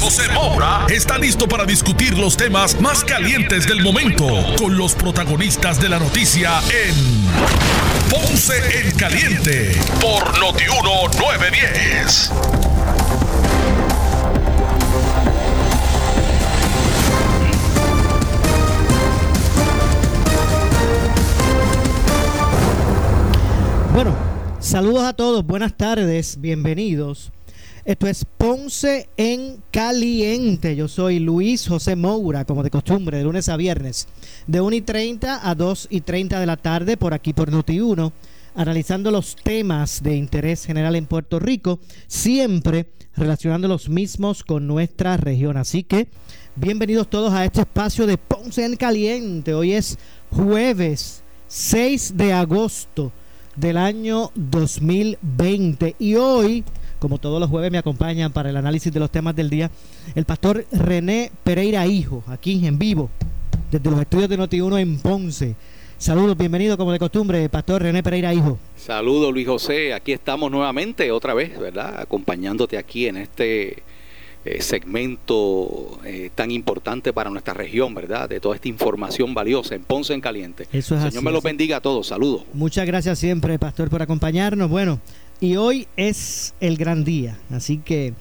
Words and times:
José 0.00 0.28
Moura 0.32 0.86
está 0.88 1.18
listo 1.18 1.46
para 1.46 1.64
discutir 1.64 2.16
los 2.16 2.36
temas 2.36 2.80
más 2.80 3.04
calientes 3.04 3.66
del 3.66 3.82
momento 3.82 4.26
con 4.58 4.76
los 4.76 4.94
protagonistas 4.94 5.80
de 5.80 5.88
la 5.88 5.98
noticia 5.98 6.60
en 6.70 7.26
Ponce 8.10 8.54
en 8.80 8.96
Caliente 8.96 9.76
por 10.00 10.38
Notiuno 10.38 11.08
910. 11.18 12.30
Bueno, 23.92 24.16
saludos 24.60 25.04
a 25.04 25.12
todos, 25.12 25.44
buenas 25.44 25.76
tardes, 25.76 26.40
bienvenidos. 26.40 27.30
Esto 27.84 28.06
es 28.06 28.24
Ponce 28.24 29.08
en 29.16 29.60
Caliente. 29.72 30.76
Yo 30.76 30.86
soy 30.86 31.18
Luis 31.18 31.66
José 31.66 31.96
Moura, 31.96 32.44
como 32.44 32.62
de 32.62 32.70
costumbre, 32.70 33.18
de 33.18 33.24
lunes 33.24 33.48
a 33.48 33.56
viernes, 33.56 34.06
de 34.46 34.60
1 34.60 34.76
y 34.76 34.80
30 34.82 35.48
a 35.50 35.54
2 35.56 35.88
y 35.90 36.02
30 36.02 36.38
de 36.38 36.46
la 36.46 36.56
tarde, 36.56 36.96
por 36.96 37.12
aquí 37.12 37.32
por 37.32 37.50
Noti1, 37.50 38.12
analizando 38.54 39.10
los 39.10 39.34
temas 39.34 40.00
de 40.00 40.14
interés 40.14 40.64
general 40.64 40.94
en 40.94 41.06
Puerto 41.06 41.40
Rico, 41.40 41.80
siempre 42.06 42.86
relacionando 43.16 43.66
los 43.66 43.88
mismos 43.88 44.44
con 44.44 44.68
nuestra 44.68 45.16
región. 45.16 45.56
Así 45.56 45.82
que, 45.82 46.06
bienvenidos 46.54 47.10
todos 47.10 47.32
a 47.32 47.44
este 47.44 47.62
espacio 47.62 48.06
de 48.06 48.16
Ponce 48.16 48.64
en 48.64 48.76
Caliente. 48.76 49.54
Hoy 49.54 49.72
es 49.72 49.98
jueves 50.30 51.24
6 51.48 52.16
de 52.16 52.32
agosto 52.32 53.10
del 53.56 53.76
año 53.76 54.30
2020 54.36 55.96
y 55.98 56.14
hoy 56.14 56.64
como 57.02 57.18
todos 57.18 57.40
los 57.40 57.50
jueves 57.50 57.72
me 57.72 57.78
acompañan 57.78 58.30
para 58.30 58.50
el 58.50 58.56
análisis 58.56 58.92
de 58.92 59.00
los 59.00 59.10
temas 59.10 59.34
del 59.34 59.50
día 59.50 59.72
el 60.14 60.24
pastor 60.24 60.64
René 60.70 61.32
Pereira 61.42 61.84
Hijo, 61.84 62.22
aquí 62.28 62.64
en 62.64 62.78
vivo, 62.78 63.10
desde 63.72 63.90
los 63.90 64.00
estudios 64.00 64.28
de 64.28 64.38
Noti1 64.38 64.80
en 64.80 65.00
Ponce. 65.00 65.56
Saludos, 65.98 66.36
bienvenido 66.36 66.76
como 66.76 66.92
de 66.92 67.00
costumbre, 67.00 67.48
pastor 67.48 67.82
René 67.82 68.04
Pereira 68.04 68.32
Hijo. 68.32 68.56
Saludos 68.76 69.32
Luis 69.32 69.48
José, 69.48 69.92
aquí 69.92 70.12
estamos 70.12 70.48
nuevamente 70.48 71.10
otra 71.10 71.34
vez, 71.34 71.58
¿verdad? 71.58 72.02
Acompañándote 72.02 72.78
aquí 72.78 73.08
en 73.08 73.16
este 73.16 73.82
eh, 74.44 74.62
segmento 74.62 75.98
eh, 76.04 76.30
tan 76.32 76.52
importante 76.52 77.12
para 77.12 77.30
nuestra 77.30 77.52
región, 77.52 77.96
¿verdad? 77.96 78.28
De 78.28 78.38
toda 78.38 78.54
esta 78.54 78.68
información 78.68 79.34
valiosa 79.34 79.74
en 79.74 79.82
Ponce 79.82 80.14
en 80.14 80.20
Caliente. 80.20 80.68
Eso 80.72 80.94
es 80.94 81.00
Señor 81.00 81.16
así, 81.16 81.24
me 81.24 81.32
los 81.32 81.42
bendiga 81.42 81.78
a 81.78 81.80
todos, 81.80 82.06
saludos. 82.06 82.44
Muchas 82.52 82.86
gracias 82.86 83.18
siempre, 83.18 83.58
pastor, 83.58 83.90
por 83.90 84.02
acompañarnos. 84.02 84.70
Bueno, 84.70 85.00
y 85.42 85.56
hoy 85.56 85.88
es 85.96 86.54
el 86.60 86.76
gran 86.76 87.02
día, 87.02 87.36
así 87.50 87.78
que 87.78 88.14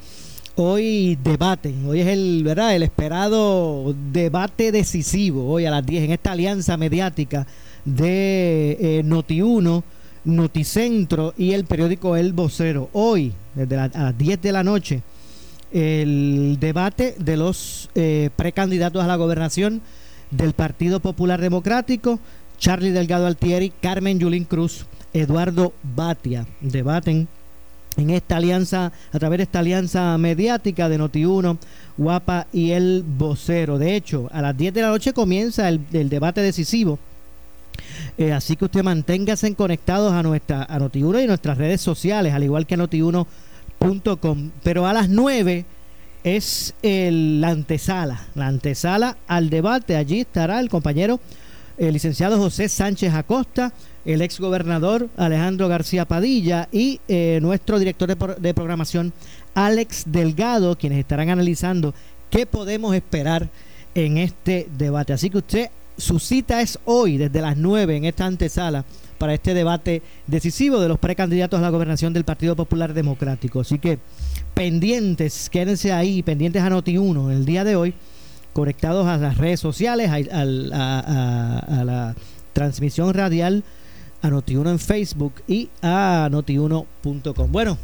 hoy 0.55 1.19
debaten, 1.23 1.85
hoy 1.85 1.99
es 1.99 2.07
el, 2.07 2.41
¿verdad? 2.43 2.75
El 2.75 2.81
esperado 2.81 3.93
debate 4.11 4.71
decisivo, 4.71 5.47
hoy 5.47 5.67
a 5.67 5.71
las 5.71 5.85
10 5.85 6.05
en 6.05 6.11
esta 6.13 6.31
alianza 6.31 6.77
mediática 6.77 7.45
de 7.85 8.71
eh, 8.81 9.03
Noti1, 9.05 9.83
Noticentro 10.23 11.35
y 11.37 11.51
el 11.51 11.65
periódico 11.65 12.15
El 12.15 12.33
Vocero. 12.33 12.89
Hoy, 12.91 13.33
desde 13.53 13.77
a 13.77 13.87
las 13.89 14.17
10 14.17 14.41
de 14.41 14.51
la 14.51 14.63
noche, 14.63 15.03
el 15.71 16.57
debate 16.59 17.13
de 17.19 17.37
los 17.37 17.91
eh, 17.93 18.31
precandidatos 18.35 19.03
a 19.03 19.07
la 19.07 19.15
gobernación 19.15 19.83
del 20.31 20.53
Partido 20.53 20.99
Popular 20.99 21.39
Democrático, 21.39 22.19
Charlie 22.57 22.89
Delgado 22.89 23.27
Altieri, 23.27 23.71
Carmen 23.79 24.17
Yulín 24.17 24.45
Cruz, 24.45 24.87
Eduardo 25.13 25.73
Batia. 25.83 26.45
Debaten 26.61 27.27
en 27.97 28.09
esta 28.09 28.37
alianza, 28.37 28.91
a 29.11 29.19
través 29.19 29.37
de 29.37 29.43
esta 29.43 29.59
alianza 29.59 30.17
mediática 30.17 30.87
de 30.89 30.99
Noti1, 30.99 31.57
Guapa 31.97 32.47
y 32.53 32.71
el 32.71 33.03
vocero. 33.05 33.77
De 33.77 33.95
hecho, 33.95 34.29
a 34.31 34.41
las 34.41 34.57
10 34.57 34.73
de 34.73 34.81
la 34.81 34.89
noche 34.89 35.13
comienza 35.13 35.67
el, 35.69 36.09
debate 36.09 36.41
decisivo. 36.41 36.99
Eh, 38.17 38.31
así 38.31 38.55
que 38.55 38.65
usted 38.65 38.83
manténgase 38.83 39.53
conectados 39.55 40.13
a 40.13 40.23
nuestra 40.23 40.63
a 40.63 40.79
Noti1 40.79 41.23
y 41.23 41.27
nuestras 41.27 41.57
redes 41.57 41.81
sociales, 41.81 42.33
al 42.33 42.43
igual 42.43 42.65
que 42.65 42.75
a 42.75 42.77
Noti1.com. 42.77 44.51
Pero 44.63 44.87
a 44.87 44.93
las 44.93 45.09
9 45.09 45.65
es 46.23 46.73
el, 46.81 47.41
la 47.41 47.49
antesala, 47.49 48.27
la 48.35 48.47
antesala 48.47 49.17
al 49.27 49.49
debate. 49.49 49.97
Allí 49.97 50.21
estará 50.21 50.59
el 50.59 50.69
compañero 50.69 51.19
el 51.77 51.93
licenciado 51.93 52.37
José 52.37 52.69
Sánchez 52.69 53.13
Acosta, 53.13 53.73
el 54.05 54.21
ex 54.21 54.39
gobernador 54.39 55.09
Alejandro 55.17 55.67
García 55.67 56.05
Padilla 56.05 56.67
y 56.71 56.99
eh, 57.07 57.39
nuestro 57.41 57.77
director 57.79 58.07
de, 58.07 58.35
de 58.39 58.53
programación 58.53 59.13
Alex 59.53 60.03
Delgado, 60.07 60.77
quienes 60.77 60.99
estarán 60.99 61.29
analizando 61.29 61.93
qué 62.29 62.45
podemos 62.45 62.95
esperar 62.95 63.49
en 63.93 64.17
este 64.17 64.67
debate. 64.77 65.13
Así 65.13 65.29
que 65.29 65.37
usted, 65.39 65.69
su 65.97 66.19
cita 66.19 66.61
es 66.61 66.79
hoy 66.85 67.17
desde 67.17 67.41
las 67.41 67.57
9 67.57 67.97
en 67.97 68.05
esta 68.05 68.25
antesala 68.25 68.85
para 69.17 69.33
este 69.35 69.53
debate 69.53 70.01
decisivo 70.25 70.79
de 70.79 70.87
los 70.87 70.97
precandidatos 70.97 71.59
a 71.59 71.61
la 71.61 71.69
gobernación 71.69 72.11
del 72.13 72.23
Partido 72.23 72.55
Popular 72.55 72.93
Democrático. 72.93 73.59
Así 73.59 73.77
que 73.77 73.99
pendientes, 74.53 75.49
quédense 75.49 75.91
ahí, 75.91 76.23
pendientes 76.23 76.61
a 76.63 76.69
Noti1 76.69 77.31
el 77.31 77.45
día 77.45 77.63
de 77.63 77.75
hoy 77.75 77.93
conectados 78.53 79.07
a 79.07 79.17
las 79.17 79.37
redes 79.37 79.59
sociales, 79.59 80.09
a, 80.09 80.15
al- 80.15 80.73
a- 80.73 80.99
a- 80.99 81.81
a 81.81 81.83
la 81.85 82.15
transmisión 82.53 83.13
radial, 83.13 83.63
a 84.21 84.29
Noti1 84.29 84.69
en 84.71 84.79
Facebook 84.79 85.33
y 85.47 85.69
a 85.81 86.29
Noti1.com. 86.31 87.51
Bueno, 87.51 87.77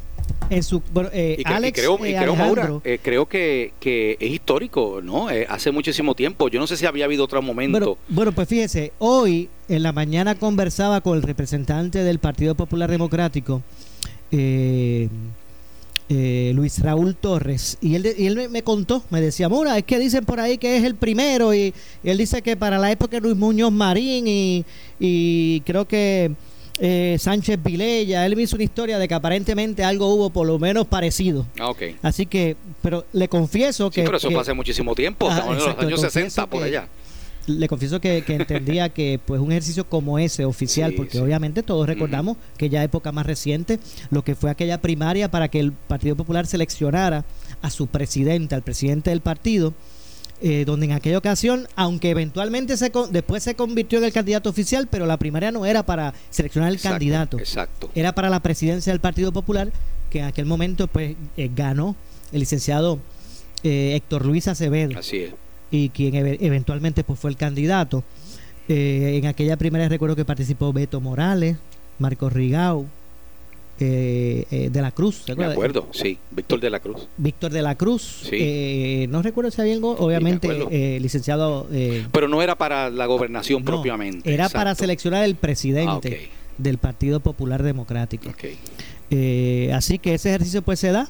en 0.49 0.61
su 0.63 0.81
bueno, 0.93 1.09
eh, 1.13 1.37
Y, 1.39 1.43
que- 1.43 1.51
y 1.51 1.53
Alex 1.53 1.79
creo, 1.79 2.05
y 2.05 2.09
eh, 2.13 2.17
creo, 2.19 2.35
Maura, 2.35 2.69
eh, 2.83 2.99
creo 3.01 3.25
que, 3.27 3.73
que 3.79 4.17
es 4.19 4.31
histórico, 4.31 4.99
¿no? 5.01 5.29
Eh, 5.31 5.45
hace 5.49 5.71
muchísimo 5.71 6.13
tiempo. 6.15 6.47
Yo 6.49 6.59
no 6.59 6.67
sé 6.67 6.77
si 6.77 6.85
había 6.85 7.05
habido 7.05 7.23
otro 7.23 7.41
momento. 7.41 7.77
bueno, 7.79 7.97
bueno, 8.09 8.31
pues 8.33 8.47
fíjese, 8.47 8.91
hoy 8.99 9.49
en 9.69 9.83
la 9.83 9.93
mañana 9.93 10.35
conversaba 10.35 11.01
con 11.01 11.15
el 11.17 11.23
representante 11.23 12.03
del 12.03 12.19
Partido 12.19 12.55
Popular 12.55 12.89
Democrático, 12.91 13.61
eh, 16.09 16.51
Luis 16.55 16.79
Raúl 16.79 17.15
Torres, 17.15 17.77
y 17.81 17.95
él, 17.95 18.13
y 18.17 18.25
él 18.27 18.35
me, 18.35 18.47
me 18.47 18.63
contó, 18.63 19.03
me 19.09 19.19
decía, 19.21 19.49
Mura, 19.49 19.77
es 19.77 19.83
que 19.83 19.99
dicen 19.99 20.23
por 20.25 20.39
ahí 20.39 20.57
que 20.57 20.77
es 20.77 20.83
el 20.83 20.95
primero, 20.95 21.53
y, 21.53 21.73
y 22.03 22.09
él 22.09 22.17
dice 22.17 22.41
que 22.41 22.55
para 22.55 22.77
la 22.77 22.91
época 22.91 23.17
de 23.17 23.21
Luis 23.21 23.35
Muñoz 23.35 23.71
Marín 23.71 24.25
y, 24.27 24.63
y 24.99 25.61
creo 25.61 25.85
que 25.87 26.31
eh, 26.79 27.17
Sánchez 27.19 27.57
Vilella, 27.63 28.25
él 28.25 28.35
me 28.35 28.43
hizo 28.43 28.55
una 28.55 28.63
historia 28.63 28.99
de 28.99 29.07
que 29.07 29.13
aparentemente 29.15 29.83
algo 29.83 30.13
hubo 30.13 30.29
por 30.29 30.45
lo 30.47 30.59
menos 30.59 30.85
parecido. 30.87 31.45
Ah, 31.59 31.69
ok. 31.71 31.81
Así 32.03 32.25
que, 32.27 32.55
pero 32.81 33.03
le 33.13 33.27
confieso 33.27 33.87
Sí, 33.87 33.95
que... 33.95 34.03
pero 34.03 34.17
eso 34.17 34.27
que- 34.29 34.33
fue 34.35 34.41
hace 34.43 34.53
muchísimo 34.53 34.93
tiempo, 34.95 35.27
Ah, 35.29 35.33
estamos 35.39 35.51
en 35.53 35.57
los 35.57 35.67
años 35.67 35.77
confieso 35.79 36.01
60 36.09 36.47
por 36.47 36.63
allá. 36.63 36.87
Le 37.47 37.67
confieso 37.67 37.99
que, 37.99 38.23
que 38.23 38.35
entendía 38.35 38.89
que 38.89 39.19
pues 39.25 39.41
un 39.41 39.51
ejercicio 39.51 39.87
como 39.89 40.19
ese 40.19 40.45
oficial, 40.45 40.91
Sí, 40.91 40.97
porque 40.97 41.13
sí. 41.13 41.17
obviamente 41.19 41.63
todos 41.63 41.87
recordamos 41.87 42.37
que 42.57 42.69
ya 42.69 42.83
época 42.83 43.11
más 43.11 43.25
reciente, 43.25 43.79
lo 44.11 44.23
que 44.23 44.35
fue 44.35 44.49
aquella 44.51 44.79
primaria 44.81 45.31
para 45.31 45.47
que 45.47 45.59
el 45.59 45.71
Partido 45.71 46.15
Popular 46.15 46.45
seleccionara 46.45 47.25
a 47.61 47.69
su 47.69 47.87
presidente, 47.87 48.53
al 48.53 48.61
presidente 48.61 49.09
del 49.09 49.21
partido, 49.21 49.73
eh, 50.41 50.65
donde 50.65 50.85
en 50.85 50.91
aquella 50.91 51.17
ocasión, 51.17 51.67
aunque 51.75 52.11
eventualmente 52.11 52.77
se 52.77 52.91
con- 52.91 53.11
después 53.11 53.41
se 53.41 53.55
convirtió 53.55 53.97
en 53.97 54.05
el 54.05 54.13
candidato 54.13 54.49
oficial, 54.49 54.87
pero 54.87 55.05
la 55.07 55.17
primaria 55.17 55.51
no 55.51 55.65
era 55.65 55.83
para 55.83 56.13
seleccionar 56.29 56.69
el 56.69 56.75
Exacto, 56.75 56.93
candidato, 56.93 57.39
Exacto. 57.39 57.89
era 57.95 58.13
para 58.13 58.29
la 58.29 58.41
presidencia 58.41 58.93
del 58.93 58.99
Partido 58.99 59.31
Popular, 59.31 59.71
que 60.11 60.19
en 60.19 60.25
aquel 60.25 60.45
momento 60.45 60.87
pues 60.87 61.15
eh, 61.37 61.49
ganó 61.55 61.95
el 62.31 62.41
licenciado 62.41 62.99
eh, 63.63 63.93
Héctor 63.95 64.25
Luis 64.25 64.47
Acevedo 64.47 64.99
Así 64.99 65.17
es. 65.17 65.33
Y 65.71 65.89
quien 65.89 66.15
eve- 66.15 66.37
eventualmente 66.41 67.03
pues 67.03 67.19
fue 67.19 67.29
el 67.31 67.37
candidato. 67.37 68.03
Eh, 68.69 69.17
en 69.17 69.25
aquella 69.27 69.55
primera 69.57 69.87
recuerdo 69.87 70.15
que 70.15 70.25
participó 70.25 70.73
Beto 70.73 70.99
Morales, 71.01 71.57
Marcos 71.99 72.33
Rigau, 72.33 72.85
eh, 73.79 74.45
eh, 74.49 74.69
de 74.71 74.81
la 74.81 74.91
Cruz, 74.91 75.17
¿se 75.25 75.27
Me 75.27 75.33
acuerda? 75.45 75.53
acuerdo, 75.53 75.87
sí. 75.91 76.17
Víctor 76.31 76.59
de 76.59 76.69
la 76.71 76.79
Cruz. 76.79 77.07
Víctor 77.17 77.51
de 77.51 77.61
la 77.61 77.75
Cruz, 77.75 78.21
Sí. 78.27 78.35
eh, 78.39 79.07
no 79.09 79.21
recuerdo 79.21 79.51
si 79.51 79.61
había 79.61 79.73
algo, 79.75 79.91
obviamente 79.99 80.49
eh, 80.71 80.99
licenciado 80.99 81.67
Pero 82.11 82.27
no 82.27 82.41
era 82.41 82.55
para 82.55 82.89
la 82.89 83.05
gobernación 83.05 83.61
no, 83.63 83.65
propiamente. 83.65 84.33
era 84.33 84.45
exacto. 84.45 84.57
para 84.57 84.75
seleccionar 84.75 85.23
el 85.25 85.35
presidente 85.35 86.29
Ah, 86.31 86.37
del 86.57 86.79
Partido 86.79 87.19
Popular 87.19 87.61
Democrático. 87.61 88.33
Eh, 89.11 89.71
así 89.73 89.99
que 89.99 90.15
ese 90.15 90.29
ejercicio 90.29 90.61
pues 90.63 90.79
se 90.79 90.91
da 90.91 91.07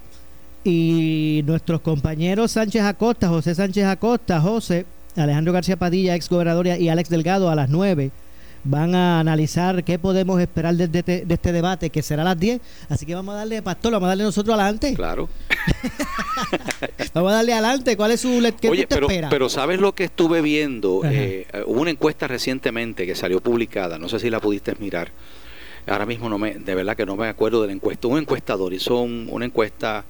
Y 0.70 1.44
nuestros 1.46 1.80
compañeros 1.80 2.52
Sánchez 2.52 2.82
Acosta, 2.84 3.30
José 3.30 3.56
Sánchez 3.56 3.86
Acosta, 3.86 4.42
José, 4.42 4.86
Alejandro 5.16 5.54
García 5.54 5.78
Padilla, 5.78 6.14
ex 6.14 6.28
gobernador, 6.30 6.68
y 6.68 6.90
Alex 6.90 7.10
Delgado 7.10 7.50
a 7.50 7.56
las 7.56 7.70
9 7.70 8.12
van 8.66 8.94
a 8.96 9.22
analizar 9.22 9.82
qué 9.86 9.98
podemos 9.98 10.42
esperar 10.42 10.76
de, 10.76 10.90
de- 10.90 11.02
de 11.26 11.34
este 11.34 11.54
debate, 11.54 11.90
que 11.90 12.02
será 12.02 12.24
a 12.24 12.26
las 12.26 12.38
10. 12.40 12.60
Así 12.90 13.06
que 13.06 13.16
vamos 13.16 13.34
a 13.36 13.38
darle, 13.38 13.62
Pastor, 13.62 13.94
vamos 13.94 14.08
a 14.08 14.10
darle 14.10 14.26
nosotros 14.26 14.54
adelante. 14.56 14.94
Claro. 14.94 15.30
Vamos 17.14 17.32
a 17.32 17.36
darle 17.36 17.54
adelante. 17.54 17.96
¿Cuál 17.98 18.12
es 18.12 18.22
su... 18.22 18.30
¿Qué 18.60 18.70
Oye, 18.70 18.86
pero, 18.88 19.08
espera? 19.08 19.30
pero 19.30 19.50
¿sabes 19.50 19.80
lo 19.80 19.94
que 19.96 20.04
estuve 20.04 20.42
viendo? 20.42 21.02
Ajá. 21.04 21.14
Eh, 21.14 21.48
hubo 21.66 21.82
una 21.82 21.92
encuesta 21.92 22.28
recientemente 22.28 23.06
que 23.06 23.16
salió 23.16 23.42
publicada, 23.42 23.98
no 23.98 24.08
sé 24.10 24.20
si 24.20 24.30
la 24.30 24.40
pudiste 24.40 24.76
mirar. 24.80 25.12
Ahora 25.88 26.06
mismo 26.06 26.28
no 26.30 26.38
me, 26.38 26.56
de 26.56 26.76
verdad 26.76 26.96
que 26.98 27.06
no 27.06 27.16
me 27.16 27.28
acuerdo 27.28 27.62
de 27.62 27.68
la 27.68 27.74
encuesta. 27.74 28.08
Un 28.08 28.20
encuestador 28.20 28.74
hizo 28.74 29.00
un- 29.02 29.28
una 29.32 29.46
encuesta 29.46 30.04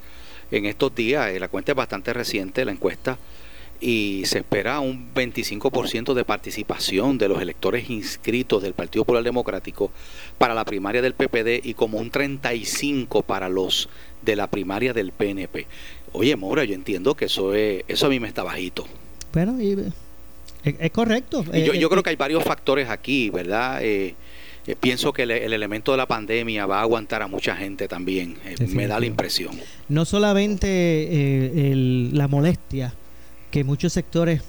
en 0.51 0.65
estos 0.65 0.93
días, 0.95 1.29
eh, 1.29 1.39
la 1.39 1.47
cuenta 1.47 1.71
es 1.71 1.75
bastante 1.75 2.13
reciente, 2.13 2.65
la 2.65 2.71
encuesta, 2.71 3.17
y 3.79 4.23
se 4.25 4.39
espera 4.39 4.79
un 4.79 5.13
25% 5.13 6.13
de 6.13 6.25
participación 6.25 7.17
de 7.17 7.27
los 7.27 7.41
electores 7.41 7.89
inscritos 7.89 8.63
del 8.63 8.73
Partido 8.73 9.05
Popular 9.05 9.23
Democrático 9.23 9.91
para 10.37 10.55
la 10.55 10.65
primaria 10.65 11.01
del 11.01 11.13
PPD 11.13 11.63
y 11.63 11.73
como 11.75 11.99
un 11.99 12.11
35% 12.11 13.23
para 13.23 13.49
los 13.49 13.89
de 14.23 14.35
la 14.35 14.47
primaria 14.47 14.93
del 14.93 15.11
PNP. 15.11 15.67
Oye, 16.13 16.35
Mora, 16.35 16.63
yo 16.63 16.73
entiendo 16.73 17.15
que 17.15 17.25
eso 17.25 17.53
es, 17.53 17.83
eso 17.87 18.07
a 18.07 18.09
mí 18.09 18.19
me 18.19 18.27
está 18.27 18.41
bajito. 18.43 18.87
Bueno, 19.31 19.61
y, 19.61 19.73
eh, 19.73 19.91
es, 20.63 20.75
es 20.79 20.91
correcto. 20.91 21.45
Y 21.53 21.63
yo, 21.63 21.73
Eh, 21.73 21.79
yo 21.79 21.89
creo 21.89 22.01
que 22.01 22.09
hay 22.09 22.15
varios 22.15 22.43
factores 22.43 22.89
aquí, 22.89 23.29
¿verdad? 23.29 23.83
Eh, 23.83 24.15
eh, 24.67 24.75
pienso 24.79 25.13
que 25.13 25.23
el, 25.23 25.31
el 25.31 25.53
elemento 25.53 25.91
de 25.91 25.97
la 25.97 26.05
pandemia 26.05 26.65
va 26.65 26.79
a 26.79 26.81
aguantar 26.81 27.21
a 27.23 27.27
mucha 27.27 27.55
gente 27.55 27.87
también. 27.87 28.37
Eh, 28.45 28.55
me 28.67 28.85
da 28.87 28.99
la 28.99 29.05
impresión. 29.05 29.51
no 29.89 30.05
solamente 30.05 30.67
eh, 30.67 31.71
el- 31.71 32.11
la 32.17 32.27
molestia 32.27 32.93
que 33.51 33.63
muchos 33.63 33.93
sectores 33.93 34.41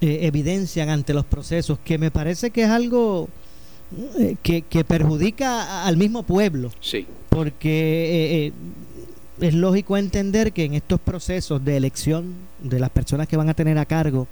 evidencian 0.00 0.88
ante 0.90 1.14
los 1.14 1.24
procesos, 1.24 1.78
que 1.84 1.98
me 1.98 2.10
parece 2.10 2.50
que 2.50 2.62
es 2.64 2.68
algo 2.68 3.28
que, 4.42 4.62
que 4.62 4.84
perjudica 4.84 5.86
al 5.86 5.96
mismo 5.96 6.22
pueblo, 6.24 6.70
Sí, 6.80 7.06
porque 7.28 8.52
es 9.40 9.54
lógico 9.54 9.96
entender 9.96 10.52
que 10.52 10.64
en 10.64 10.74
estos 10.74 11.00
procesos 11.00 11.64
de 11.64 11.76
elección 11.76 12.34
de 12.62 12.80
las 12.80 12.90
personas 12.90 13.28
que 13.28 13.36
van 13.36 13.48
a 13.48 13.54
tener 13.54 13.78
a 13.78 13.84
cargo 13.86 14.26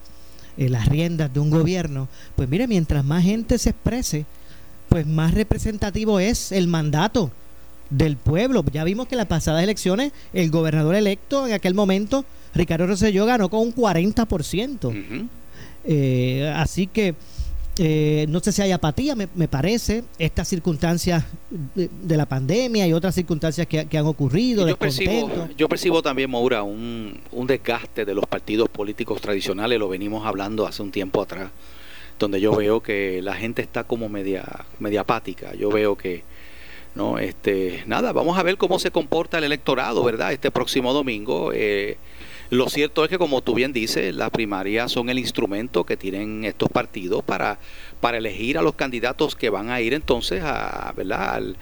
eh, 0.60 0.68
las 0.68 0.86
riendas 0.86 1.32
de 1.32 1.40
un 1.40 1.48
gobierno, 1.48 2.06
pues 2.36 2.46
mire, 2.46 2.68
mientras 2.68 3.02
más 3.02 3.24
gente 3.24 3.56
se 3.56 3.70
exprese, 3.70 4.26
pues 4.90 5.06
más 5.06 5.32
representativo 5.32 6.20
es 6.20 6.52
el 6.52 6.68
mandato 6.68 7.32
del 7.88 8.18
pueblo. 8.18 8.62
Ya 8.70 8.84
vimos 8.84 9.08
que 9.08 9.14
en 9.14 9.20
las 9.20 9.26
pasadas 9.26 9.62
elecciones 9.62 10.12
el 10.34 10.50
gobernador 10.50 10.96
electo 10.96 11.46
en 11.46 11.54
aquel 11.54 11.72
momento, 11.72 12.26
Ricardo 12.54 12.86
Rosselló, 12.86 13.24
ganó 13.24 13.48
con 13.48 13.60
un 13.60 13.74
40%. 13.74 14.84
Ujú. 14.84 15.28
Eh, 15.84 16.52
así 16.54 16.86
que 16.86 17.14
eh, 17.78 18.26
no 18.28 18.40
sé 18.40 18.52
si 18.52 18.62
hay 18.62 18.72
apatía, 18.72 19.14
me, 19.14 19.28
me 19.34 19.48
parece, 19.48 20.04
estas 20.18 20.48
circunstancias 20.48 21.24
de, 21.74 21.88
de 22.02 22.16
la 22.16 22.26
pandemia 22.26 22.86
y 22.86 22.92
otras 22.92 23.14
circunstancias 23.14 23.66
que, 23.66 23.86
que 23.86 23.98
han 23.98 24.06
ocurrido, 24.06 24.68
yo, 24.68 24.76
percibo, 24.76 25.48
yo 25.56 25.68
percibo 25.68 26.02
también, 26.02 26.30
Maura, 26.30 26.62
un, 26.62 27.20
un 27.32 27.46
desgaste 27.46 28.04
de 28.04 28.14
los 28.14 28.26
partidos 28.26 28.68
políticos 28.68 29.20
tradicionales, 29.20 29.78
lo 29.78 29.88
venimos 29.88 30.26
hablando 30.26 30.66
hace 30.66 30.82
un 30.82 30.90
tiempo 30.90 31.22
atrás, 31.22 31.50
donde 32.18 32.40
yo 32.40 32.54
veo 32.54 32.82
que 32.82 33.22
la 33.22 33.34
gente 33.34 33.62
está 33.62 33.84
como 33.84 34.08
media, 34.08 34.44
media 34.78 35.00
apática. 35.00 35.54
Yo 35.54 35.70
veo 35.70 35.96
que, 35.96 36.22
no, 36.94 37.18
este, 37.18 37.82
nada, 37.86 38.12
vamos 38.12 38.38
a 38.38 38.42
ver 38.42 38.58
cómo 38.58 38.78
se 38.78 38.90
comporta 38.90 39.38
el 39.38 39.44
electorado, 39.44 40.04
¿verdad? 40.04 40.32
Este 40.32 40.50
próximo 40.50 40.92
domingo. 40.92 41.50
Eh, 41.54 41.96
lo 42.50 42.68
cierto 42.68 43.04
es 43.04 43.10
que, 43.10 43.18
como 43.18 43.40
tú 43.42 43.54
bien 43.54 43.72
dices, 43.72 44.14
las 44.14 44.30
primarias 44.30 44.90
son 44.90 45.08
el 45.08 45.18
instrumento 45.18 45.84
que 45.84 45.96
tienen 45.96 46.44
estos 46.44 46.68
partidos 46.68 47.22
para, 47.24 47.58
para 48.00 48.18
elegir 48.18 48.58
a 48.58 48.62
los 48.62 48.74
candidatos 48.74 49.36
que 49.36 49.50
van 49.50 49.70
a 49.70 49.80
ir 49.80 49.94
entonces 49.94 50.42
a, 50.44 50.92
¿verdad? 50.96 51.34
Al, 51.34 51.56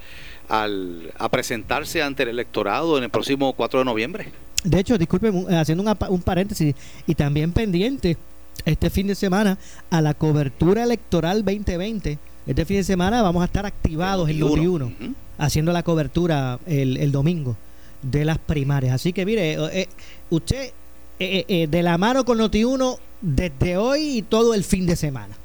al- 0.48 1.12
a 1.18 1.28
presentarse 1.28 2.02
ante 2.02 2.22
el 2.22 2.30
electorado 2.30 2.96
en 2.96 3.04
el 3.04 3.10
próximo 3.10 3.52
4 3.52 3.80
de 3.80 3.84
noviembre. 3.84 4.32
De 4.64 4.80
hecho, 4.80 4.96
disculpen, 4.98 5.34
un- 5.34 5.54
haciendo 5.54 5.82
un, 5.82 5.88
apa- 5.88 6.08
un 6.08 6.22
paréntesis, 6.22 6.74
y 7.06 7.14
también 7.14 7.52
pendiente 7.52 8.16
este 8.64 8.88
fin 8.90 9.06
de 9.06 9.14
semana 9.14 9.58
a 9.90 10.00
la 10.00 10.14
cobertura 10.14 10.82
electoral 10.84 11.44
2020. 11.44 12.18
Este 12.46 12.64
fin 12.64 12.78
de 12.78 12.84
semana 12.84 13.20
vamos 13.20 13.42
a 13.42 13.44
estar 13.44 13.66
activados 13.66 14.28
en 14.30 14.40
Noti1, 14.40 14.84
Ujú. 14.86 15.14
haciendo 15.36 15.70
la 15.72 15.82
cobertura 15.82 16.58
el, 16.66 16.96
el 16.96 17.12
domingo 17.12 17.56
de 18.02 18.24
las 18.24 18.38
primarias. 18.38 18.94
Así 18.94 19.12
que 19.12 19.24
mire, 19.24 19.52
eh, 19.52 19.58
eh, 19.72 19.88
usted 20.30 20.72
eh, 21.18 21.66
de 21.68 21.82
la 21.82 21.98
mano 21.98 22.24
con 22.24 22.38
Noti1 22.38 22.98
desde 23.20 23.76
hoy 23.76 24.18
y 24.18 24.22
todo 24.22 24.54
el 24.54 24.64
fin 24.64 24.86
de 24.86 24.96
semana. 24.96 25.36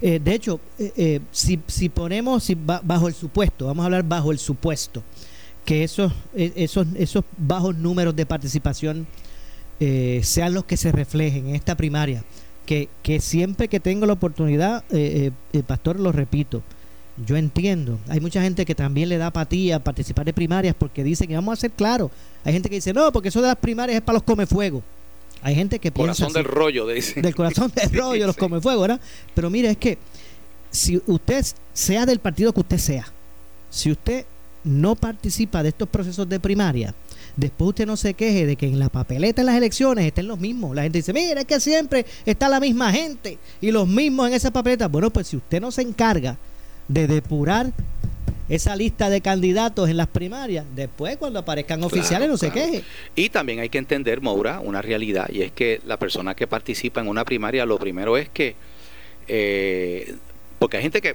De 0.00 0.32
hecho, 0.32 0.60
si, 1.30 1.60
si 1.66 1.90
ponemos 1.90 2.50
bajo 2.56 3.06
el 3.06 3.12
supuesto, 3.12 3.66
vamos 3.66 3.82
a 3.82 3.84
hablar 3.84 4.02
bajo 4.02 4.32
el 4.32 4.38
supuesto, 4.38 5.02
que 5.66 5.84
esos, 5.84 6.10
esos, 6.34 6.86
esos 6.96 7.22
bajos 7.36 7.76
números 7.76 8.16
de 8.16 8.24
participación 8.24 9.06
sean 10.22 10.54
los 10.54 10.64
que 10.64 10.78
se 10.78 10.90
reflejen 10.90 11.48
en 11.48 11.54
esta 11.54 11.76
primaria, 11.76 12.24
que, 12.64 12.88
que 13.02 13.20
siempre 13.20 13.68
que 13.68 13.78
tengo 13.78 14.06
la 14.06 14.14
oportunidad, 14.14 14.84
Pastor, 15.66 16.00
lo 16.00 16.12
repito, 16.12 16.62
yo 17.26 17.36
entiendo, 17.36 17.98
hay 18.08 18.20
mucha 18.20 18.42
gente 18.42 18.64
que 18.64 18.74
también 18.74 19.08
le 19.08 19.18
da 19.18 19.26
apatía 19.26 19.82
participar 19.82 20.24
de 20.24 20.32
primarias 20.32 20.74
porque 20.78 21.04
dicen 21.04 21.28
que 21.28 21.34
vamos 21.34 21.58
a 21.58 21.60
ser 21.60 21.70
claros, 21.72 22.10
hay 22.44 22.52
gente 22.52 22.68
que 22.68 22.76
dice, 22.76 22.92
no, 22.92 23.12
porque 23.12 23.28
eso 23.28 23.40
de 23.40 23.48
las 23.48 23.56
primarias 23.56 23.96
es 23.96 24.02
para 24.02 24.14
los 24.14 24.22
comefuegos. 24.22 24.82
Hay 25.42 25.54
gente 25.54 25.78
que 25.78 25.90
piensa 25.90 26.24
Corazón 26.24 26.32
del 26.34 26.44
rollo, 26.44 26.86
dice. 26.86 27.20
del 27.22 27.34
corazón 27.34 27.72
del 27.74 27.88
Sí, 27.90 27.96
rollo, 27.96 28.26
los 28.26 28.34
sí. 28.36 28.40
come 28.40 28.60
fuego, 28.60 28.82
¿verdad? 28.82 29.00
Pero 29.34 29.48
mire, 29.50 29.70
es 29.70 29.76
que 29.78 29.98
si 30.70 31.00
usted 31.06 31.44
sea 31.72 32.04
del 32.06 32.18
partido 32.20 32.52
que 32.52 32.60
usted 32.60 32.78
sea, 32.78 33.10
si 33.70 33.90
usted 33.90 34.24
no 34.64 34.94
participa 34.96 35.62
de 35.62 35.70
estos 35.70 35.88
procesos 35.88 36.28
de 36.28 36.38
primaria, 36.38 36.94
después 37.36 37.68
usted 37.70 37.86
no 37.86 37.96
se 37.96 38.12
queje 38.14 38.44
de 38.44 38.56
que 38.56 38.66
en 38.66 38.78
la 38.78 38.90
papeleta 38.90 39.40
en 39.40 39.46
las 39.46 39.56
elecciones 39.56 40.04
estén 40.04 40.28
los 40.28 40.38
mismos. 40.38 40.76
La 40.76 40.82
gente 40.82 40.98
dice, 40.98 41.12
mira, 41.14 41.40
es 41.40 41.46
que 41.46 41.58
siempre 41.58 42.04
está 42.26 42.48
la 42.48 42.60
misma 42.60 42.92
gente 42.92 43.38
y 43.62 43.70
los 43.70 43.88
mismos 43.88 44.28
en 44.28 44.34
esa 44.34 44.50
papeleta. 44.50 44.88
Bueno, 44.88 45.10
pues 45.10 45.28
si 45.28 45.36
usted 45.38 45.60
no 45.60 45.70
se 45.70 45.80
encarga 45.82 46.36
de 46.90 47.06
depurar 47.06 47.72
esa 48.48 48.74
lista 48.74 49.08
de 49.10 49.20
candidatos 49.20 49.88
en 49.88 49.96
las 49.96 50.08
primarias, 50.08 50.66
después 50.74 51.16
cuando 51.18 51.38
aparezcan 51.38 51.84
oficiales 51.84 52.28
no 52.28 52.36
se 52.36 52.50
claro. 52.50 52.72
queje. 52.72 52.84
Y 53.14 53.28
también 53.28 53.60
hay 53.60 53.68
que 53.68 53.78
entender, 53.78 54.20
Maura, 54.20 54.58
una 54.58 54.82
realidad, 54.82 55.30
y 55.32 55.42
es 55.42 55.52
que 55.52 55.80
la 55.86 55.98
persona 55.98 56.34
que 56.34 56.48
participa 56.48 57.00
en 57.00 57.06
una 57.06 57.24
primaria, 57.24 57.64
lo 57.64 57.78
primero 57.78 58.16
es 58.16 58.28
que, 58.28 58.56
eh, 59.28 60.16
porque 60.58 60.78
hay 60.78 60.82
gente 60.82 61.00
que, 61.00 61.14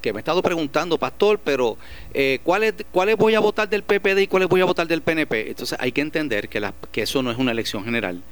que 0.00 0.14
me 0.14 0.18
ha 0.18 0.20
estado 0.20 0.40
preguntando, 0.40 0.96
pastor, 0.96 1.38
pero 1.44 1.76
eh, 2.14 2.38
¿cuáles, 2.42 2.72
¿cuáles 2.90 3.18
voy 3.18 3.34
a 3.34 3.40
votar 3.40 3.68
del 3.68 3.82
PPD 3.82 4.20
y 4.20 4.26
cuáles 4.26 4.48
voy 4.48 4.62
a 4.62 4.64
votar 4.64 4.86
del 4.86 5.02
PNP? 5.02 5.50
Entonces 5.50 5.78
hay 5.78 5.92
que 5.92 6.00
entender 6.00 6.48
que, 6.48 6.60
la, 6.60 6.72
que 6.90 7.02
eso 7.02 7.22
no 7.22 7.30
es 7.30 7.36
una 7.36 7.52
elección 7.52 7.84
general, 7.84 8.22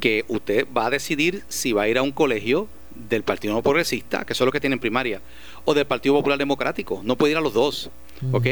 que 0.00 0.24
usted 0.26 0.66
va 0.76 0.86
a 0.86 0.90
decidir 0.90 1.44
si 1.48 1.72
va 1.72 1.82
a 1.82 1.88
ir 1.88 1.96
a 1.96 2.02
un 2.02 2.10
colegio 2.10 2.68
del 3.08 3.22
Partido 3.22 3.54
No 3.54 3.62
Progresista, 3.62 4.24
que 4.24 4.34
son 4.34 4.46
los 4.46 4.52
que 4.52 4.60
tienen 4.60 4.78
primaria, 4.78 5.20
o 5.68 5.74
del 5.74 5.84
Partido 5.84 6.14
Popular 6.14 6.38
Democrático. 6.38 7.02
No 7.04 7.14
puede 7.16 7.32
ir 7.32 7.36
a 7.36 7.42
los 7.42 7.52
dos. 7.52 7.90
¿ok? 8.32 8.46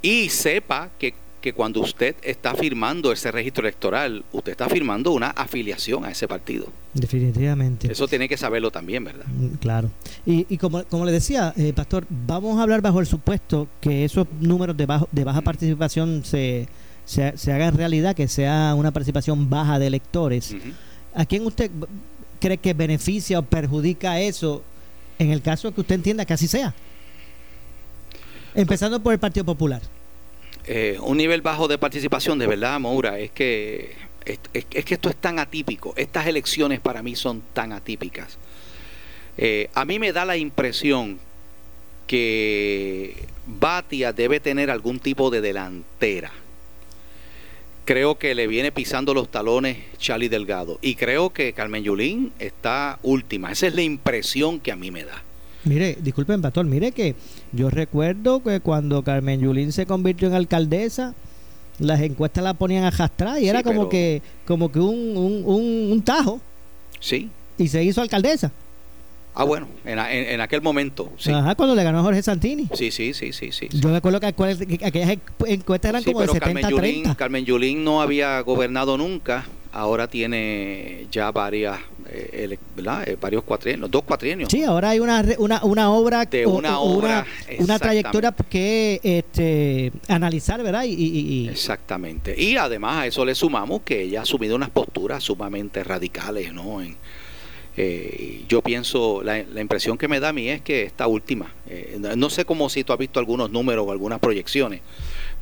Y 0.00 0.28
sepa 0.28 0.90
que, 0.96 1.12
que 1.40 1.52
cuando 1.52 1.80
usted 1.80 2.14
está 2.22 2.54
firmando 2.54 3.10
ese 3.10 3.32
registro 3.32 3.64
electoral, 3.66 4.24
usted 4.32 4.52
está 4.52 4.68
firmando 4.68 5.10
una 5.10 5.30
afiliación 5.30 6.04
a 6.04 6.12
ese 6.12 6.28
partido. 6.28 6.66
Definitivamente. 6.94 7.90
Eso 7.90 8.06
tiene 8.06 8.28
que 8.28 8.36
saberlo 8.36 8.70
también, 8.70 9.02
¿verdad? 9.02 9.24
Mm, 9.26 9.56
Claro. 9.56 9.90
Y, 10.24 10.46
y 10.48 10.56
como, 10.56 10.84
como 10.84 11.04
le 11.04 11.10
decía, 11.10 11.52
eh, 11.56 11.72
Pastor, 11.74 12.06
vamos 12.08 12.56
a 12.60 12.62
hablar 12.62 12.80
bajo 12.80 13.00
el 13.00 13.06
supuesto 13.06 13.66
que 13.80 14.04
esos 14.04 14.28
números 14.40 14.76
de, 14.76 14.86
bajo, 14.86 15.08
de 15.10 15.24
baja 15.24 15.40
participación 15.40 16.24
se, 16.24 16.68
se, 17.04 17.36
se 17.36 17.52
hagan 17.52 17.76
realidad, 17.76 18.14
que 18.14 18.28
sea 18.28 18.74
una 18.76 18.92
participación 18.92 19.50
baja 19.50 19.80
de 19.80 19.88
electores. 19.88 20.54
¿A 21.12 21.26
quién 21.26 21.44
usted 21.44 21.72
cree 22.38 22.58
que 22.58 22.72
beneficia 22.72 23.40
o 23.40 23.42
perjudica 23.42 24.20
eso 24.20 24.62
en 25.22 25.30
el 25.30 25.42
caso 25.42 25.72
que 25.72 25.80
usted 25.80 25.94
entienda 25.94 26.24
que 26.24 26.34
así 26.34 26.46
sea? 26.46 26.74
Empezando 28.54 29.02
por 29.02 29.12
el 29.12 29.18
Partido 29.18 29.44
Popular. 29.44 29.80
Eh, 30.66 30.98
un 31.00 31.16
nivel 31.16 31.42
bajo 31.42 31.66
de 31.68 31.78
participación, 31.78 32.38
de 32.38 32.46
verdad, 32.46 32.78
Moura, 32.78 33.18
es 33.18 33.30
que, 33.30 33.96
es, 34.24 34.38
que 34.64 34.94
esto 34.94 35.08
es 35.08 35.16
tan 35.16 35.38
atípico. 35.38 35.94
Estas 35.96 36.26
elecciones 36.26 36.80
para 36.80 37.02
mí 37.02 37.16
son 37.16 37.42
tan 37.52 37.72
atípicas. 37.72 38.38
Eh, 39.38 39.70
a 39.74 39.84
mí 39.84 39.98
me 39.98 40.12
da 40.12 40.24
la 40.24 40.36
impresión 40.36 41.18
que 42.06 43.26
Batia 43.46 44.12
debe 44.12 44.40
tener 44.40 44.70
algún 44.70 45.00
tipo 45.00 45.30
de 45.30 45.40
delantera. 45.40 46.30
Creo 47.84 48.16
que 48.16 48.34
le 48.34 48.46
viene 48.46 48.70
pisando 48.70 49.12
los 49.12 49.28
talones 49.30 49.76
Charlie 49.98 50.28
Delgado. 50.28 50.78
Y 50.82 50.94
creo 50.94 51.30
que 51.30 51.52
Carmen 51.52 51.82
Yulín 51.82 52.32
está 52.38 52.98
última. 53.02 53.50
Esa 53.50 53.66
es 53.66 53.74
la 53.74 53.82
impresión 53.82 54.60
que 54.60 54.70
a 54.70 54.76
mí 54.76 54.90
me 54.92 55.04
da. 55.04 55.22
Mire, 55.64 55.96
disculpen, 56.00 56.40
Pastor, 56.42 56.64
mire 56.66 56.92
que 56.92 57.14
yo 57.52 57.70
recuerdo 57.70 58.42
que 58.42 58.60
cuando 58.60 59.02
Carmen 59.02 59.40
Yulín 59.40 59.72
se 59.72 59.86
convirtió 59.86 60.28
en 60.28 60.34
alcaldesa, 60.34 61.14
las 61.78 62.00
encuestas 62.00 62.44
la 62.44 62.54
ponían 62.54 62.84
a 62.84 62.92
jastrar 62.92 63.38
y 63.38 63.42
Sí, 63.42 63.48
era 63.48 63.62
como 63.62 63.80
pero- 63.82 63.88
que 63.88 64.22
como 64.46 64.70
que 64.70 64.78
un, 64.80 65.16
un, 65.16 65.42
un, 65.44 65.92
un 65.92 66.02
tajo 66.02 66.40
Sí. 67.00 67.30
y 67.58 67.68
se 67.68 67.82
hizo 67.82 68.00
alcaldesa. 68.00 68.52
Ah, 69.34 69.44
bueno, 69.44 69.66
en, 69.86 69.98
en- 69.98 70.28
en 70.28 70.40
aquel 70.42 70.60
momento, 70.60 71.10
sí. 71.18 71.32
Ajá, 71.32 71.54
cuando 71.54 71.74
le 71.74 71.82
ganó 71.82 72.00
a 72.00 72.02
Jorge 72.02 72.22
Santini. 72.22 72.68
Sí, 72.74 72.90
sí, 72.90 73.14
sí, 73.14 73.32
sí, 73.32 73.50
sí. 73.50 73.68
Yo 73.70 73.88
me 73.88 73.96
acuerdo 73.96 74.20
que 74.20 74.26
aquellas 74.26 75.16
encuestas 75.46 75.88
eran 75.88 76.02
Sí, 76.02 76.12
como 76.12 76.20
de 76.20 76.26
pero 76.32 76.40
Carmen 76.40 76.64
70-30. 76.64 76.68
Yulín, 76.70 77.14
Carmen 77.14 77.44
Yulín 77.46 77.84
no 77.84 78.02
había 78.02 78.40
gobernado 78.40 78.98
nunca, 78.98 79.46
ahora 79.72 80.06
tiene 80.08 81.06
ya 81.10 81.30
varias, 81.32 81.78
eh. 82.10 82.58
Eh, 82.76 83.16
varios 83.18 83.42
cuatrienios, 83.44 83.90
dos 83.90 84.02
cuatrienios. 84.02 84.50
Sí, 84.50 84.62
ahora 84.64 84.90
hay 84.90 85.00
una, 85.00 85.24
una, 85.38 85.64
una 85.64 85.90
obra, 85.90 86.26
De 86.26 86.44
una 86.44 86.78
o 86.78 86.98
obra, 86.98 87.24
una 87.58 87.78
trayectoria 87.78 88.28
exactamente. 88.30 88.50
que 88.50 89.00
este, 89.18 89.92
analizar, 90.08 90.62
¿verdad? 90.62 90.84
Y, 90.84 90.92
y- 90.92 91.44
y- 91.44 91.48
Exactamente. 91.48 92.34
Y 92.38 92.56
además 92.58 92.98
a 92.98 93.06
eso 93.06 93.24
le 93.24 93.34
sumamos 93.34 93.80
que 93.82 94.02
ella 94.02 94.20
ha 94.20 94.22
asumido 94.24 94.56
unas 94.56 94.68
posturas 94.70 95.22
sumamente 95.22 95.82
radicales, 95.84 96.52
¿no? 96.52 96.82
En- 96.82 96.96
eh, 97.76 98.44
yo 98.48 98.60
pienso, 98.62 99.22
la, 99.22 99.42
la 99.42 99.60
impresión 99.60 99.96
que 99.98 100.08
me 100.08 100.20
da 100.20 100.28
a 100.30 100.32
mí 100.32 100.48
es 100.48 100.60
que 100.60 100.82
esta 100.82 101.06
última, 101.06 101.52
eh, 101.68 101.98
no- 102.16 102.30
sé 102.30 102.44
cómo 102.44 102.68
si 102.68 102.84
tú 102.84 102.92
has 102.92 102.98
visto 102.98 103.18
algunos 103.18 103.50
números 103.50 103.86
o 103.86 103.92
algunas 103.92 104.18
proyecciones, 104.20 104.80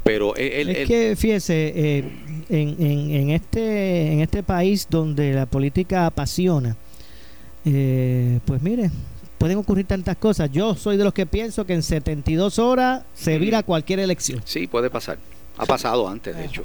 pero 0.04 0.34
él, 0.37 0.68
es 0.70 0.78
él- 0.78 0.87
que 0.87 1.16
fíjese, 1.16 1.72
eh, 1.75 2.04
en, 2.49 2.76
en, 2.78 3.10
en 3.10 3.30
este 3.30 4.12
en 4.12 4.20
este 4.20 4.42
país 4.42 4.87
donde 4.88 5.32
la 5.32 5.46
política 5.46 6.06
apasiona, 6.06 6.76
eh, 7.64 8.38
pues 8.46 8.62
mire, 8.62 8.90
pueden 9.38 9.58
ocurrir 9.58 9.87
tantas 9.87 10.16
cosas. 10.16 10.50
Yo 10.52 10.75
soy 10.75 10.96
de 10.96 11.04
los 11.04 11.12
que 11.12 11.26
pienso 11.26 11.66
que 11.66 11.75
en 11.75 11.82
72 11.82 12.58
horas 12.58 13.02
se 13.14 13.38
vira 13.38 13.62
cualquier 13.62 14.00
elección. 14.00 14.40
Sí, 14.44 14.66
puede 14.66 14.88
pasar. 14.90 15.18
Ha 15.58 15.66
pasado 15.66 16.08
antes, 16.08 16.34
de 16.37 16.44
hecho. 16.46 16.64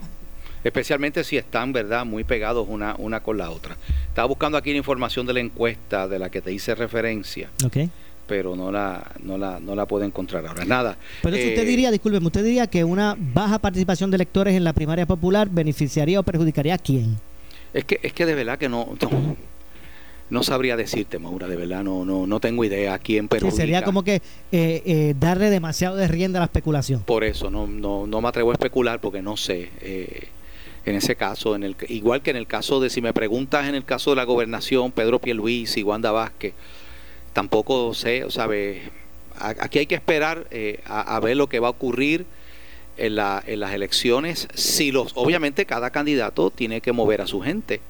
Especialmente 0.65 1.23
si 1.23 1.37
están, 1.37 1.71
¿verdad?, 1.71 2.05
muy 2.05 2.23
pegados 2.23 2.65
una, 2.67 2.95
una 2.97 3.19
con 3.21 3.37
la 3.37 3.51
otra. 3.51 3.77
Estaba 4.07 4.27
buscando 4.27 4.57
aquí 4.57 4.71
la 4.71 4.77
información 4.77 5.25
de 5.27 5.33
la 5.33 5.39
encuesta 5.39 6.07
de 6.07 6.17
la 6.17 6.29
que 6.31 6.41
te 6.41 6.51
hice 6.51 6.73
referencia, 6.73 7.49
pero 8.25 8.55
no 8.55 8.71
la, 8.71 9.11
no 9.21 9.37
la, 9.37 9.59
no 9.59 9.75
la 9.75 9.85
puedo 9.85 10.03
encontrar 10.05 10.47
ahora. 10.47 10.65
Nada. 10.65 10.97
Pero 11.21 11.35
Eh, 11.37 11.49
usted 11.49 11.67
diría, 11.67 11.91
discúlpeme, 11.91 12.25
usted 12.25 12.43
diría 12.43 12.65
que 12.65 12.83
una 12.83 13.15
baja 13.15 13.59
participación 13.59 14.09
de 14.09 14.15
electores 14.15 14.55
en 14.55 14.63
la 14.63 14.73
primaria 14.73 15.05
popular 15.05 15.47
beneficiaría 15.51 16.19
o 16.19 16.23
perjudicaría 16.23 16.73
a 16.73 16.77
quién? 16.79 17.15
Es 17.71 17.85
que, 17.85 17.99
es 18.01 18.11
que 18.11 18.25
de 18.25 18.33
verdad 18.33 18.57
que 18.57 18.67
no, 18.67 18.87
no, 18.99 19.35
no 20.31 20.41
sabría 20.41 20.75
decirte, 20.75 21.19
Maura, 21.19 21.47
de 21.47 21.57
verdad 21.57 21.83
no, 21.83 22.03
no, 22.05 22.25
no 22.25 22.39
tengo 22.39 22.65
idea 22.65 22.95
a 22.95 22.97
quién 22.97 23.25
Sí, 23.25 23.29
perjudica. 23.29 23.55
sería 23.55 23.83
como 23.83 24.01
que 24.03 24.15
eh, 24.15 24.21
eh, 24.51 25.13
darle 25.19 25.51
demasiado 25.51 25.95
de 25.95 26.07
rienda 26.07 26.39
a 26.39 26.41
la 26.41 26.45
especulación. 26.45 27.01
Por 27.03 27.23
eso 27.23 27.51
no, 27.51 27.67
no, 27.67 28.07
no 28.07 28.19
me 28.21 28.27
atrevo 28.29 28.49
a 28.49 28.53
especular 28.53 28.99
porque 28.99 29.21
no 29.21 29.37
sé. 29.37 29.69
eh, 29.81 30.29
en 30.85 30.95
ese 30.95 31.15
caso, 31.15 31.55
en 31.55 31.63
el, 31.63 31.75
igual 31.89 32.21
que 32.21 32.29
en 32.29 32.37
el 32.37 32.47
caso 32.47 32.79
de, 32.79 32.89
si 32.89 33.01
me 33.01 33.13
preguntas 33.13 33.67
en 33.67 33.75
el 33.75 33.85
caso 33.85 34.11
de 34.11 34.17
la 34.17 34.23
gobernación, 34.23 34.91
Pedro 34.91 35.19
Pierluisi 35.19 35.81
y 35.81 35.83
Wanda 35.83 36.11
Vázquez, 36.11 36.53
tampoco 37.33 37.93
sé, 37.93 38.25
sabe, 38.29 38.83
aquí 39.39 39.79
hay 39.79 39.85
que 39.87 39.95
esperar 39.95 40.47
eh, 40.51 40.79
a, 40.85 41.15
a 41.15 41.19
ver 41.19 41.37
lo 41.37 41.47
que 41.47 41.59
va 41.59 41.67
a 41.67 41.71
ocurrir 41.71 42.25
en, 42.97 43.15
la, 43.15 43.43
en 43.45 43.59
las 43.59 43.73
elecciones. 43.73 44.47
Si 44.53 44.91
los, 44.91 45.11
obviamente 45.15 45.65
cada 45.65 45.89
candidato 45.89 46.49
tiene 46.49 46.81
que 46.81 46.91
mover 46.91 47.21
a 47.21 47.27
su 47.27 47.41
gente. 47.41 47.81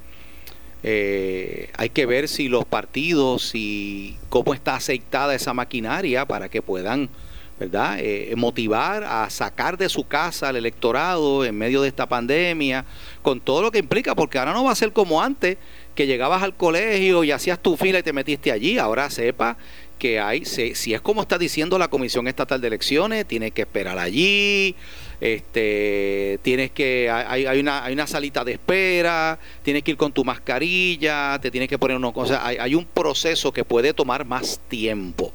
Eh, 0.84 1.70
hay 1.78 1.90
que 1.90 2.06
ver 2.06 2.28
si 2.28 2.48
los 2.48 2.66
partidos 2.66 3.52
y 3.56 4.18
cómo 4.30 4.54
está 4.54 4.76
aceitada 4.76 5.34
esa 5.34 5.54
maquinaria 5.54 6.26
para 6.26 6.50
que 6.50 6.62
puedan 6.62 7.10
¿verdad? 7.60 7.98
Eh, 8.00 8.34
motivar 8.36 9.04
a 9.04 9.30
sacar 9.30 9.78
de 9.78 9.88
su 9.88 10.06
casa 10.06 10.50
al 10.50 10.58
electorado 10.58 11.46
en 11.46 11.58
medio 11.58 11.82
de 11.82 11.88
esta 11.88 12.08
pandemia, 12.08 12.86
con 13.22 13.40
todo 13.40 13.62
lo 13.62 13.72
que 13.72 13.80
implica, 13.80 14.14
porque 14.16 14.38
ahora 14.38 14.54
no 14.54 14.64
va 14.64 14.72
a 14.72 14.76
ser 14.76 14.92
como 14.92 15.22
antes, 15.22 15.58
que 15.96 16.08
llegabas 16.08 16.44
al 16.44 16.56
colegio 16.56 17.24
y 17.24 17.32
hacías 17.32 17.60
tu 17.60 17.78
fila 17.78 18.00
y 18.00 18.04
te 18.04 18.12
metiste 18.12 18.52
allí, 18.52 18.78
ahora 18.78 19.10
sepa 19.10 19.58
que 19.98 20.20
hay, 20.20 20.44
si 20.44 20.94
es 20.94 21.02
como 21.02 21.22
está 21.22 21.38
diciendo 21.38 21.78
la 21.78 21.88
Comisión 21.88 22.28
Estatal 22.28 22.60
de 22.60 22.68
Elecciones, 22.68 23.26
tienes 23.26 23.54
que 23.54 23.62
esperar 23.62 23.98
allí, 23.98 24.76
este, 25.26 26.40
tienes 26.42 26.72
que, 26.72 27.10
hay, 27.10 27.46
hay 27.46 27.60
una, 27.60 27.84
hay 27.84 27.94
una 27.94 28.08
salita 28.08 28.44
de 28.44 28.54
espera, 28.54 29.40
tienes 29.64 29.84
que 29.84 29.92
ir 29.92 29.98
con 29.98 30.12
tu 30.12 30.24
mascarilla, 30.24 31.40
te 31.42 31.52
tienes 31.52 31.70
que 31.70 31.80
poner 31.80 31.98
una 31.98 32.12
cosa, 32.12 32.46
hay, 32.46 32.58
hay 32.58 32.76
un 32.76 32.86
proceso 32.86 33.52
que 33.52 33.64
puede 33.64 33.94
tomar 33.94 34.26
más 34.26 34.60
tiempo. 34.68 35.34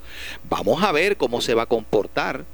Vamos 0.48 0.82
a 0.82 0.92
ver 0.92 1.16
cómo 1.16 1.40
se 1.40 1.54
va 1.54 1.62
a 1.62 1.66
comportar 1.66 2.44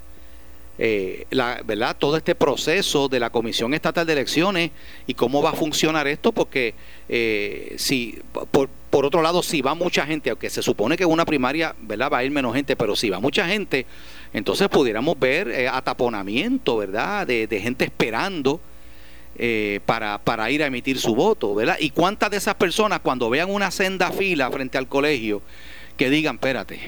eh, 0.79 1.27
la, 1.31 1.63
¿verdad? 1.65 1.97
todo 1.99 2.17
este 2.19 2.35
proceso 2.35 3.09
de 3.09 3.19
la 3.19 3.31
Comisión 3.31 3.73
Estatal 3.73 4.07
de 4.07 4.13
Elecciones 4.13 4.71
y 5.07 5.15
cómo 5.15 5.43
va 5.43 5.51
a 5.51 5.55
funcionar 5.55 6.07
esto, 6.07 6.33
porque 6.33 6.75
eh, 7.09 7.75
si 7.79 8.19
por, 8.51 8.69
por 8.91 9.07
otro 9.07 9.23
lado, 9.23 9.43
si 9.43 9.63
va 9.63 9.75
mucha 9.75 10.07
gente, 10.07 10.31
aunque 10.31 10.51
se 10.51 10.63
supone 10.63 10.97
que 10.97 11.05
en 11.05 11.11
una 11.11 11.25
primaria 11.25 11.75
¿verdad? 11.81 12.11
va 12.13 12.19
a 12.19 12.25
ir 12.25 12.31
menos 12.31 12.55
gente, 12.55 12.77
pero 12.77 12.95
si 12.95 13.09
va 13.09 13.21
mucha 13.21 13.47
gente, 13.47 13.87
entonces 14.35 14.69
pudiéramos 14.69 15.19
ver 15.19 15.49
eh, 15.49 15.69
ataponamiento, 15.69 16.77
¿verdad? 16.77 17.27
De, 17.27 17.47
de 17.47 17.61
gente 17.61 17.85
esperando 17.85 18.61
para, 19.85 20.17
para 20.17 20.51
ir 20.51 20.63
a 20.63 20.67
emitir 20.67 20.99
su 20.99 21.15
voto, 21.15 21.55
¿verdad? 21.55 21.77
Y 21.79 21.91
cuántas 21.91 22.31
de 22.31 22.39
esas 22.39 22.55
personas 22.55 23.01
cuando 23.01 23.29
vean 23.29 23.51
una 23.51 23.71
senda 23.71 24.11
fila 24.11 24.51
frente 24.51 24.79
al 24.79 24.89
colegio, 24.89 25.43
que 25.99 26.09
digan, 26.09 26.37
espérate, 26.37 26.81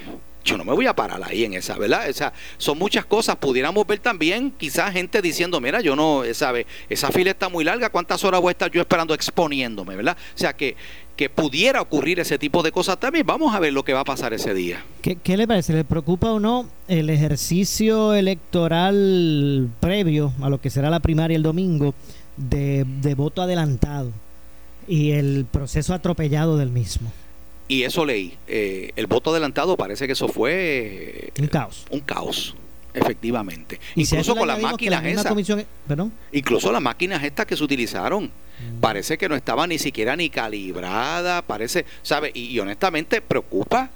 yo 0.49 0.57
no 0.57 0.64
me 0.64 0.73
voy 0.73 0.87
a 0.87 0.97
parar 0.97 1.21
ahí 1.23 1.45
en 1.45 1.52
esa, 1.52 1.76
¿verdad? 1.76 2.09
O 2.09 2.12
sea, 2.12 2.33
son 2.57 2.78
muchas 2.78 3.05
cosas. 3.05 3.37
Pudiéramos 3.37 3.87
ver 3.87 3.99
también 3.99 4.50
quizás 4.57 4.93
gente 4.93 5.21
diciendo, 5.21 5.61
mira, 5.61 5.81
yo 5.83 5.95
no, 5.95 6.23
¿sabe? 6.33 6.67
Esa 6.88 7.11
fila 7.11 7.31
está 7.31 7.50
muy 7.50 7.64
larga, 7.64 7.90
¿cuántas 7.90 8.25
horas 8.25 8.40
voy 8.40 8.50
a 8.50 8.52
estar 8.52 8.71
yo 8.71 8.81
esperando 8.81 9.12
exponiéndome, 9.12 9.95
¿verdad? 9.95 10.17
O 10.35 10.38
sea, 10.38 10.55
que, 10.55 10.75
que 11.17 11.28
pudiera 11.28 11.83
ocurrir 11.83 12.19
ese 12.21 12.38
tipo 12.38 12.62
de 12.62 12.73
cosas 12.73 12.99
también. 12.99 13.26
Vamos 13.26 13.55
a 13.55 13.61
ver 13.61 13.75
lo 13.75 13.85
que 13.85 13.93
va 13.93 14.00
a 14.00 14.05
pasar 14.05 14.33
ese 14.33 14.55
día. 14.55 14.83
¿Qué, 15.02 15.17
qué 15.17 15.37
le 15.37 15.47
parece? 15.47 15.75
¿Le 15.75 15.85
preocupa 15.85 16.33
o 16.33 16.40
no 16.40 16.67
el 16.88 17.11
ejercicio 17.11 18.14
electoral 18.14 19.69
previo 19.81 20.33
a 20.40 20.49
lo 20.49 20.61
que 20.62 20.71
será 20.71 20.88
la 20.88 21.00
primaria 21.00 21.37
el 21.37 21.43
domingo 21.43 21.95
de, 22.38 22.87
de 23.02 23.14
voto 23.14 23.43
adelantado 23.43 24.12
y 24.87 25.11
el 25.11 25.47
proceso 25.50 25.93
atropellado 25.93 26.57
del 26.57 26.71
mismo? 26.71 27.12
Y 27.69 27.83
eso 27.83 28.05
leí. 28.07 28.37
Eh, 28.47 28.91
el 28.97 29.07
voto 29.07 29.31
adelantado 29.31 29.77
parece 29.77 30.07
que 30.07 30.15
eso 30.15 30.27
fue 30.29 31.31
Un 31.39 31.47
caos. 31.49 31.85
un 31.91 32.01
caos, 32.01 32.57
efectivamente. 32.95 33.79
Y 33.95 34.03
Incluso 34.03 34.35
con 34.35 34.49
las 34.49 34.61
la 34.61 34.71
máquinas 34.71 35.03
misma 35.03 35.21
esas. 35.21 35.33
comisión- 35.33 35.67
¿Perdón? 35.87 36.13
Incluso 36.33 36.73
las 36.73 36.83
máquinas 36.83 37.23
estas 37.23 37.47
que 37.47 37.57
se 37.57 37.63
utilizaron, 37.65 38.25
Mm. 38.27 38.81
parece 38.81 39.17
que 39.19 39.29
no 39.29 39.37
estaban 39.37 39.69
ni 39.69 39.79
siquiera 39.79 40.17
ni 40.17 40.31
calibradas, 40.31 41.43
parece, 41.43 41.85
¿sabe? 42.03 42.31
Y, 42.35 42.47
y 42.47 42.59
honestamente 42.61 43.21
preocupa 43.21 43.91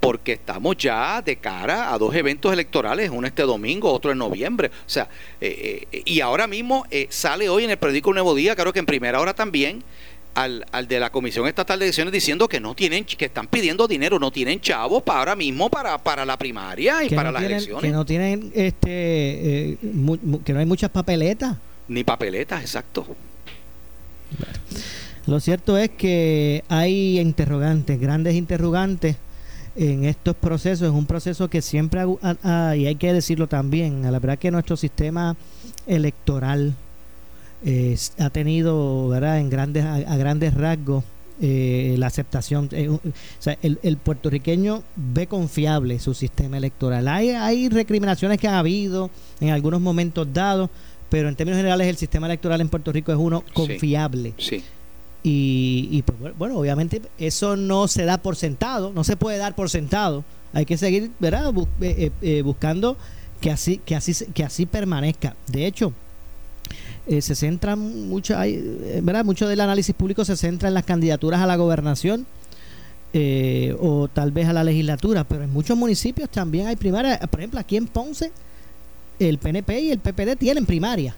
porque 0.00 0.32
estamos 0.34 0.76
ya 0.76 1.20
de 1.22 1.36
cara 1.36 1.92
a 1.92 1.98
dos 1.98 2.14
eventos 2.14 2.52
electorales, 2.52 3.10
uno 3.10 3.26
este 3.26 3.42
domingo, 3.42 3.90
otro 3.92 4.12
en 4.12 4.18
noviembre. 4.18 4.68
O 4.68 4.88
sea, 4.88 5.08
eh, 5.40 5.86
eh, 5.90 6.02
y 6.04 6.20
ahora 6.20 6.46
mismo 6.46 6.86
eh, 6.90 7.06
sale 7.10 7.48
hoy 7.48 7.64
en 7.64 7.70
el 7.70 7.76
periódico 7.78 8.12
Nuevo 8.12 8.34
Día, 8.34 8.54
creo 8.54 8.72
que 8.72 8.78
en 8.78 8.86
primera 8.86 9.20
hora 9.20 9.34
también, 9.34 9.82
al, 10.36 10.64
al 10.70 10.86
de 10.86 11.00
la 11.00 11.10
Comisión 11.10 11.46
Estatal 11.48 11.78
de 11.78 11.86
Elecciones 11.86 12.12
diciendo 12.12 12.46
que 12.46 12.60
no 12.60 12.74
tienen, 12.74 13.04
que 13.04 13.24
están 13.24 13.46
pidiendo 13.48 13.88
dinero, 13.88 14.18
no 14.18 14.30
tienen 14.30 14.60
chavos 14.60 15.02
para 15.02 15.18
ahora 15.20 15.34
mismo 15.34 15.68
para, 15.70 15.96
para 15.98 16.24
la 16.24 16.36
primaria 16.36 17.02
y 17.02 17.08
para 17.10 17.30
no 17.30 17.32
las 17.32 17.40
tienen- 17.42 17.56
elecciones. 17.56 17.82
Que 17.82 17.90
no 17.90 18.04
tienen, 18.04 18.52
este, 18.54 18.90
eh, 19.72 19.78
mu- 19.82 20.18
mu- 20.22 20.42
que 20.42 20.52
no 20.52 20.60
hay 20.60 20.66
muchas 20.66 20.90
papeletas. 20.90 21.56
Ni 21.88 22.04
papeletas, 22.04 22.60
exacto. 22.60 23.06
Lo 25.26 25.40
cierto 25.40 25.76
es 25.78 25.90
que 25.90 26.62
hay 26.68 27.18
interrogantes, 27.18 27.98
grandes 28.00 28.34
interrogantes 28.34 29.16
en 29.74 30.04
estos 30.04 30.36
procesos. 30.36 30.88
Es 30.88 30.94
un 30.94 31.06
proceso 31.06 31.48
que 31.48 31.62
siempre, 31.62 32.00
ha- 32.00 32.06
ha- 32.22 32.68
ha- 32.70 32.76
y 32.76 32.86
hay 32.86 32.94
que 32.96 33.12
decirlo 33.12 33.46
también, 33.48 34.04
a 34.04 34.10
la 34.10 34.18
verdad 34.20 34.38
que 34.38 34.50
nuestro 34.50 34.76
sistema 34.76 35.34
electoral 35.86 36.74
eh, 37.66 37.96
ha 38.18 38.30
tenido, 38.30 39.08
¿verdad? 39.08 39.38
En 39.40 39.50
grandes, 39.50 39.84
a, 39.84 39.96
a 39.96 40.16
grandes 40.16 40.54
rasgos, 40.54 41.04
eh, 41.42 41.96
la 41.98 42.06
aceptación. 42.06 42.70
eh, 42.72 42.88
o 42.88 43.00
sea, 43.38 43.58
el, 43.60 43.78
el 43.82 43.98
puertorriqueño 43.98 44.82
ve 44.96 45.26
confiable 45.26 45.98
su 45.98 46.14
sistema 46.14 46.56
electoral. 46.56 47.06
Hay, 47.08 47.30
hay 47.30 47.68
recriminaciones 47.68 48.38
que 48.40 48.48
han 48.48 48.54
habido 48.54 49.10
en 49.40 49.50
algunos 49.50 49.80
momentos 49.82 50.26
dados, 50.32 50.70
pero 51.10 51.28
en 51.28 51.36
términos 51.36 51.58
generales 51.58 51.88
el 51.88 51.96
sistema 51.98 52.26
electoral 52.26 52.60
en 52.62 52.68
Puerto 52.70 52.90
Rico 52.92 53.12
es 53.12 53.18
uno 53.18 53.44
confiable. 53.52 54.32
Sí. 54.38 54.62
Y, 55.22 55.88
y, 55.90 56.02
pues, 56.02 56.36
bueno, 56.38 56.56
obviamente 56.56 57.02
eso 57.18 57.56
no 57.56 57.88
se 57.88 58.04
da 58.04 58.18
por 58.18 58.36
sentado, 58.36 58.92
no 58.92 59.02
se 59.02 59.16
puede 59.16 59.38
dar 59.38 59.54
por 59.56 59.68
sentado. 59.68 60.24
Hay 60.52 60.64
que 60.64 60.76
seguir, 60.78 61.10
¿verdad? 61.18 61.52
Bu- 61.52 61.66
eh, 61.80 62.12
eh, 62.22 62.42
buscando 62.42 62.96
que 63.40 63.50
así, 63.50 63.78
que 63.84 63.96
así, 63.96 64.14
que 64.32 64.44
así 64.44 64.66
permanezca. 64.66 65.34
De 65.48 65.66
hecho, 65.66 65.92
eh, 67.06 67.22
se 67.22 67.34
centra 67.34 67.76
mucho, 67.76 68.36
hay, 68.38 68.54
eh, 68.54 69.00
¿verdad? 69.02 69.24
Mucho 69.24 69.46
del 69.48 69.60
análisis 69.60 69.94
público 69.94 70.24
se 70.24 70.36
centra 70.36 70.68
en 70.68 70.74
las 70.74 70.84
candidaturas 70.84 71.40
a 71.40 71.46
la 71.46 71.56
gobernación 71.56 72.26
eh, 73.12 73.74
o 73.80 74.08
tal 74.08 74.32
vez 74.32 74.46
a 74.48 74.52
la 74.52 74.64
legislatura, 74.64 75.24
pero 75.24 75.44
en 75.44 75.50
muchos 75.50 75.76
municipios 75.76 76.28
también 76.28 76.66
hay 76.66 76.76
primarias. 76.76 77.18
Por 77.28 77.40
ejemplo, 77.40 77.60
aquí 77.60 77.76
en 77.76 77.86
Ponce, 77.86 78.32
el 79.18 79.38
PNP 79.38 79.80
y 79.80 79.90
el 79.90 80.00
PPD 80.00 80.36
tienen 80.36 80.66
primaria. 80.66 81.14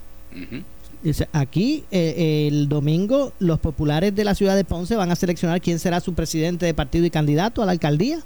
O 1.05 1.13
sea, 1.13 1.29
Aquí, 1.33 1.85
eh, 1.91 2.49
el 2.49 2.69
domingo, 2.69 3.33
los 3.39 3.59
populares 3.59 4.15
de 4.15 4.25
la 4.25 4.35
ciudad 4.35 4.57
de 4.57 4.65
Ponce 4.65 4.97
van 4.97 5.11
a 5.11 5.17
seleccionar 5.17 5.61
quién 5.61 5.79
será 5.79 6.01
su 6.01 6.15
presidente 6.15 6.67
de 6.67 6.75
partido 6.75 7.07
y 7.07 7.11
candidato 7.11 7.63
a 7.63 7.67
la 7.67 7.73
alcaldía. 7.73 8.21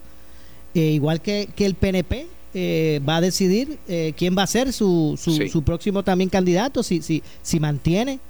Eh, 0.74 0.90
igual 0.90 1.20
que, 1.20 1.48
que 1.54 1.64
el 1.64 1.74
PNP 1.74 2.26
eh, 2.54 3.00
va 3.08 3.16
a 3.16 3.20
decidir 3.20 3.78
eh, 3.88 4.12
quién 4.16 4.36
va 4.36 4.42
a 4.42 4.46
ser 4.46 4.72
su, 4.72 5.18
su, 5.20 5.32
Sí. 5.32 5.48
su 5.48 5.62
próximo 5.62 6.02
también 6.02 6.28
candidato, 6.30 6.82
si, 6.82 7.00
si, 7.02 7.22
si 7.42 7.60
mantiene 7.60 8.20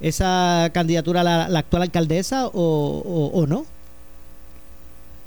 esa 0.00 0.70
candidatura 0.74 1.20
a 1.22 1.24
la, 1.24 1.48
la 1.48 1.58
actual 1.60 1.82
alcaldesa 1.82 2.46
o, 2.48 2.52
o- 2.52 3.30
o 3.40 3.46
no. 3.46 3.60
O 3.60 3.66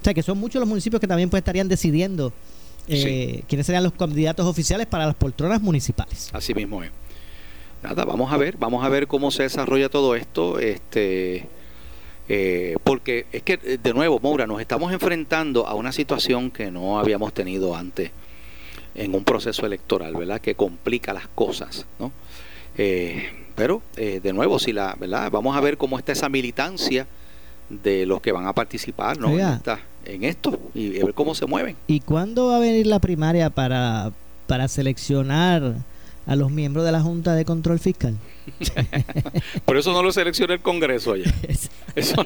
sea, 0.03 0.13
que 0.13 0.23
son 0.23 0.37
muchos 0.37 0.59
los 0.59 0.69
municipios 0.69 0.99
que 1.01 1.07
también 1.07 1.29
pues, 1.29 1.41
estarían 1.41 1.67
decidiendo 1.67 2.31
eh, 2.87 3.43
quiénes 3.49 3.65
serían 3.65 3.83
los 3.83 3.93
candidatos 3.93 4.45
oficiales 4.45 4.87
para 4.87 5.05
las 5.05 5.15
poltronas 5.15 5.61
municipales. 5.61 6.29
Así 6.31 6.53
mismo 6.53 6.83
es. 6.83 6.91
Nada, 7.83 8.05
vamos 8.05 8.31
a 8.31 8.37
ver, 8.37 8.55
vamos 8.57 8.83
a 8.85 8.89
ver 8.89 9.07
cómo 9.07 9.29
se 9.31 9.43
desarrolla 9.43 9.89
todo 9.89 10.15
esto, 10.15 10.57
este, 10.59 11.45
eh, 12.29 12.75
porque 12.83 13.25
es 13.31 13.43
que 13.43 13.57
de 13.57 13.93
nuevo, 13.93 14.19
Moura, 14.19 14.47
nos 14.47 14.61
estamos 14.61 14.91
enfrentando 14.93 15.67
a 15.67 15.73
una 15.75 15.91
situación 15.91 16.49
que 16.49 16.71
no 16.71 16.99
habíamos 16.99 17.33
tenido 17.33 17.75
antes 17.75 18.11
en 18.95 19.13
un 19.15 19.23
proceso 19.23 19.65
electoral, 19.65 20.15
¿verdad? 20.15 20.41
Que 20.41 20.55
complica 20.55 21.13
las 21.13 21.27
cosas, 21.27 21.85
¿no? 21.99 22.11
Eh, 22.77 23.23
pero 23.55 23.81
eh, 23.95 24.19
de 24.21 24.33
nuevo, 24.33 24.59
si 24.59 24.71
la, 24.73 24.95
¿verdad? 24.99 25.31
Vamos 25.31 25.55
a 25.57 25.61
ver 25.61 25.77
cómo 25.77 25.97
está 25.97 26.11
esa 26.11 26.29
militancia 26.29 27.07
de 27.69 28.05
los 28.05 28.21
que 28.21 28.31
van 28.31 28.45
a 28.47 28.53
participar, 28.53 29.17
¿no? 29.19 29.29
En, 29.49 29.55
esta- 29.55 29.79
en 30.05 30.23
esto 30.23 30.57
y 30.73 30.89
ver 30.99 31.13
cómo 31.13 31.35
se 31.35 31.45
mueven. 31.45 31.75
¿Y 31.87 31.99
cuándo 31.99 32.47
va 32.47 32.57
a 32.57 32.59
venir 32.59 32.87
la 32.87 32.99
primaria 32.99 33.49
para, 33.49 34.11
para 34.45 34.67
seleccionar 34.67 35.73
a 36.27 36.35
los 36.35 36.51
miembros 36.51 36.85
de 36.85 36.91
la 36.91 37.01
Junta 37.01 37.33
de 37.33 37.45
Control 37.45 37.79
Fiscal? 37.79 38.15
Por 39.65 39.77
eso 39.77 39.91
no 39.91 40.03
lo 40.03 40.11
selecciona 40.11 40.53
el 40.53 40.61
Congreso 40.61 41.15
ya. 41.15 41.33
Eso, 41.95 42.25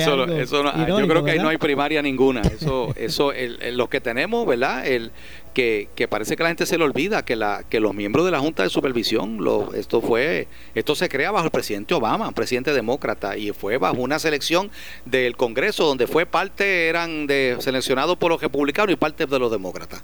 eso, 0.00 0.26
eso 0.40 0.62
no- 0.62 0.74
yo 0.76 0.82
irónico, 0.84 1.08
creo 1.12 1.24
que 1.24 1.30
ahí 1.32 1.38
no 1.38 1.48
hay 1.48 1.58
primaria 1.58 2.00
ninguna. 2.02 2.40
Eso, 2.42 2.92
eso, 2.96 3.32
el, 3.32 3.60
el- 3.62 3.76
los 3.76 3.88
que 3.88 4.00
tenemos, 4.00 4.46
¿verdad? 4.46 4.86
El 4.86 5.12
que, 5.52 5.88
que 5.94 6.08
parece 6.08 6.36
que 6.36 6.42
la 6.42 6.48
gente 6.50 6.66
se 6.66 6.76
le 6.78 6.84
olvida 6.84 7.24
que 7.24 7.36
la, 7.36 7.64
que 7.68 7.80
los 7.80 7.94
miembros 7.94 8.24
de 8.24 8.30
la 8.32 8.40
Junta 8.40 8.62
de 8.62 8.70
Supervisión, 8.70 9.38
lo- 9.44 9.72
esto 9.74 10.00
fue, 10.00 10.48
esto 10.74 10.94
se 10.94 11.08
crea 11.08 11.30
bajo 11.30 11.44
el 11.46 11.50
presidente 11.50 11.94
Obama, 11.94 12.28
un 12.28 12.34
presidente 12.34 12.72
demócrata, 12.72 13.36
y 13.36 13.52
fue 13.52 13.78
bajo 13.78 13.96
una 14.00 14.18
selección 14.18 14.70
del 15.04 15.36
Congreso 15.36 15.84
donde 15.86 16.06
fue 16.06 16.26
parte 16.26 16.88
eran 16.88 17.26
de 17.26 17.56
seleccionados 17.60 18.16
por 18.16 18.30
los 18.30 18.40
republicanos 18.40 18.92
y 18.92 18.96
parte 18.96 19.26
de 19.26 19.38
los 19.38 19.50
demócratas. 19.50 20.02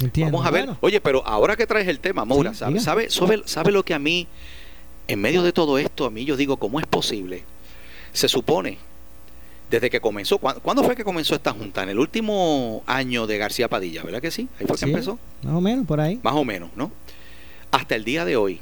Entiendo. 0.00 0.32
Vamos 0.32 0.46
a 0.46 0.50
ver. 0.50 0.64
Bueno, 0.66 0.78
Oye, 0.82 1.00
pero 1.00 1.26
ahora 1.26 1.56
que 1.56 1.66
traes 1.66 1.88
el 1.88 2.00
tema, 2.00 2.24
Maura, 2.24 2.52
Sí, 2.52 2.58
¿sabe, 2.58 2.80
sabe, 2.80 3.10
sabe, 3.10 3.42
sabe 3.46 3.72
lo 3.72 3.84
que 3.84 3.94
a 3.94 3.98
mí, 3.98 4.26
en 5.08 5.20
medio 5.20 5.42
de 5.42 5.52
todo 5.52 5.78
esto, 5.78 6.04
a 6.06 6.10
mí 6.10 6.24
yo 6.24 6.36
digo, 6.36 6.56
¿cómo 6.58 6.80
es 6.80 6.86
posible? 6.86 7.44
Se 8.12 8.28
supone, 8.28 8.78
desde 9.70 9.90
que 9.90 10.00
comenzó, 10.00 10.38
¿cuándo, 10.38 10.60
cuándo 10.60 10.84
fue 10.84 10.96
que 10.96 11.04
comenzó 11.04 11.34
esta 11.34 11.52
junta? 11.52 11.82
En 11.82 11.88
el 11.88 11.98
último 11.98 12.82
año 12.86 13.26
de 13.26 13.38
García 13.38 13.68
Padilla, 13.68 14.02
¿verdad 14.02 14.20
que 14.20 14.30
sí? 14.30 14.48
Ahí 14.60 14.66
fue 14.66 14.76
que 14.76 14.84
empezó, 14.84 15.18
más 15.42 15.54
o 15.54 15.60
menos 15.60 15.86
por 15.86 16.00
ahí. 16.00 16.20
más 16.22 16.34
o 16.34 16.44
menos, 16.44 16.70
¿no? 16.76 16.90
Hasta 17.70 17.94
el 17.94 18.04
día 18.04 18.24
de 18.24 18.36
hoy, 18.36 18.60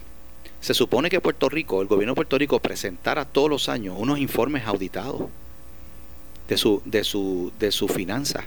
se 0.60 0.72
supone 0.72 1.10
que 1.10 1.20
Puerto 1.20 1.48
Rico, 1.48 1.82
el 1.82 1.88
gobierno 1.88 2.12
de 2.12 2.16
Puerto 2.16 2.38
Rico, 2.38 2.58
presentara 2.58 3.24
todos 3.26 3.50
los 3.50 3.68
años 3.68 3.96
unos 3.98 4.18
informes 4.18 4.66
auditados 4.66 5.24
de 6.48 6.56
su, 6.56 6.80
de 6.84 7.04
su, 7.04 7.52
de 7.58 7.70
su 7.70 7.86
finanza. 7.88 8.44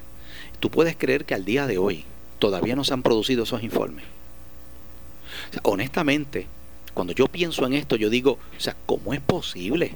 Tú 0.60 0.72
puedes 0.72 0.96
creer 0.96 1.26
que 1.26 1.36
al 1.36 1.46
día 1.46 1.68
de 1.68 1.78
hoy 1.78 2.06
todavía 2.40 2.76
no 2.76 2.84
se 2.84 2.94
han 2.94 3.04
producido 3.04 3.44
esos 3.44 3.64
informes. 3.64 4.06
O 5.50 5.54
sea, 5.54 5.62
honestamente, 5.64 6.48
cuando 6.94 7.14
yo 7.14 7.28
pienso 7.28 7.66
en 7.66 7.74
esto, 7.74 7.96
yo 7.96 8.10
digo, 8.10 8.34
o 8.58 8.60
sea, 8.60 8.76
¿cómo 8.86 9.14
es 9.14 9.22
posible? 9.22 9.94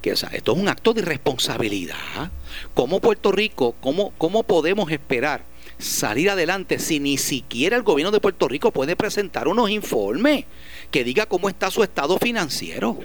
Que, 0.00 0.12
o 0.12 0.16
sea, 0.16 0.30
esto 0.30 0.52
es 0.52 0.58
un 0.58 0.68
acto 0.68 0.94
de 0.94 1.02
irresponsabilidad. 1.02 2.30
¿Cómo 2.74 3.00
Puerto 3.00 3.32
Rico, 3.32 3.74
cómo, 3.80 4.12
cómo 4.16 4.42
podemos 4.44 4.90
esperar 4.90 5.44
salir 5.78 6.30
adelante 6.30 6.78
si 6.78 7.00
ni 7.00 7.18
siquiera 7.18 7.76
el 7.76 7.82
gobierno 7.82 8.10
de 8.10 8.20
Puerto 8.20 8.48
Rico 8.48 8.70
puede 8.70 8.96
presentar 8.96 9.48
unos 9.48 9.70
informes 9.70 10.44
que 10.90 11.04
diga 11.04 11.26
cómo 11.26 11.48
está 11.48 11.70
su 11.70 11.82
estado 11.82 12.18
financiero? 12.18 12.98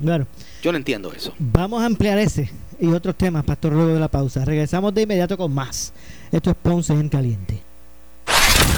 Bueno, 0.00 0.26
Yo 0.62 0.72
no 0.72 0.78
entiendo 0.78 1.12
eso. 1.12 1.34
vamos 1.38 1.82
a 1.82 1.86
ampliar 1.86 2.18
ese 2.18 2.50
y 2.80 2.88
otros 2.88 3.16
temas, 3.16 3.44
Pastor, 3.44 3.72
luego 3.72 3.94
de 3.94 4.00
la 4.00 4.08
pausa. 4.08 4.44
Regresamos 4.44 4.94
de 4.94 5.02
inmediato 5.02 5.36
con 5.36 5.52
más. 5.52 5.92
Esto 6.30 6.50
es 6.50 6.56
Ponce 6.56 6.92
en 6.92 7.08
Caliente. 7.08 7.62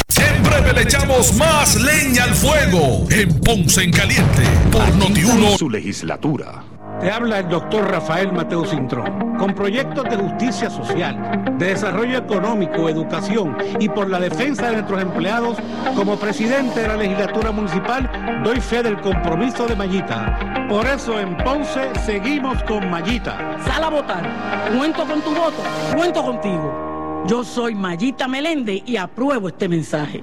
Siempre 0.09 0.73
le 0.73 0.83
echamos 0.83 1.35
más 1.35 1.81
leña 1.81 2.25
al 2.25 2.35
fuego 2.35 3.07
en 3.11 3.41
Ponce 3.41 3.83
en 3.83 3.91
Caliente 3.91 4.43
por 4.71 4.95
Notiuno. 4.97 5.57
Su 5.57 5.69
legislatura. 5.69 6.63
Te 7.01 7.11
habla 7.11 7.39
el 7.39 7.49
doctor 7.49 7.91
Rafael 7.91 8.31
Mateo 8.31 8.67
Cintrón. 8.67 9.39
Con 9.39 9.55
proyectos 9.55 10.05
de 10.05 10.17
justicia 10.17 10.69
social, 10.69 11.57
de 11.59 11.69
desarrollo 11.69 12.19
económico, 12.19 12.91
educación 12.91 13.57
y 13.79 13.89
por 13.89 14.11
la 14.11 14.21
defensa 14.21 14.67
de 14.67 14.73
nuestros 14.75 15.01
empleados, 15.01 15.57
como 15.97 16.19
presidente 16.19 16.81
de 16.81 16.89
la 16.89 16.97
legislatura 16.97 17.53
municipal, 17.53 18.43
doy 18.45 18.61
fe 18.61 18.83
del 18.83 19.01
compromiso 19.01 19.67
de 19.67 19.77
Mayita. 19.77 20.67
Por 20.69 20.87
eso 20.87 21.19
en 21.19 21.39
Ponce 21.39 21.89
seguimos 22.05 22.63
con 22.65 22.91
Mayita. 22.91 23.59
Sal 23.65 23.83
a 23.83 23.89
votar. 23.89 24.71
Cuento 24.77 25.07
con 25.07 25.23
tu 25.23 25.31
voto. 25.31 25.63
Cuento 25.97 26.23
contigo. 26.23 27.25
Yo 27.27 27.45
soy 27.45 27.75
Mayita 27.75 28.29
Meléndez 28.29 28.83
y 28.85 28.99
apruebo 28.99 29.49
este 29.49 29.71
mensaje. 29.71 30.23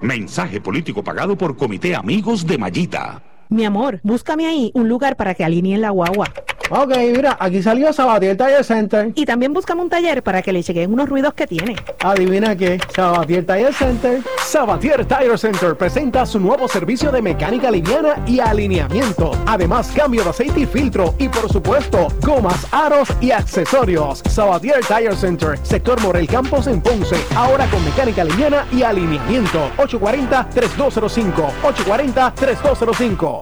Mensaje 0.00 0.60
político 0.60 1.02
pagado 1.02 1.36
por 1.36 1.56
Comité 1.56 1.96
Amigos 1.96 2.46
de 2.46 2.58
Mayita. 2.58 3.22
Mi 3.52 3.66
amor, 3.66 4.00
búscame 4.02 4.46
ahí 4.46 4.70
un 4.74 4.88
lugar 4.88 5.14
para 5.16 5.34
que 5.34 5.44
alineen 5.44 5.82
la 5.82 5.90
guagua. 5.90 6.32
Ok, 6.70 6.96
mira, 7.14 7.36
aquí 7.38 7.62
salió 7.62 7.92
Sabatier 7.92 8.34
Tire 8.34 8.64
Center. 8.64 9.12
Y 9.14 9.26
también 9.26 9.52
búscame 9.52 9.82
un 9.82 9.90
taller 9.90 10.22
para 10.22 10.40
que 10.40 10.54
le 10.54 10.62
chequeen 10.62 10.90
unos 10.90 11.06
ruidos 11.06 11.34
que 11.34 11.46
tiene. 11.46 11.76
Adivina 12.02 12.56
qué, 12.56 12.80
Sabatier 12.96 13.44
Tire 13.44 13.74
Center. 13.74 14.22
Sabatier 14.42 15.04
Tire 15.04 15.36
Center 15.36 15.76
presenta 15.76 16.24
su 16.24 16.40
nuevo 16.40 16.66
servicio 16.68 17.12
de 17.12 17.20
mecánica 17.20 17.70
liviana 17.70 18.24
y 18.26 18.40
alineamiento. 18.40 19.32
Además, 19.44 19.92
cambio 19.94 20.24
de 20.24 20.30
aceite 20.30 20.60
y 20.60 20.66
filtro. 20.66 21.14
Y 21.18 21.28
por 21.28 21.52
supuesto, 21.52 22.08
gomas, 22.22 22.66
aros 22.72 23.10
y 23.20 23.32
accesorios. 23.32 24.22
Sabatier 24.30 24.80
Tire 24.86 25.14
Center, 25.14 25.58
sector 25.62 26.00
Morel 26.00 26.26
Campos 26.26 26.68
en 26.68 26.80
Ponce. 26.80 27.16
Ahora 27.36 27.66
con 27.66 27.84
mecánica 27.84 28.24
liviana 28.24 28.66
y 28.72 28.82
alineamiento. 28.82 29.70
840-3205. 29.76 31.50
840-3205. 31.62 33.41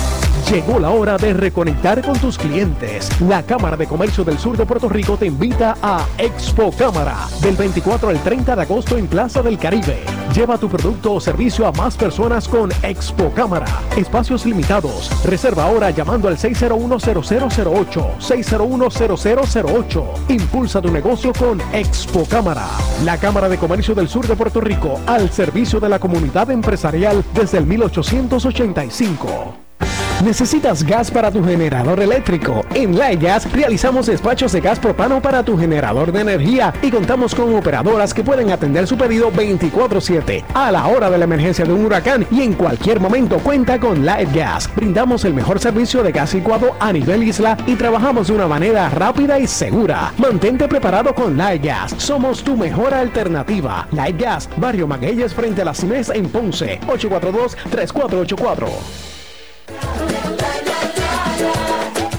Llegó 0.49 0.79
la 0.79 0.89
hora 0.89 1.17
de 1.17 1.33
reconectar 1.33 2.01
con 2.01 2.17
tus 2.17 2.37
clientes. 2.37 3.09
La 3.21 3.43
Cámara 3.43 3.77
de 3.77 3.87
Comercio 3.87 4.23
del 4.23 4.37
Sur 4.37 4.57
de 4.57 4.65
Puerto 4.65 4.89
Rico 4.89 5.17
te 5.17 5.25
invita 5.25 5.77
a 5.81 6.05
Expo 6.17 6.71
Cámara 6.71 7.27
del 7.41 7.55
24 7.55 8.09
al 8.09 8.21
30 8.21 8.55
de 8.55 8.61
agosto 8.61 8.97
en 8.97 9.07
Plaza 9.07 9.41
del 9.41 9.57
Caribe. 9.57 9.99
Lleva 10.33 10.57
tu 10.57 10.69
producto 10.69 11.13
o 11.13 11.19
servicio 11.19 11.67
a 11.67 11.71
más 11.71 11.95
personas 11.95 12.47
con 12.47 12.71
Expo 12.83 13.31
Cámara. 13.31 13.67
Espacios 13.95 14.45
limitados. 14.45 15.11
Reserva 15.25 15.65
ahora 15.65 15.89
llamando 15.91 16.27
al 16.27 16.37
601-0008. 16.37 18.17
601-0008. 18.19 20.03
Impulsa 20.29 20.81
tu 20.81 20.91
negocio 20.91 21.33
con 21.33 21.61
Expo 21.73 22.25
Cámara. 22.25 22.67
La 23.05 23.17
Cámara 23.17 23.47
de 23.47 23.57
Comercio 23.57 23.93
del 23.93 24.09
Sur 24.09 24.27
de 24.27 24.35
Puerto 24.35 24.61
Rico 24.61 24.99
al 25.05 25.29
servicio 25.29 25.79
de 25.79 25.89
la 25.89 25.99
comunidad 25.99 26.49
empresarial 26.51 27.23
desde 27.33 27.57
el 27.57 27.65
1885. 27.65 29.70
¿Necesitas 30.23 30.83
gas 30.83 31.09
para 31.09 31.31
tu 31.31 31.43
generador 31.43 31.99
eléctrico? 31.99 32.63
En 32.75 32.95
Gas 32.95 33.51
realizamos 33.51 34.05
despachos 34.05 34.51
de 34.51 34.61
gas 34.61 34.77
propano 34.77 35.19
para 35.19 35.43
tu 35.43 35.57
generador 35.57 36.11
de 36.11 36.21
energía 36.21 36.71
y 36.83 36.91
contamos 36.91 37.33
con 37.33 37.55
operadoras 37.55 38.13
que 38.13 38.23
pueden 38.23 38.51
atender 38.51 38.85
su 38.85 38.97
pedido 38.97 39.31
24/7 39.31 40.45
a 40.53 40.71
la 40.71 40.87
hora 40.87 41.09
de 41.09 41.17
la 41.17 41.23
emergencia 41.23 41.65
de 41.65 41.73
un 41.73 41.85
huracán 41.85 42.27
y 42.29 42.41
en 42.41 42.53
cualquier 42.53 42.99
momento 42.99 43.39
cuenta 43.39 43.79
con 43.79 44.05
Gas. 44.05 44.69
Brindamos 44.75 45.25
el 45.25 45.33
mejor 45.33 45.59
servicio 45.59 46.03
de 46.03 46.11
gas 46.11 46.35
licuado 46.35 46.75
a 46.79 46.93
nivel 46.93 47.23
isla 47.23 47.57
y 47.65 47.75
trabajamos 47.75 48.27
de 48.27 48.33
una 48.33 48.47
manera 48.47 48.89
rápida 48.89 49.39
y 49.39 49.47
segura. 49.47 50.13
Mantente 50.17 50.67
preparado 50.67 51.15
con 51.15 51.35
Gas. 51.37 51.95
Somos 51.97 52.43
tu 52.43 52.55
mejor 52.55 52.93
alternativa. 52.93 53.87
Gas, 53.91 54.49
Barrio 54.57 54.85
Magueyes 54.87 55.33
frente 55.33 55.63
a 55.63 55.65
las 55.65 55.79
CIMES 55.79 56.09
en 56.09 56.29
Ponce. 56.29 56.79
842 56.87 57.57
3484. 57.71 59.10
Bye. 59.79 60.30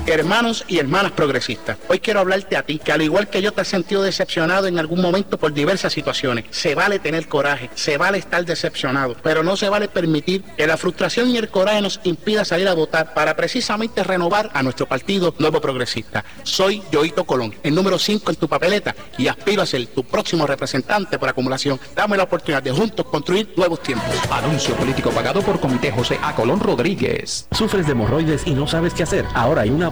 Hermanos 0.06 0.64
y 0.68 0.78
hermanas 0.78 1.12
progresistas. 1.12 1.78
Hoy 1.88 2.00
quiero 2.00 2.20
hablarte 2.20 2.56
a 2.56 2.62
ti, 2.62 2.78
que 2.78 2.92
al 2.92 3.02
igual 3.02 3.28
que 3.28 3.42
yo 3.42 3.52
te 3.52 3.60
has 3.60 3.68
sentido 3.68 4.02
decepcionado 4.02 4.66
en 4.66 4.78
algún 4.78 5.00
momento 5.00 5.38
por 5.38 5.52
diversas 5.52 5.92
situaciones. 5.92 6.44
Se 6.50 6.74
vale 6.74 6.98
tener 6.98 7.28
coraje, 7.28 7.70
se 7.74 7.98
vale 7.98 8.18
estar 8.18 8.44
decepcionado, 8.44 9.16
pero 9.22 9.42
no 9.42 9.56
se 9.56 9.68
vale 9.68 9.88
permitir 9.88 10.42
que 10.56 10.66
la 10.66 10.76
frustración 10.76 11.30
y 11.30 11.36
el 11.36 11.48
coraje 11.48 11.82
nos 11.82 12.00
impida 12.04 12.44
salir 12.44 12.68
a 12.68 12.74
votar 12.74 13.14
para 13.14 13.36
precisamente 13.36 14.02
renovar 14.02 14.50
a 14.54 14.62
nuestro 14.62 14.86
partido 14.86 15.34
Nuevo 15.38 15.60
Progresista. 15.60 16.24
Soy 16.42 16.82
Yoito 16.90 17.24
Colón, 17.24 17.54
el 17.62 17.74
número 17.74 17.98
5 17.98 18.30
en 18.30 18.36
tu 18.36 18.48
papeleta 18.48 18.94
y 19.18 19.28
aspiro 19.28 19.62
a 19.62 19.66
ser 19.66 19.86
tu 19.86 20.04
próximo 20.04 20.46
representante 20.46 21.18
por 21.18 21.28
acumulación. 21.28 21.78
Dame 21.94 22.16
la 22.16 22.24
oportunidad 22.24 22.62
de 22.62 22.72
juntos 22.72 23.06
construir 23.06 23.52
nuevos 23.56 23.80
tiempos. 23.82 24.10
Anuncio 24.30 24.74
político 24.74 25.10
pagado 25.10 25.42
por 25.42 25.60
Comité 25.60 25.92
José 25.92 26.18
A. 26.22 26.34
Colón 26.34 26.60
Rodríguez. 26.60 27.46
¿Sufres 27.52 27.86
de 27.86 27.92
hemorroides 27.92 28.46
y 28.46 28.52
no 28.52 28.66
sabes 28.66 28.94
qué 28.94 29.04
hacer? 29.04 29.24
Ahora 29.34 29.62
hay 29.62 29.70
una 29.70 29.91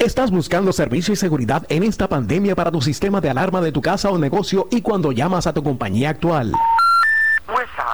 ¿Estás 0.00 0.30
buscando 0.30 0.72
servicio 0.72 1.12
y 1.12 1.16
seguridad 1.16 1.66
en 1.68 1.82
esta 1.82 2.08
pandemia 2.08 2.56
para 2.56 2.70
tu 2.70 2.80
sistema 2.80 3.20
de 3.20 3.28
alarma 3.28 3.60
de 3.60 3.70
tu 3.70 3.82
casa 3.82 4.08
o 4.08 4.16
negocio 4.16 4.66
y 4.70 4.80
cuando 4.80 5.12
llamas 5.12 5.46
a 5.46 5.52
tu 5.52 5.62
compañía 5.62 6.08
actual? 6.08 6.54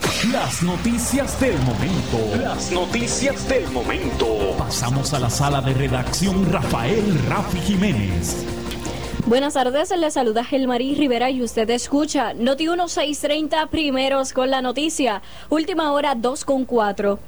las 0.29 0.61
noticias 0.61 1.39
del 1.39 1.57
momento. 1.59 2.37
Las 2.39 2.71
noticias 2.71 3.47
del 3.49 3.67
momento. 3.71 4.55
Pasamos 4.55 5.13
a 5.13 5.19
la 5.19 5.31
sala 5.31 5.61
de 5.61 5.73
redacción 5.73 6.51
Rafael 6.51 7.19
Rafi 7.27 7.59
Jiménez. 7.61 8.45
Buenas 9.25 9.55
tardes, 9.55 9.89
le 9.97 10.11
saluda 10.11 10.43
Gelmarí 10.43 10.93
Rivera 10.93 11.31
y 11.31 11.41
usted 11.41 11.69
escucha 11.71 12.33
Noti 12.35 12.67
1630 12.67 13.67
primeros 13.67 14.33
con 14.33 14.51
la 14.51 14.61
noticia. 14.61 15.23
Última 15.49 15.91
hora 15.91 16.13
2 16.13 16.45
con 16.45 16.65
4. 16.65 17.19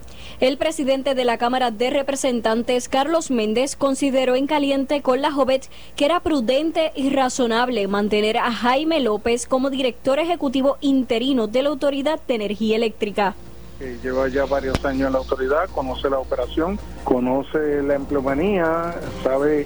El 0.44 0.58
presidente 0.58 1.16
de 1.16 1.24
la 1.24 1.38
Cámara 1.38 1.72
de 1.72 1.90
Representantes, 1.90 2.90
Carlos 2.90 3.32
Méndez, 3.32 3.78
consideró 3.78 4.36
en 4.36 4.46
caliente 4.46 5.02
con 5.02 5.22
la 5.22 5.32
Jovet 5.32 5.70
que 5.96 6.04
era 6.04 6.20
prudente 6.20 6.92
y 6.98 7.12
razonable 7.12 7.88
mantener 7.88 8.38
a 8.38 8.52
Jaime 8.52 9.00
López 9.00 9.48
como 9.48 9.70
director 9.70 10.20
ejecutivo 10.20 10.76
interino 10.82 11.48
de 11.48 11.64
la 11.64 11.70
Autoridad 11.70 12.20
de 12.28 12.36
Energía 12.36 12.76
Eléctrica. 12.76 13.36
lleva 14.04 14.28
ya 14.28 14.44
varios 14.44 14.84
años 14.84 15.08
en 15.08 15.14
la 15.14 15.20
autoridad, 15.20 15.70
conoce 15.70 16.10
la 16.10 16.20
operación, 16.20 16.78
conoce 17.06 17.82
la 17.82 17.96
empleomanía, 17.96 18.96
sabe 19.24 19.66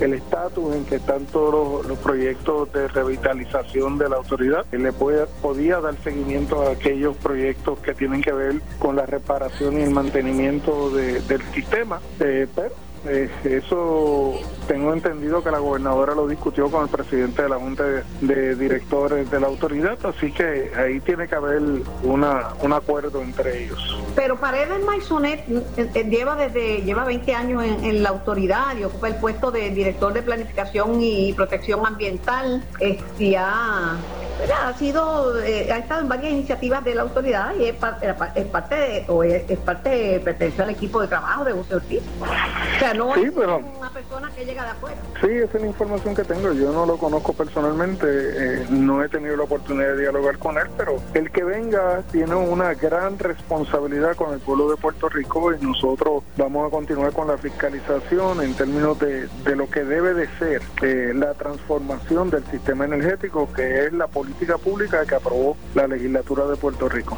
el 0.00 0.14
estatus 0.14 0.74
en 0.74 0.84
que 0.84 0.96
están 0.96 1.24
todos 1.26 1.86
los, 1.86 1.98
proyectos 1.98 2.72
de 2.72 2.88
revitalización 2.88 3.98
de 3.98 4.08
la 4.08 4.16
autoridad. 4.16 4.64
Le 4.72 4.92
puede, 4.92 5.26
podía 5.42 5.80
dar 5.80 5.94
seguimiento 6.02 6.62
a 6.62 6.70
aquellos 6.72 7.16
proyectos 7.16 7.78
que 7.80 7.94
tienen 7.94 8.22
que 8.22 8.32
ver 8.32 8.60
con 8.78 8.96
la 8.96 9.06
reparación 9.06 9.78
y 9.78 9.82
el 9.82 9.90
mantenimiento 9.90 10.90
de- 10.90 11.20
del 11.22 11.42
sistema, 11.54 12.00
eh, 12.20 12.46
pero 12.54 12.70
Eh, 13.06 13.30
eso 13.44 14.40
tengo 14.66 14.92
entendido 14.92 15.42
que 15.42 15.50
la 15.50 15.58
gobernadora 15.58 16.14
lo 16.14 16.26
discutió 16.26 16.70
con 16.70 16.84
el 16.84 16.88
presidente 16.88 17.42
de 17.42 17.48
la 17.48 17.56
Junta 17.56 17.84
de, 18.20 18.54
Directores 18.54 19.30
de 19.30 19.40
la 19.40 19.46
autoridad, 19.46 19.98
así 20.04 20.32
que 20.32 20.70
ahí 20.76 21.00
tiene 21.00 21.28
que 21.28 21.34
haber 21.34 21.62
una, 22.02 22.48
un 22.62 22.72
acuerdo 22.72 23.22
entre 23.22 23.64
ellos. 23.64 23.98
Pero 24.14 24.36
Paredes 24.36 24.84
Maisonet 24.84 25.44
eh, 25.48 25.90
eh, 25.94 26.04
lleva 26.04 26.36
desde 26.36 26.82
lleva 26.82 27.04
20 27.04 27.34
años 27.34 27.64
en, 27.64 27.84
en 27.84 28.02
la 28.02 28.10
autoridad 28.10 28.76
y 28.76 28.84
ocupa 28.84 29.08
el 29.08 29.16
puesto 29.16 29.50
de 29.50 29.70
director 29.70 30.12
de 30.12 30.22
planificación 30.22 31.00
y 31.00 31.32
protección 31.32 31.86
ambiental. 31.86 32.62
eh, 32.80 33.36
ha. 33.36 33.96
Ha 34.64 34.72
sido 34.74 35.38
eh, 35.40 35.70
ha 35.72 35.78
estado 35.78 36.02
en 36.02 36.08
varias 36.08 36.32
iniciativas 36.32 36.84
de 36.84 36.94
la 36.94 37.02
autoridad 37.02 37.54
y 37.56 37.66
es, 37.66 37.74
par- 37.74 37.98
es 38.34 38.44
parte 38.46 38.74
de, 38.74 39.04
o 39.08 39.22
es, 39.22 39.48
es 39.50 39.58
parte 39.58 40.20
pertenece 40.24 40.62
al 40.62 40.70
equipo 40.70 41.00
de 41.00 41.08
trabajo 41.08 41.44
de 41.44 41.52
José 41.52 41.74
Ortiz. 41.76 42.02
O 42.20 42.78
sea, 42.78 42.94
no 42.94 43.14
Sí, 43.14 43.22
es 43.24 43.32
pero- 43.32 43.58
una 43.58 43.90
persona 43.90 44.30
que 44.34 44.44
llega 44.44 44.64
de 44.64 44.70
afuera. 44.70 44.96
Sí, 45.20 45.28
esa 45.30 45.56
es 45.56 45.60
la 45.62 45.66
información 45.68 46.14
que 46.14 46.24
tengo. 46.24 46.52
Yo 46.52 46.72
no 46.72 46.86
lo 46.86 46.96
conozco 46.96 47.32
personalmente, 47.32 48.06
eh, 48.08 48.66
no 48.70 49.02
he 49.02 49.08
tenido 49.08 49.36
la 49.36 49.42
oportunidad 49.44 49.88
de 49.94 50.00
dialogar 50.02 50.38
con 50.38 50.56
él, 50.58 50.66
pero 50.76 50.96
el 51.14 51.30
que 51.30 51.42
venga 51.44 52.02
tiene 52.12 52.34
una 52.34 52.74
gran 52.74 53.18
responsabilidad 53.18 54.14
con 54.16 54.32
el 54.32 54.40
pueblo 54.40 54.70
de 54.70 54.76
Puerto 54.76 55.08
Rico 55.08 55.52
y 55.52 55.64
nosotros 55.64 56.22
vamos 56.36 56.68
a 56.68 56.70
continuar 56.70 57.12
con 57.12 57.26
la 57.28 57.36
fiscalización 57.38 58.42
en 58.42 58.54
términos 58.54 58.98
de, 58.98 59.26
de 59.44 59.56
lo 59.56 59.68
que 59.68 59.84
debe 59.84 60.14
de 60.14 60.28
ser 60.38 60.62
eh, 60.82 61.12
la 61.14 61.34
transformación 61.34 62.30
del 62.30 62.44
sistema 62.46 62.84
energético, 62.84 63.52
que 63.52 63.86
es 63.86 63.92
la 63.92 64.06
política 64.06 64.27
pública 64.58 65.04
que 65.06 65.14
aprobó 65.14 65.56
la 65.74 65.86
legislatura 65.86 66.46
de 66.46 66.56
Puerto 66.56 66.88
Rico. 66.88 67.16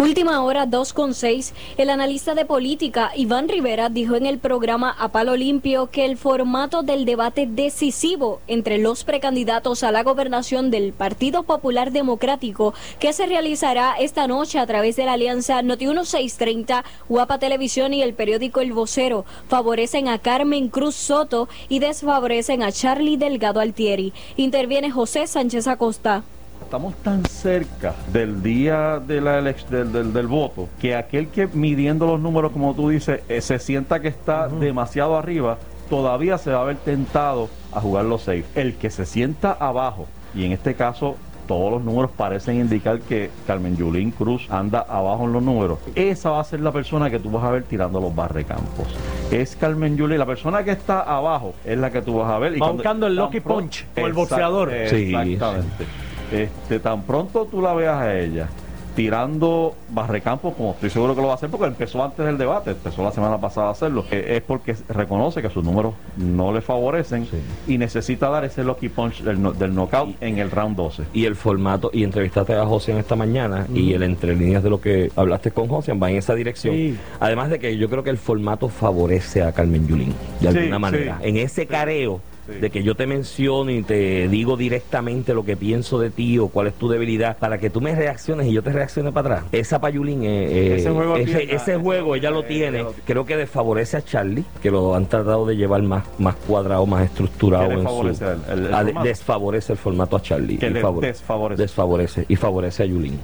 Última 0.00 0.42
hora 0.44 0.64
2 0.64 0.92
con 0.92 1.12
6. 1.12 1.54
El 1.76 1.90
analista 1.90 2.36
de 2.36 2.44
política 2.44 3.10
Iván 3.16 3.48
Rivera 3.48 3.88
dijo 3.88 4.14
en 4.14 4.26
el 4.26 4.38
programa 4.38 4.94
A 4.96 5.08
Palo 5.08 5.34
Limpio 5.34 5.90
que 5.90 6.04
el 6.04 6.16
formato 6.16 6.84
del 6.84 7.04
debate 7.04 7.48
decisivo 7.50 8.40
entre 8.46 8.78
los 8.78 9.02
precandidatos 9.02 9.82
a 9.82 9.90
la 9.90 10.04
gobernación 10.04 10.70
del 10.70 10.92
Partido 10.92 11.42
Popular 11.42 11.90
Democrático 11.90 12.74
que 13.00 13.12
se 13.12 13.26
realizará 13.26 13.96
esta 13.98 14.28
noche 14.28 14.60
a 14.60 14.66
través 14.68 14.94
de 14.94 15.04
la 15.04 15.14
alianza 15.14 15.62
Noti 15.62 15.86
1630, 15.86 16.84
Guapa 17.08 17.40
Televisión 17.40 17.92
y 17.92 18.00
el 18.00 18.14
periódico 18.14 18.60
El 18.60 18.74
Vocero 18.74 19.24
favorecen 19.48 20.06
a 20.06 20.20
Carmen 20.20 20.68
Cruz 20.68 20.94
Soto 20.94 21.48
y 21.68 21.80
desfavorecen 21.80 22.62
a 22.62 22.70
Charlie 22.70 23.16
Delgado 23.16 23.58
Altieri. 23.58 24.12
Interviene 24.36 24.92
José 24.92 25.26
Sánchez 25.26 25.66
Acosta. 25.66 26.22
Estamos 26.62 26.94
tan 26.96 27.24
cerca 27.24 27.94
del 28.12 28.42
día 28.42 29.00
de 29.00 29.20
la 29.22 29.40
elec- 29.40 29.66
del, 29.68 29.90
del- 29.92 30.12
del 30.12 30.26
voto 30.26 30.68
que 30.80 30.94
aquel 30.94 31.28
que 31.28 31.46
midiendo 31.46 32.06
los 32.06 32.20
números, 32.20 32.52
como 32.52 32.74
tú 32.74 32.90
dices, 32.90 33.20
eh, 33.28 33.40
se 33.40 33.58
sienta 33.58 34.00
que 34.00 34.08
está 34.08 34.48
demasiado 34.48 35.16
arriba, 35.16 35.56
todavía 35.88 36.36
se 36.36 36.50
va 36.52 36.60
a 36.60 36.64
ver 36.64 36.76
tentado 36.76 37.48
a 37.72 37.80
jugar 37.80 38.04
los 38.04 38.22
safe. 38.22 38.44
El 38.54 38.74
que 38.74 38.90
se 38.90 39.06
sienta 39.06 39.52
abajo, 39.52 40.06
y 40.34 40.44
en 40.44 40.52
este 40.52 40.74
caso 40.74 41.16
todos 41.46 41.70
los 41.72 41.82
números 41.82 42.10
parecen 42.14 42.60
indicar 42.60 43.00
que 43.00 43.30
Carmen 43.46 43.74
Yulín 43.74 44.10
Cruz 44.10 44.46
anda 44.50 44.80
abajo 44.86 45.24
en 45.24 45.32
los 45.32 45.42
números. 45.42 45.78
Esa 45.94 46.28
va 46.28 46.40
a 46.40 46.44
ser 46.44 46.60
la 46.60 46.72
persona 46.72 47.08
que 47.08 47.18
tú 47.18 47.30
vas 47.30 47.42
a 47.44 47.50
ver 47.50 47.62
tirando 47.62 47.98
los 48.02 48.14
barrecampos. 48.14 48.86
Es 49.30 49.56
Carmen 49.56 49.96
Yulín, 49.96 50.18
la 50.18 50.26
persona 50.26 50.62
que 50.62 50.72
está 50.72 51.00
abajo 51.00 51.54
es 51.64 51.78
la 51.78 51.90
que 51.90 52.02
tú 52.02 52.18
vas 52.18 52.30
a 52.30 52.38
ver. 52.38 52.52
Va 52.52 52.58
cuando- 52.58 52.74
buscando 52.74 53.06
el 53.06 53.16
lucky 53.16 53.40
punch, 53.40 53.86
como 53.94 54.06
el 54.06 54.12
Exact- 54.12 54.16
boxeador. 54.16 54.70
Sí, 54.90 55.14
Exactamente. 55.14 55.86
Este, 56.32 56.78
tan 56.80 57.02
pronto 57.02 57.46
tú 57.50 57.60
la 57.62 57.72
veas 57.74 57.96
a 58.00 58.18
ella 58.18 58.48
tirando 58.94 59.74
barrecampos, 59.90 60.54
como 60.56 60.72
estoy 60.72 60.90
seguro 60.90 61.14
que 61.14 61.20
lo 61.20 61.28
va 61.28 61.34
a 61.34 61.36
hacer, 61.36 61.48
porque 61.50 61.66
empezó 61.66 62.02
antes 62.02 62.26
del 62.26 62.36
debate, 62.36 62.70
empezó 62.72 63.04
la 63.04 63.12
semana 63.12 63.38
pasada 63.40 63.68
a 63.68 63.70
hacerlo, 63.70 64.04
eh, 64.10 64.34
es 64.38 64.42
porque 64.42 64.74
reconoce 64.88 65.40
que 65.40 65.48
sus 65.50 65.62
números 65.62 65.94
no 66.16 66.52
le 66.52 66.60
favorecen 66.62 67.28
y 67.68 67.78
necesita 67.78 68.28
dar 68.28 68.44
ese 68.44 68.64
lucky 68.64 68.88
punch 68.88 69.22
del, 69.22 69.40
no- 69.40 69.52
del 69.52 69.72
knockout 69.72 70.20
en 70.20 70.38
el 70.38 70.50
round 70.50 70.74
12. 70.76 71.04
Y 71.12 71.26
el 71.26 71.36
formato, 71.36 71.90
y 71.94 72.02
entrevistaste 72.02 72.54
a 72.56 72.66
José 72.66 72.98
esta 72.98 73.14
mañana, 73.14 73.68
y 73.72 73.92
el 73.92 74.02
entre 74.02 74.34
líneas 74.34 74.64
de 74.64 74.70
lo 74.70 74.80
que 74.80 75.12
hablaste 75.14 75.52
con 75.52 75.68
José 75.68 75.92
va 75.92 76.10
en 76.10 76.16
esa 76.16 76.34
dirección. 76.34 76.74
Sí. 76.74 76.98
Además 77.20 77.50
de 77.50 77.60
que 77.60 77.76
yo 77.76 77.88
creo 77.88 78.02
que 78.02 78.10
el 78.10 78.18
formato 78.18 78.68
favorece 78.68 79.44
a 79.44 79.52
Carmen 79.52 79.86
Yulín, 79.86 80.12
de 80.40 80.50
Sí, 80.50 80.58
alguna 80.58 80.80
manera. 80.80 81.18
En 81.22 81.36
ese 81.36 81.68
careo 81.68 82.20
de 82.48 82.70
que 82.70 82.82
yo 82.82 82.94
te 82.94 83.06
menciono 83.06 83.70
y 83.70 83.82
te 83.82 84.26
digo 84.28 84.56
directamente 84.56 85.34
lo 85.34 85.44
que 85.44 85.56
pienso 85.56 85.98
de 85.98 86.10
ti 86.10 86.38
o 86.38 86.48
cuál 86.48 86.66
es 86.68 86.74
tu 86.74 86.88
debilidad, 86.88 87.36
para 87.38 87.58
que 87.58 87.70
tú 87.70 87.80
me 87.80 87.94
reacciones 87.94 88.46
y 88.46 88.52
yo 88.52 88.62
te 88.62 88.72
reaccione 88.72 89.12
para 89.12 89.36
atrás. 89.36 89.48
Esa 89.52 89.80
para 89.80 89.94
Yulín, 89.94 90.24
eh, 90.24 90.46
eh, 90.50 90.76
Ese 90.76 90.90
juego 90.90 91.16
ese, 91.16 91.54
ese 91.54 91.76
juego 91.76 92.14
ella 92.14 92.30
lo 92.30 92.42
tiene. 92.44 92.84
Creo 93.06 93.24
que 93.26 93.36
desfavorece 93.36 93.96
a 93.98 94.02
Charlie, 94.02 94.44
que 94.62 94.70
lo 94.70 94.94
han 94.94 95.06
tratado 95.06 95.44
de 95.46 95.56
llevar 95.56 95.82
más, 95.82 96.04
más 96.18 96.34
cuadrado, 96.36 96.86
más 96.86 97.04
estructurado 97.04 97.68
¿Qué 97.68 97.74
en 97.74 97.80
su. 97.80 97.84
desfavorece? 97.86 98.24
¿El- 98.52 98.66
el 98.66 98.74
a 98.74 98.78
de- 98.78 98.84
formato? 98.92 99.08
desfavorece 99.08 99.72
el 99.72 99.78
formato 99.78 100.16
a 100.16 100.22
Charlie. 100.22 100.54
Y 100.54 100.58
le 100.58 100.70
desfavorece. 100.70 101.62
desfavorece 101.62 102.24
y 102.28 102.36
favorece 102.36 102.82
a 102.82 102.86
Yulín. 102.86 103.18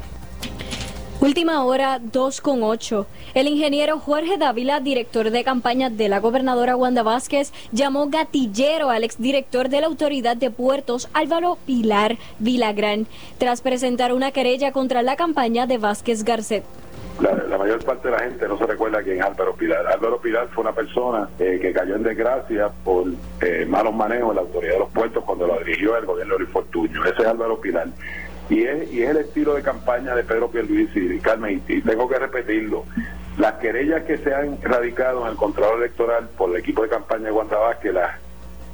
Última 1.25 1.65
hora 1.65 2.01
2 2.03 2.43
con 2.43 2.63
8. 2.63 3.07
El 3.33 3.49
ingeniero 3.49 3.99
Jorge 3.99 4.37
Dávila, 4.37 4.81
director 4.81 5.31
de 5.31 5.43
campaña 5.43 5.89
de 5.89 6.11
la 6.11 6.21
gobernadora 6.21 6.77
Wanda 6.77 7.03
Vázquez, 7.03 7.51
llamó 7.73 8.11
gatillero 8.11 8.91
al 8.91 9.05
exdirector 9.05 9.71
de 9.71 9.81
la 9.81 9.87
Autoridad 9.87 10.37
de 10.37 10.51
Puertos, 10.51 11.09
Álvaro 11.15 11.57
Pilar 11.65 12.19
Vilagrán, 12.41 13.07
tras 13.39 13.63
presentar 13.63 14.13
una 14.13 14.33
querella 14.33 14.73
contra 14.73 15.01
la 15.01 15.17
campaña 15.17 15.67
de 15.67 15.79
Vázquez 15.79 16.25
Garcet. 16.25 16.63
La, 17.23 17.57
mayor 17.57 17.83
parte 17.83 18.09
de 18.09 18.17
la 18.17 18.21
gente 18.21 18.47
no 18.47 18.59
se 18.59 18.67
recuerda 18.67 19.03
quién 19.03 19.17
es 19.17 19.25
Álvaro 19.25 19.55
Pilar. 19.55 19.87
Álvaro 19.87 20.21
Pilar 20.21 20.49
fue 20.49 20.61
una 20.61 20.75
persona 20.75 21.31
eh, 21.39 21.59
que 21.59 21.73
cayó 21.73 21.95
en 21.95 22.03
desgracia 22.03 22.69
por 22.85 23.07
eh, 23.41 23.65
malos 23.67 23.95
manejos 23.95 24.29
en 24.29 24.37
la 24.37 24.43
autoridad 24.43 24.75
de 24.75 24.79
los 24.81 24.91
puertos 24.91 25.25
cuando 25.25 25.47
lo 25.47 25.59
dirigió 25.61 25.97
el 25.97 26.05
gobierno 26.05 26.35
de 26.35 26.41
Luis 26.41 26.53
Fortuño. 26.53 27.03
Ese 27.03 27.23
es 27.23 27.27
Álvaro 27.27 27.59
Pilar. 27.59 27.87
Y 28.51 28.65
es, 28.65 28.93
y 28.93 29.03
es 29.03 29.11
el 29.11 29.17
estilo 29.19 29.55
de 29.55 29.63
campaña 29.63 30.15
de 30.15 30.23
Pedro 30.23 30.51
Pierluisi 30.51 31.01
y 31.01 31.19
Carmen, 31.19 31.63
y 31.67 31.81
tengo 31.81 32.09
que 32.09 32.19
repetirlo. 32.19 32.85
Las 33.39 33.55
querellas 33.55 34.05
que 34.05 34.19
se 34.19 34.35
han 34.35 34.61
radicado 34.63 35.23
en 35.23 35.33
el 35.33 35.37
control 35.37 35.79
electoral 35.79 36.29
por 36.37 36.51
el 36.51 36.57
equipo 36.57 36.83
de 36.83 36.89
campaña 36.89 37.25
de 37.25 37.33
Wanda 37.33 37.59
Vázquez 37.59 37.93
las 37.93 38.25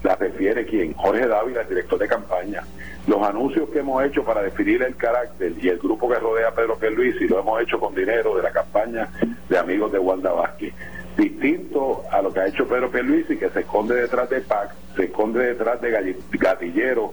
las 0.03 0.19
refiere 0.19 0.65
quién? 0.65 0.95
Jorge 0.95 1.27
Dávila, 1.27 1.63
el 1.63 1.69
director 1.69 1.99
de 1.99 2.09
campaña. 2.09 2.63
Los 3.07 3.23
anuncios 3.23 3.69
que 3.71 3.81
hemos 3.81 4.03
hecho 4.05 4.25
para 4.25 4.43
definir 4.43 4.83
el 4.83 4.97
carácter 4.97 5.53
y 5.61 5.69
el 5.69 5.79
grupo 5.79 6.09
que 6.09 6.19
rodea 6.19 6.49
a 6.49 6.55
Pedro 6.55 6.77
Pierluisi 6.79 7.29
lo 7.29 7.41
hemos 7.41 7.61
hecho 7.63 7.79
con 7.79 7.95
dinero 7.95 8.37
de 8.37 8.43
la 8.43 8.51
campaña 8.51 9.09
de 9.49 9.59
amigos 9.59 9.93
de 9.93 9.99
Wanda 9.99 10.33
Vázquez. 10.33 10.73
Distinto 11.17 12.03
a 12.11 12.23
lo 12.23 12.33
que 12.33 12.41
ha 12.41 12.47
hecho 12.47 12.67
Pedro 12.67 12.91
Pierluisi, 12.91 13.37
que 13.37 13.51
se 13.51 13.61
esconde 13.61 13.95
detrás 13.95 14.31
de 14.31 14.41
PAC, 14.41 14.71
se 14.97 15.05
esconde 15.05 15.45
detrás 15.45 15.81
de 15.81 16.17
gatilleros 16.33 17.11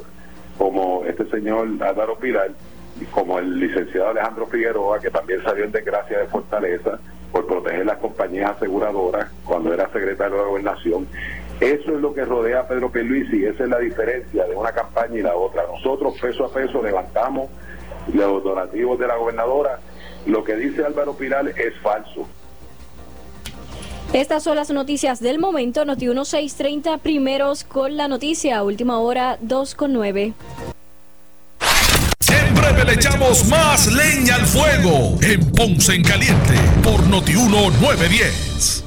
como 0.58 1.04
este 1.06 1.26
señor 1.30 1.68
Álvaro 1.82 2.18
Pilar, 2.18 2.52
y 3.00 3.06
como 3.06 3.40
el 3.40 3.60
licenciado 3.60 4.10
Alejandro 4.10 4.48
Figueroa, 4.48 5.00
que 5.00 5.10
también 5.10 5.44
salió 5.44 5.66
en 5.66 5.72
desgracia 5.72 6.20
de 6.20 6.28
Fortaleza 6.28 7.00
por 7.32 7.46
proteger 7.46 7.86
las 7.86 7.98
compañías 7.98 8.52
aseguradoras 8.56 9.30
cuando 9.46 9.74
era 9.74 9.92
secretario 9.92 10.38
de 10.38 10.44
gobernación. 10.44 11.08
Eso 11.60 11.96
es 11.96 12.02
lo 12.02 12.14
que 12.14 12.24
rodea 12.24 12.62
a 12.62 12.68
Pedro 12.68 12.92
Pierluisi, 12.92 13.46
esa 13.46 13.64
es 13.64 13.70
la 13.70 13.80
diferencia 13.80 14.46
de 14.46 14.56
una 14.56 14.72
campaña 14.72 15.18
y 15.18 15.22
la 15.22 15.36
otra. 15.36 15.64
Nosotros 15.68 16.16
peso 16.20 16.46
a 16.46 16.54
peso 16.54 16.82
levantamos 16.82 17.50
los 18.14 18.44
donativos 18.44 19.00
de 19.00 19.08
la 19.08 19.16
gobernadora. 19.16 19.80
Lo 20.26 20.44
que 20.44 20.56
dice 20.56 20.86
Álvaro 20.86 21.14
Pilar 21.14 21.48
es 21.48 21.78
falso. 21.82 22.28
Estas 24.14 24.44
son 24.44 24.56
las 24.56 24.70
noticias 24.70 25.20
del 25.20 25.38
momento. 25.38 25.84
Noti 25.84 26.06
1630 26.06 26.98
primeros 27.00 27.64
con 27.64 27.98
la 27.98 28.08
noticia. 28.08 28.64
Última 28.64 29.00
hora 29.00 29.38
2 29.42 29.76
con 29.76 29.94
9. 29.94 30.34
En 32.30 32.56
breve 32.56 32.86
le 32.86 32.94
echamos 32.94 33.46
más 33.48 33.92
leña 33.92 34.36
al 34.36 34.46
fuego 34.46 35.18
en 35.22 35.52
Ponce 35.52 35.96
en 35.96 36.04
Caliente 36.04 36.56
por 36.84 37.06
Notiuno 37.08 37.70
910. 37.82 38.87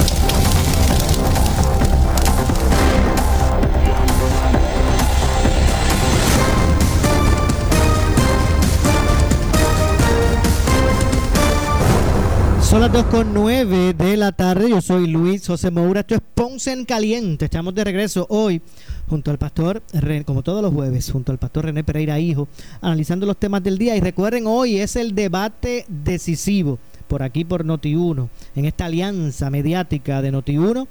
Son 12.71 12.79
las 12.79 12.93
2 12.93 13.03
con 13.07 13.33
9 13.33 13.93
de 13.95 14.15
la 14.15 14.31
tarde. 14.31 14.69
Yo 14.69 14.79
soy 14.79 15.05
Luis 15.05 15.45
José 15.45 15.69
Moura. 15.71 15.99
Esto 15.99 16.15
es 16.15 16.21
Ponce 16.33 16.71
en 16.71 16.85
Caliente. 16.85 17.43
Estamos 17.43 17.75
de 17.75 17.83
regreso 17.83 18.25
hoy 18.29 18.61
junto 19.09 19.29
al 19.29 19.37
pastor, 19.37 19.83
como 20.23 20.41
todos 20.41 20.61
los 20.61 20.73
jueves, 20.73 21.11
junto 21.11 21.33
al 21.33 21.37
pastor 21.37 21.65
René 21.65 21.83
Pereira 21.83 22.17
Hijo, 22.17 22.47
analizando 22.79 23.25
los 23.25 23.35
temas 23.35 23.61
del 23.61 23.77
día. 23.77 23.97
Y 23.97 23.99
recuerden, 23.99 24.47
hoy 24.47 24.77
es 24.77 24.95
el 24.95 25.13
debate 25.13 25.83
decisivo 25.89 26.79
por 27.09 27.23
aquí 27.23 27.43
por 27.43 27.65
Noti1, 27.65 28.29
en 28.55 28.63
esta 28.63 28.85
alianza 28.85 29.49
mediática 29.49 30.21
de 30.21 30.31
Noti1, 30.31 30.87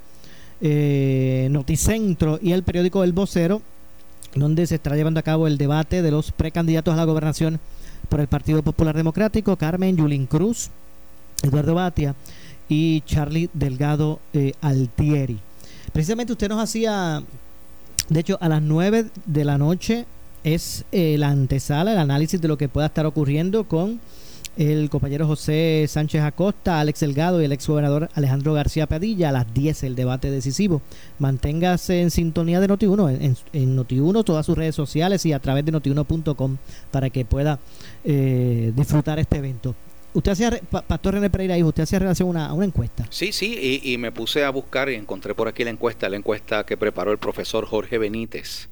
eh, 0.61 1.47
Noticentro 1.49 2.37
y 2.43 2.51
el 2.51 2.61
periódico 2.61 3.03
El 3.03 3.13
Vocero, 3.13 3.63
donde 4.35 4.67
se 4.67 4.75
está 4.75 4.95
llevando 4.95 5.19
a 5.19 5.23
cabo 5.23 5.47
el 5.47 5.57
debate 5.57 6.03
de 6.03 6.11
los 6.11 6.31
precandidatos 6.31 6.93
a 6.93 6.97
la 6.97 7.05
gobernación 7.05 7.59
por 8.07 8.19
el 8.19 8.27
Partido 8.27 8.61
Popular 8.61 8.95
Democrático, 8.95 9.57
Carmen 9.57 9.97
Yulín 9.97 10.27
Cruz, 10.27 10.69
Eduardo 11.43 11.75
Batia 11.75 12.15
y 12.69 13.01
Charlie 13.01 13.49
Delgado 13.53 14.19
eh, 14.33 14.53
Altieri. 14.61 15.39
Precisamente 15.93 16.33
usted 16.33 16.49
nos 16.49 16.61
hacía, 16.61 17.21
de 18.09 18.19
hecho, 18.19 18.37
a 18.39 18.47
las 18.47 18.61
9 18.61 19.07
de 19.25 19.45
la 19.45 19.57
noche 19.57 20.05
es 20.43 20.85
eh, 20.91 21.17
la 21.17 21.29
antesala, 21.29 21.91
el 21.91 21.99
análisis 21.99 22.39
de 22.41 22.47
lo 22.47 22.57
que 22.57 22.69
pueda 22.69 22.87
estar 22.87 23.05
ocurriendo 23.05 23.65
con 23.65 23.99
el 24.57 24.89
compañero 24.89 25.27
José 25.27 25.85
Sánchez 25.87 26.21
Acosta, 26.23 26.79
Alex 26.79 26.99
Delgado 26.99 27.41
y 27.41 27.45
el 27.45 27.51
ex 27.53 27.67
gobernador 27.67 28.09
Alejandro 28.15 28.53
García 28.53 28.85
Padilla 28.85 29.29
a 29.29 29.31
las 29.31 29.53
10 29.53 29.83
el 29.83 29.95
debate 29.95 30.29
decisivo. 30.29 30.81
Manténgase 31.19 32.01
en 32.01 32.11
sintonía 32.11 32.59
de 32.59 32.67
Noti1, 32.67 33.21
en, 33.21 33.37
en 33.53 33.77
Noti1, 33.77 34.25
todas 34.25 34.45
sus 34.45 34.57
redes 34.57 34.75
sociales 34.75 35.25
y 35.25 35.33
a 35.33 35.39
través 35.39 35.63
de 35.65 35.71
notiuno.com 35.71 36.57
para 36.91 37.09
que 37.09 37.23
pueda 37.23 37.59
eh, 38.03 38.73
disfrutar 38.75 39.19
este 39.19 39.37
evento. 39.37 39.73
Usted 40.13 40.31
hacía, 40.31 40.51
Pastor 40.69 41.15
René 41.15 41.29
Pereira, 41.29 41.55
usted 41.65 41.83
hacía 41.83 41.99
relación 41.99 42.27
a 42.27 42.31
una, 42.31 42.53
una 42.53 42.65
encuesta. 42.65 43.07
Sí, 43.09 43.31
sí, 43.31 43.79
y, 43.83 43.97
me 43.97 44.11
puse 44.11 44.43
a 44.43 44.49
buscar 44.49 44.89
y 44.89 44.95
encontré 44.95 45.33
por 45.33 45.47
aquí 45.47 45.63
la 45.63 45.69
encuesta, 45.69 46.09
la 46.09 46.17
encuesta 46.17 46.65
que 46.65 46.77
preparó 46.77 47.11
el 47.11 47.17
profesor 47.17 47.65
Jorge 47.65 47.97
Benítez. 47.97 48.69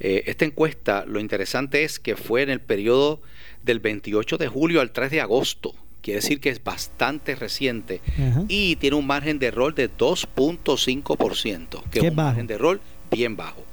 Eh, 0.00 0.24
esta 0.26 0.44
encuesta, 0.44 1.04
lo 1.06 1.20
interesante 1.20 1.84
es 1.84 1.98
que 1.98 2.16
fue 2.16 2.42
en 2.42 2.50
el 2.50 2.60
periodo 2.60 3.20
del 3.62 3.80
28 3.80 4.38
de 4.38 4.48
julio 4.48 4.80
al 4.80 4.90
3 4.90 5.10
de 5.10 5.20
agosto. 5.20 5.74
Quiere 6.02 6.20
decir 6.20 6.40
que 6.40 6.50
es 6.50 6.62
bastante 6.62 7.34
reciente 7.34 8.02
y 8.46 8.76
tiene 8.76 8.96
un 8.96 9.06
margen 9.06 9.38
de 9.38 9.46
error 9.46 9.74
de 9.74 9.90
2.5%, 9.90 11.82
que 11.90 12.00
es 12.00 12.04
un 12.04 12.14
margen 12.14 12.46
de 12.46 12.54
error 12.54 12.80
bien 13.10 13.36
bajo. 13.36 13.64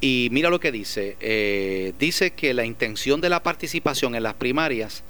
Y 0.00 0.28
mira 0.30 0.50
lo 0.50 0.60
que 0.60 0.70
dice. 0.70 1.16
Eh, 1.18 1.92
dice 1.98 2.32
que 2.32 2.54
la 2.54 2.64
intención 2.64 3.20
de 3.20 3.28
la 3.28 3.42
participación 3.42 4.14
en 4.14 4.22
las 4.22 4.34
primarias, 4.34 5.02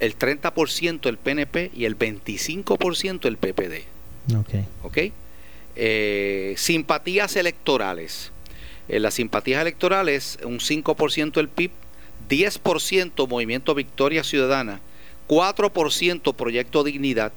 el 0.00 0.16
30% 0.16 1.08
el 1.08 1.18
PNP 1.18 1.70
y 1.74 1.84
el 1.84 1.98
25% 1.98 3.26
el 3.26 3.36
PPD. 3.36 3.84
Ok. 4.82 4.98
Eh, 5.76 6.54
simpatías 6.56 7.36
electorales. 7.36 8.32
En 8.88 9.02
las 9.02 9.14
simpatías 9.14 9.60
electorales, 9.60 10.38
un 10.44 10.58
5% 10.60 11.38
el 11.40 11.48
PIB, 11.48 11.70
10% 12.28 13.28
Movimiento 13.28 13.74
Victoria 13.74 14.24
Ciudadana, 14.24 14.80
4% 15.28 16.34
Proyecto 16.34 16.84
Dignidad, 16.84 17.32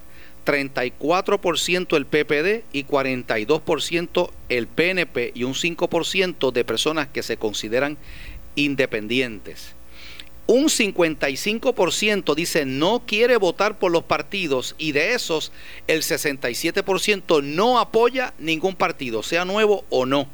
34% 0.45 1.97
el 1.97 2.05
PPD 2.05 2.63
y 2.73 2.85
42% 2.85 4.31
el 4.49 4.67
PNP 4.67 5.31
y 5.35 5.43
un 5.43 5.53
5% 5.53 6.51
de 6.51 6.65
personas 6.65 7.07
que 7.09 7.21
se 7.21 7.37
consideran 7.37 7.97
independientes. 8.55 9.75
Un 10.47 10.65
55% 10.65 12.35
dice 12.35 12.65
no 12.65 13.03
quiere 13.05 13.37
votar 13.37 13.79
por 13.79 13.91
los 13.91 14.03
partidos 14.03 14.75
y 14.77 14.91
de 14.91 15.13
esos 15.13 15.51
el 15.87 16.01
67% 16.01 17.41
no 17.43 17.79
apoya 17.79 18.33
ningún 18.37 18.75
partido, 18.75 19.23
sea 19.23 19.45
nuevo 19.45 19.85
o 19.89 20.05
no 20.05 20.27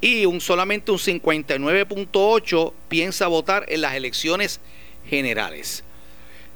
y 0.00 0.26
un 0.26 0.40
solamente 0.40 0.92
un 0.92 0.98
59.8 0.98 2.72
piensa 2.88 3.26
votar 3.26 3.64
en 3.68 3.80
las 3.80 3.94
elecciones 3.94 4.60
generales. 5.08 5.82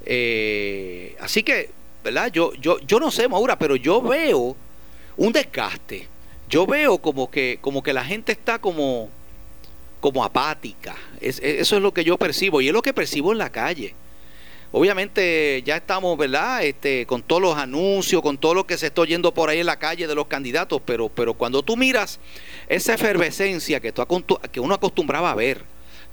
Eh, 0.05 1.15
así 1.19 1.43
que, 1.43 1.69
¿verdad? 2.03 2.31
Yo, 2.31 2.53
yo, 2.53 2.79
yo 2.79 2.99
no 2.99 3.11
sé, 3.11 3.27
Maura, 3.27 3.57
pero 3.57 3.75
yo 3.75 4.01
veo 4.01 4.55
un 5.17 5.33
desgaste. 5.33 6.07
Yo 6.49 6.65
veo 6.65 6.97
como 6.99 7.29
que, 7.29 7.57
como 7.61 7.83
que 7.83 7.93
la 7.93 8.05
gente 8.05 8.31
está 8.31 8.59
como, 8.59 9.09
como 10.03 10.21
apática. 10.25 10.97
eso 11.21 11.77
es 11.77 11.81
lo 11.81 11.93
que 11.93 12.03
yo 12.03 12.17
percibo 12.17 12.59
y 12.59 12.67
es 12.67 12.73
lo 12.73 12.81
que 12.81 12.91
percibo 12.91 13.31
en 13.31 13.37
la 13.37 13.49
calle. 13.49 13.95
Obviamente 14.73 15.63
ya 15.65 15.77
estamos, 15.77 16.17
¿verdad? 16.17 16.61
Este, 16.65 17.05
con 17.05 17.23
todos 17.23 17.41
los 17.41 17.57
anuncios, 17.57 18.21
con 18.21 18.37
todo 18.37 18.53
lo 18.53 18.67
que 18.67 18.77
se 18.77 18.87
está 18.87 18.99
oyendo 18.99 19.33
por 19.33 19.47
ahí 19.47 19.61
en 19.61 19.65
la 19.65 19.79
calle 19.79 20.05
de 20.05 20.13
los 20.13 20.27
candidatos, 20.27 20.81
pero, 20.85 21.07
pero 21.07 21.35
cuando 21.35 21.63
tú 21.63 21.77
miras 21.77 22.19
esa 22.67 22.95
efervescencia 22.95 23.79
que, 23.79 23.93
tú, 23.93 24.05
que 24.51 24.59
uno 24.59 24.73
acostumbraba 24.73 25.31
a 25.31 25.35
ver 25.35 25.63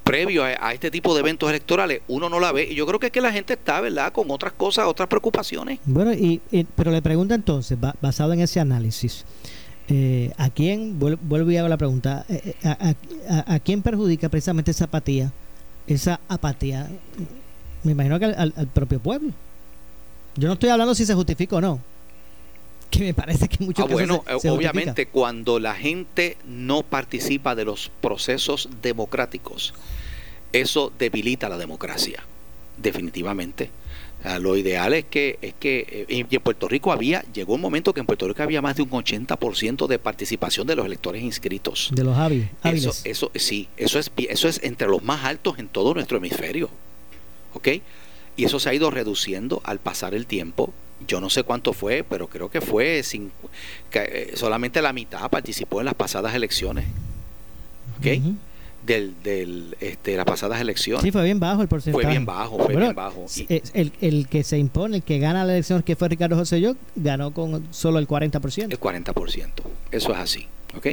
previo 0.05 0.45
a, 0.45 0.73
este 0.73 0.93
tipo 0.93 1.13
de 1.13 1.21
eventos 1.21 1.49
electorales, 1.51 2.03
uno 2.07 2.29
no 2.29 2.39
la 2.39 2.53
ve. 2.53 2.69
Y 2.71 2.77
yo 2.77 2.87
creo 2.87 3.01
que 3.01 3.07
es 3.07 3.13
que 3.13 3.21
la 3.21 3.33
gente 3.33 3.55
está, 3.55 3.81
¿verdad?, 3.81 4.13
con 4.13 4.31
otras 4.31 4.53
cosas, 4.53 4.87
otras 4.87 5.09
preocupaciones. 5.09 5.81
Bueno, 5.85 6.13
y, 6.13 6.41
pero 6.77 6.93
le 6.93 7.03
pregunto 7.03 7.35
entonces, 7.35 7.77
basado 8.01 8.35
en 8.35 8.41
ese 8.41 8.61
análisis, 8.61 9.25
eh, 9.93 10.33
¿a 10.37 10.51
quién, 10.51 11.01
vuelvo, 11.01 11.51
y 11.51 11.57
hago 11.57 11.67
la 11.67 11.77
pregunta, 11.77 12.25
eh, 12.29 12.55
eh, 12.63 12.95
a, 13.29 13.59
quién 13.59 13.83
perjudica 13.83 14.29
precisamente 14.29 14.71
esa 14.71 14.85
apatía? 14.85 15.33
Esa 15.89 16.21
apatía 16.29 16.89
me 17.83 17.93
imagino 17.93 18.21
que 18.21 18.27
al, 18.27 18.53
propio 18.73 19.01
pueblo. 19.01 19.33
Yo 20.37 20.47
no 20.47 20.55
estoy 20.55 20.69
hablando 20.69 20.95
si 20.95 21.05
se 21.05 21.15
justifica 21.15 21.57
o 21.57 21.61
no. 21.61 21.81
Que 22.89 23.01
me 23.01 23.15
parece 23.15 23.49
que 23.49 23.65
mucho 23.65 23.83
ah, 23.83 23.87
bueno, 23.91 24.23
obviamente 24.27 25.07
cuando 25.07 25.59
la 25.59 25.75
gente 25.75 26.37
no 26.47 26.83
participa 26.83 27.57
de 27.57 27.65
los 27.65 27.91
procesos 28.01 28.69
democráticos, 28.83 29.75
eso 30.53 30.93
debilita 30.99 31.49
la 31.49 31.59
democracia, 31.59 32.23
definitivamente. 32.77 33.71
Lo 34.41 34.57
ideal 34.57 34.93
es 34.95 35.07
que, 35.07 35.39
es 35.41 35.55
que 35.59 36.07
eh, 36.09 36.27
en 36.31 36.41
Puerto 36.43 36.69
Rico 36.69 36.93
había, 36.93 37.25
llegó 37.33 37.55
un 37.55 37.61
momento 37.61 37.95
que 37.95 38.01
en 38.01 38.07
Puerto 38.07 38.29
Rico 38.29 38.43
había 38.43 38.61
más 38.61 38.77
de 38.77 38.83
un 38.83 38.91
80% 38.91 39.87
de 39.87 39.99
participación 39.99 40.67
de 40.67 40.77
los 40.77 40.85
electores 40.85 41.23
inscritos. 41.23 41.91
De 41.93 42.05
los 42.05 42.17
hábiles. 42.17 42.49
Eso, 42.63 42.93
eso, 43.05 43.31
sí, 43.35 43.69
eso 43.77 43.99
es, 43.99 44.11
eso 44.17 44.49
es 44.49 44.61
entre 44.63 44.89
los 44.89 45.03
más 45.03 45.25
altos 45.25 45.59
en 45.59 45.69
todo 45.69 45.95
nuestro 45.95 46.19
hemisferio. 46.19 46.69
¿ok? 47.55 47.69
Y 48.37 48.45
eso 48.45 48.59
se 48.61 48.69
ha 48.69 48.75
ido 48.75 48.91
reduciendo 48.91 49.61
al 49.65 49.79
pasar 49.79 50.15
el 50.15 50.27
tiempo. 50.27 50.73
Yo 51.07 51.21
no 51.21 51.31
sé 51.31 51.43
cuánto 51.43 51.73
fue, 51.73 52.05
pero 52.09 52.29
creo 52.29 52.51
que 52.51 52.61
fue 52.61 53.03
sin, 53.03 53.33
que, 53.91 54.03
eh, 54.05 54.37
solamente 54.37 54.83
la 54.83 54.93
mitad 54.93 55.29
participó 55.31 55.81
en 55.81 55.87
las 55.87 55.95
pasadas 55.95 56.35
elecciones. 56.35 56.87
¿Ok? 57.99 58.07
Del, 58.95 59.15
del 59.23 59.77
este, 59.81 60.17
las 60.17 60.25
pasadas 60.25 60.61
elecciones. 60.61 61.03
Sí, 61.03 61.11
fue 61.13 61.25
bien 61.25 61.39
bajo 61.39 61.63
el 61.63 61.69
porcentaje. 61.69 62.03
Fue 62.03 62.11
bien 62.11 62.27
bajo, 62.27 62.59
fue 62.59 62.77
bien 62.77 62.95
bajo. 62.95 63.27
el, 63.49 63.93
el, 64.01 64.29
que 64.29 64.43
se 64.43 64.59
impone, 64.59 64.99
el 64.99 65.03
que 65.03 65.19
gana 65.19 65.45
la 65.45 65.53
elección, 65.53 65.83
que 65.83 65.97
fue 65.97 66.09
Ricardo 66.09 66.37
José 66.37 66.61
Yo, 66.61 66.75
ganó 66.97 67.33
con 67.33 67.73
solo 67.73 67.99
el 67.99 68.09
40%. 68.09 68.73
El 68.73 68.81
40%, 68.81 69.51
eso 69.91 70.13
es 70.13 70.19
así, 70.19 70.47
¿ok? 70.77 70.87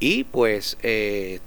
Y 0.00 0.24
pues 0.24 0.78
eh, 0.82 1.40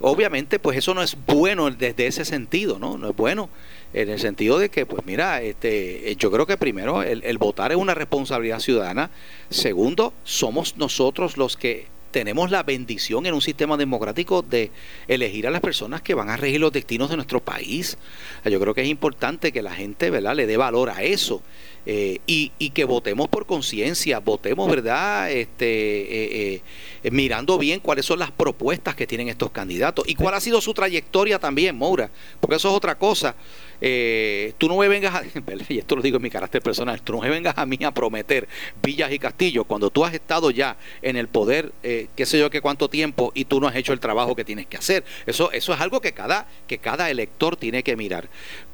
obviamente 0.00 0.58
pues 0.58 0.78
eso 0.78 0.94
no 0.94 1.02
es 1.02 1.16
bueno 1.26 1.70
desde 1.70 2.06
ese 2.06 2.24
sentido, 2.24 2.78
¿no? 2.78 2.96
No 2.96 3.10
es 3.10 3.16
bueno 3.16 3.48
en 3.92 4.08
el 4.08 4.20
sentido 4.20 4.60
de 4.60 4.68
que, 4.68 4.86
pues 4.86 5.04
mira, 5.04 5.42
este, 5.42 6.14
yo 6.16 6.30
creo 6.30 6.46
que 6.46 6.56
primero 6.56 7.02
el, 7.02 7.24
el 7.24 7.38
votar 7.38 7.72
es 7.72 7.76
una 7.76 7.94
responsabilidad 7.94 8.60
ciudadana, 8.60 9.10
segundo, 9.48 10.12
somos 10.22 10.76
nosotros 10.76 11.36
los 11.36 11.56
que 11.56 11.86
tenemos 12.10 12.50
la 12.50 12.62
bendición 12.62 13.26
en 13.26 13.34
un 13.34 13.40
sistema 13.40 13.76
democrático 13.76 14.42
de 14.42 14.70
elegir 15.08 15.46
a 15.46 15.50
las 15.50 15.60
personas 15.60 16.02
que 16.02 16.14
van 16.14 16.28
a 16.28 16.36
regir 16.36 16.60
los 16.60 16.72
destinos 16.72 17.10
de 17.10 17.16
nuestro 17.16 17.40
país. 17.40 17.98
Yo 18.44 18.60
creo 18.60 18.74
que 18.74 18.82
es 18.82 18.88
importante 18.88 19.52
que 19.52 19.62
la 19.62 19.72
gente 19.72 20.10
¿verdad? 20.10 20.34
le 20.34 20.46
dé 20.46 20.56
valor 20.56 20.90
a 20.90 21.02
eso 21.02 21.42
eh, 21.86 22.18
y, 22.26 22.52
y, 22.58 22.70
que 22.70 22.84
votemos 22.84 23.28
por 23.28 23.46
conciencia, 23.46 24.20
votemos 24.20 24.70
verdad 24.70 25.30
este, 25.30 26.54
eh, 26.56 26.62
eh, 27.02 27.10
mirando 27.10 27.56
bien 27.56 27.80
cuáles 27.80 28.04
son 28.04 28.18
las 28.18 28.30
propuestas 28.30 28.94
que 28.94 29.06
tienen 29.06 29.28
estos 29.28 29.50
candidatos 29.50 30.06
y 30.06 30.14
cuál 30.14 30.34
ha 30.34 30.40
sido 30.40 30.60
su 30.60 30.74
trayectoria 30.74 31.38
también, 31.38 31.76
Moura, 31.76 32.10
porque 32.38 32.56
eso 32.56 32.68
es 32.68 32.74
otra 32.74 32.98
cosa. 32.98 33.34
Eh, 33.80 34.52
tú 34.58 34.68
no 34.68 34.76
me 34.76 34.88
vengas 34.88 35.14
a, 35.14 35.22
y 35.68 35.78
esto 35.78 35.96
lo 35.96 36.02
digo 36.02 36.16
en 36.16 36.22
mi 36.22 36.30
carácter 36.30 36.62
personal, 36.62 37.00
tú 37.02 37.14
no 37.14 37.20
me 37.20 37.30
vengas 37.30 37.56
a 37.56 37.66
mí 37.66 37.78
a 37.84 37.92
prometer 37.92 38.48
villas 38.82 39.10
y 39.12 39.18
castillos 39.18 39.66
cuando 39.66 39.90
tú 39.90 40.04
has 40.04 40.14
estado 40.14 40.50
ya 40.50 40.76
en 41.02 41.16
el 41.16 41.28
poder, 41.28 41.72
eh, 41.82 42.08
qué 42.16 42.26
sé 42.26 42.38
yo 42.38 42.50
qué 42.50 42.60
cuánto 42.60 42.88
tiempo, 42.88 43.32
y 43.34 43.44
tú 43.44 43.60
no 43.60 43.68
has 43.68 43.76
hecho 43.76 43.92
el 43.92 44.00
trabajo 44.00 44.36
que 44.36 44.44
tienes 44.44 44.66
que 44.66 44.76
hacer. 44.76 45.04
Eso, 45.26 45.50
eso 45.52 45.72
es 45.72 45.80
algo 45.80 46.00
que 46.00 46.12
cada, 46.12 46.46
que 46.66 46.78
cada 46.78 47.10
elector 47.10 47.56
tiene 47.56 47.82
que 47.82 47.96
mirar. 47.96 48.28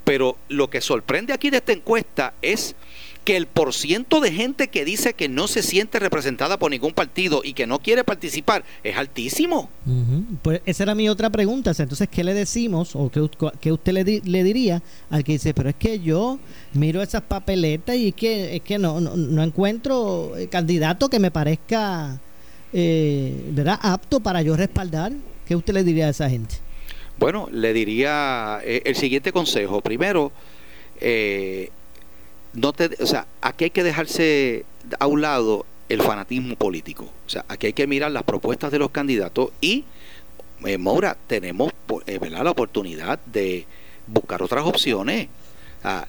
Pero 0.05 0.37
lo 0.49 0.71
que 0.71 0.81
sorprende 0.81 1.33
aquí 1.33 1.51
de 1.51 1.57
esta 1.57 1.73
encuesta 1.73 2.35
es 2.41 2.77
que 3.27 3.37
el 3.37 3.49
porciento 3.49 4.20
de 4.20 4.31
gente 4.31 4.68
que 4.68 4.85
dice 4.85 5.14
que 5.14 5.29
no 5.29 5.49
se 5.49 5.64
siente 5.64 5.99
representada 5.99 6.61
por 6.61 6.70
ningún 6.70 6.93
partido 6.93 7.41
y 7.43 7.55
que 7.55 7.66
no 7.66 7.81
quiere 7.81 8.05
participar 8.05 8.64
es 8.85 8.97
altísimo. 8.97 9.68
Pues 10.43 10.62
esa 10.64 10.85
era 10.85 10.95
mi 10.95 11.09
otra 11.09 11.29
pregunta. 11.29 11.72
Entonces, 11.77 12.09
¿qué 12.09 12.22
le 12.22 12.35
decimos 12.35 12.95
o 12.95 13.11
qué, 13.11 13.72
usted 13.72 13.93
le, 13.93 14.05
le, 14.05 14.45
diría 14.45 14.81
al 15.11 15.24
que 15.24 15.33
dice, 15.33 15.53
pero 15.55 15.70
es 15.70 15.74
que 15.74 15.99
yo 15.99 16.39
miro 16.74 17.03
esas 17.03 17.22
papeletas 17.22 17.97
y 17.97 18.09
es 18.09 18.14
que, 18.14 18.55
es 18.57 18.62
que 18.62 18.79
no, 18.79 19.01
no, 19.01 19.43
encuentro 19.43 20.31
candidato 20.49 21.09
que 21.09 21.18
me 21.18 21.33
parezca 21.33 22.20
eh, 22.72 23.51
¿verdad? 23.51 23.81
apto 23.83 24.20
para 24.20 24.41
yo 24.43 24.57
respaldar? 24.57 25.11
¿Qué 25.49 25.57
usted 25.57 25.74
le 25.74 25.83
diría 25.83 26.07
a 26.07 26.11
esa 26.11 26.31
gente? 26.31 26.55
Bueno, 27.18 27.49
le 27.51 27.72
diría 27.72 28.61
eh, 28.62 28.83
el 28.85 28.95
siguiente 28.95 29.33
consejo. 29.33 29.81
Primero, 29.81 30.31
eh, 31.01 31.70
no 32.57 32.73
te, 32.73 32.91
o 33.01 33.07
sea, 33.07 33.27
aquí 33.41 33.65
hay 33.65 33.71
que 33.71 33.85
dejarse 33.85 34.65
a 34.99 35.07
un 35.07 35.21
lado 35.21 35.67
el 35.89 36.03
fanatismo 36.03 36.57
político. 36.57 37.05
O 37.05 37.29
sea, 37.29 37.45
aquí 37.49 37.69
hay 37.69 37.73
que 37.73 37.87
mirar 37.87 38.11
las 38.11 38.25
propuestas 38.25 38.73
de 38.73 38.79
los 38.79 38.91
candidatos 38.91 39.51
y, 39.61 39.85
eh, 40.65 40.79
Maura, 40.79 41.17
tenemos 41.27 41.73
eh, 42.07 42.19
la 42.29 42.51
oportunidad 42.51 43.21
de 43.27 43.67
buscar 44.07 44.43
otras 44.43 44.65
opciones. 44.65 45.29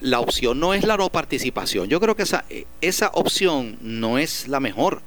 la 0.00 0.18
opción 0.18 0.58
no 0.58 0.74
es 0.74 0.84
la 0.84 0.96
no 0.96 1.08
participación. 1.10 1.88
Yo 1.88 2.00
creo 2.00 2.16
que 2.16 2.24
esa, 2.24 2.44
eh, 2.48 2.64
esa 2.80 3.10
opción 3.14 3.78
no 3.80 4.18
es 4.18 4.48
la 4.48 4.58
mejor. 4.58 5.02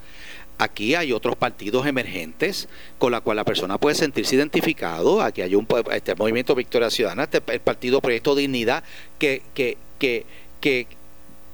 Aquí 0.60 0.94
hay 0.94 1.12
otros 1.12 1.36
partidos 1.36 1.88
emergentes 1.88 2.70
con 3.00 3.12
la 3.12 3.20
cual 3.20 3.38
la 3.38 3.44
persona 3.44 3.80
puede 3.80 3.96
sentirse 3.96 4.36
identificado. 4.36 5.22
Aquí 5.22 5.42
hay 5.42 5.56
un 5.56 5.68
este 5.92 6.14
movimiento 6.14 6.54
Victoria 6.54 6.92
Ciudadana, 6.92 7.24
este, 7.24 7.42
el 7.52 7.62
partido 7.62 8.00
Proyecto 8.00 8.36
Dignidad, 8.36 8.84
que, 9.18 9.42
que, 9.56 9.78
que, 9.98 10.26
que 10.62 10.86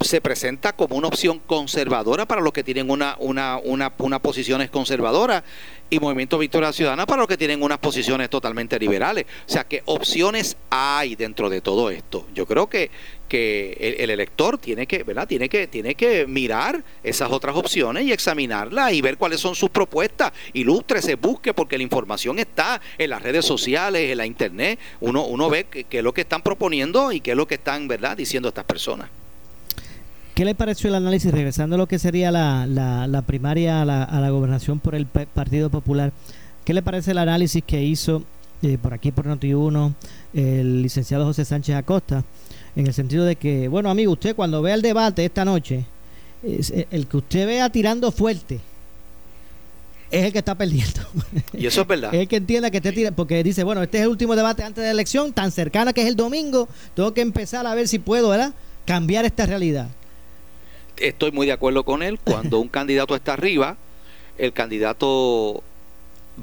se 0.01 0.21
presenta 0.21 0.73
como 0.73 0.95
una 0.95 1.07
opción 1.07 1.39
conservadora 1.39 2.27
para 2.27 2.41
los 2.41 2.53
que 2.53 2.63
tienen 2.63 2.89
una, 2.89 3.15
una, 3.19 3.59
una, 3.63 4.19
posiciones 4.19 4.69
conservadoras 4.69 5.43
y 5.89 5.99
Movimiento 5.99 6.37
Victoria 6.37 6.71
Ciudadana 6.73 7.05
para 7.05 7.21
los 7.21 7.27
que 7.27 7.37
tienen 7.37 7.63
unas 7.63 7.77
posiciones 7.79 8.29
totalmente 8.29 8.77
liberales. 8.77 9.25
O 9.47 9.51
sea 9.51 9.63
que 9.63 9.81
opciones 9.85 10.57
hay 10.69 11.15
dentro 11.15 11.49
de 11.49 11.61
todo 11.61 11.89
esto. 11.89 12.27
Yo 12.35 12.45
creo 12.45 12.67
que, 12.67 12.91
que 13.27 13.95
el, 13.97 14.09
elector 14.09 14.57
tiene 14.57 14.85
que, 14.85 15.03
¿verdad? 15.03 15.27
Tiene 15.27 15.49
que, 15.49 15.67
tiene 15.67 15.95
que 15.95 16.27
mirar 16.27 16.83
esas 17.03 17.31
otras 17.31 17.55
opciones 17.55 18.03
y 18.03 18.11
examinarlas 18.11 18.93
y 18.93 19.01
ver 19.01 19.17
cuáles 19.17 19.39
son 19.39 19.55
sus 19.55 19.69
propuestas. 19.69 20.31
se 20.99 21.15
busque, 21.15 21.53
porque 21.53 21.77
la 21.77 21.83
información 21.83 22.37
está 22.37 22.81
en 22.97 23.09
las 23.09 23.21
redes 23.21 23.45
sociales, 23.45 24.11
en 24.11 24.17
la 24.17 24.25
internet. 24.25 24.79
Uno, 24.99 25.25
uno 25.25 25.49
ve 25.49 25.65
qué 25.65 25.85
es 25.89 26.03
lo 26.03 26.13
que 26.13 26.21
están 26.21 26.41
proponiendo 26.41 27.11
y 27.11 27.21
qué 27.21 27.31
es 27.31 27.37
lo 27.37 27.47
que 27.47 27.55
están, 27.55 27.87
¿verdad?, 27.87 28.17
diciendo 28.17 28.49
estas 28.49 28.65
personas. 28.65 29.09
¿Qué 30.37 30.45
le 30.45 30.53
pareció 30.53 30.87
el 30.89 30.93
análisis, 30.93 31.31
regresando 31.31 31.77
a 31.77 31.79
lo 31.79 31.87
que 31.87 31.97
sería 31.97 32.29
la, 32.29 32.67
la, 32.67 33.21
primaria 33.23 33.81
a 33.81 33.85
la, 33.85 34.03
a 34.03 34.21
la, 34.21 34.29
gobernación 34.29 34.79
por 34.79 34.93
el 34.93 35.07
Partido 35.07 35.71
Popular? 35.71 36.13
¿Qué 36.63 36.75
le 36.75 36.83
parece 36.83 37.09
el 37.09 37.17
análisis 37.17 37.63
que 37.65 37.81
hizo 37.81 38.21
eh, 38.61 38.77
por 38.79 38.93
aquí 38.93 39.11
por 39.11 39.25
Noti1 39.25 39.95
el 40.35 40.83
licenciado 40.83 41.25
José 41.25 41.43
Sánchez 41.43 41.75
Acosta? 41.75 42.23
En 42.75 42.85
el 42.85 42.93
sentido 42.93 43.25
de 43.25 43.35
que, 43.35 43.67
bueno, 43.67 43.89
amigo, 43.89 44.11
usted 44.11 44.35
cuando 44.35 44.61
vea 44.61 44.75
el 44.75 44.83
debate 44.83 45.25
esta 45.25 45.43
noche, 45.43 45.85
eh, 46.43 46.85
el 46.91 47.07
que 47.07 47.17
usted 47.17 47.47
vea 47.47 47.71
tirando 47.71 48.11
fuerte, 48.11 48.59
es 50.11 50.23
el 50.23 50.31
que 50.31 50.37
está 50.37 50.53
perdiendo. 50.53 51.01
Y 51.57 51.65
eso 51.65 51.81
es 51.81 51.87
verdad. 51.87 52.13
es 52.13 52.21
el 52.21 52.27
que 52.27 52.35
entienda 52.35 52.69
que 52.69 52.77
esté 52.77 52.91
tirando, 52.91 53.15
porque 53.15 53.43
dice, 53.43 53.63
bueno, 53.63 53.81
este 53.81 53.97
es 53.97 54.03
el 54.03 54.09
último 54.09 54.35
debate 54.35 54.61
antes 54.61 54.83
de 54.83 54.89
la 54.89 54.91
elección, 54.91 55.33
tan 55.33 55.51
cercana 55.51 55.93
que 55.93 56.03
es 56.03 56.07
el 56.07 56.15
domingo, 56.15 56.69
tengo 56.93 57.11
que 57.15 57.21
empezar 57.21 57.65
a 57.65 57.73
ver 57.73 57.87
si 57.87 57.97
puedo, 57.97 58.29
¿verdad? 58.29 58.53
Cambiar 58.85 59.25
esta 59.25 59.47
realidad 59.47 59.87
estoy 60.99 61.31
muy 61.31 61.45
de 61.45 61.53
acuerdo 61.53 61.83
con 61.83 62.03
él. 62.03 62.19
Cuando 62.23 62.59
un 62.61 62.67
candidato 62.67 63.15
está 63.15 63.33
arriba, 63.33 63.77
el 64.37 64.53
candidato 64.53 65.63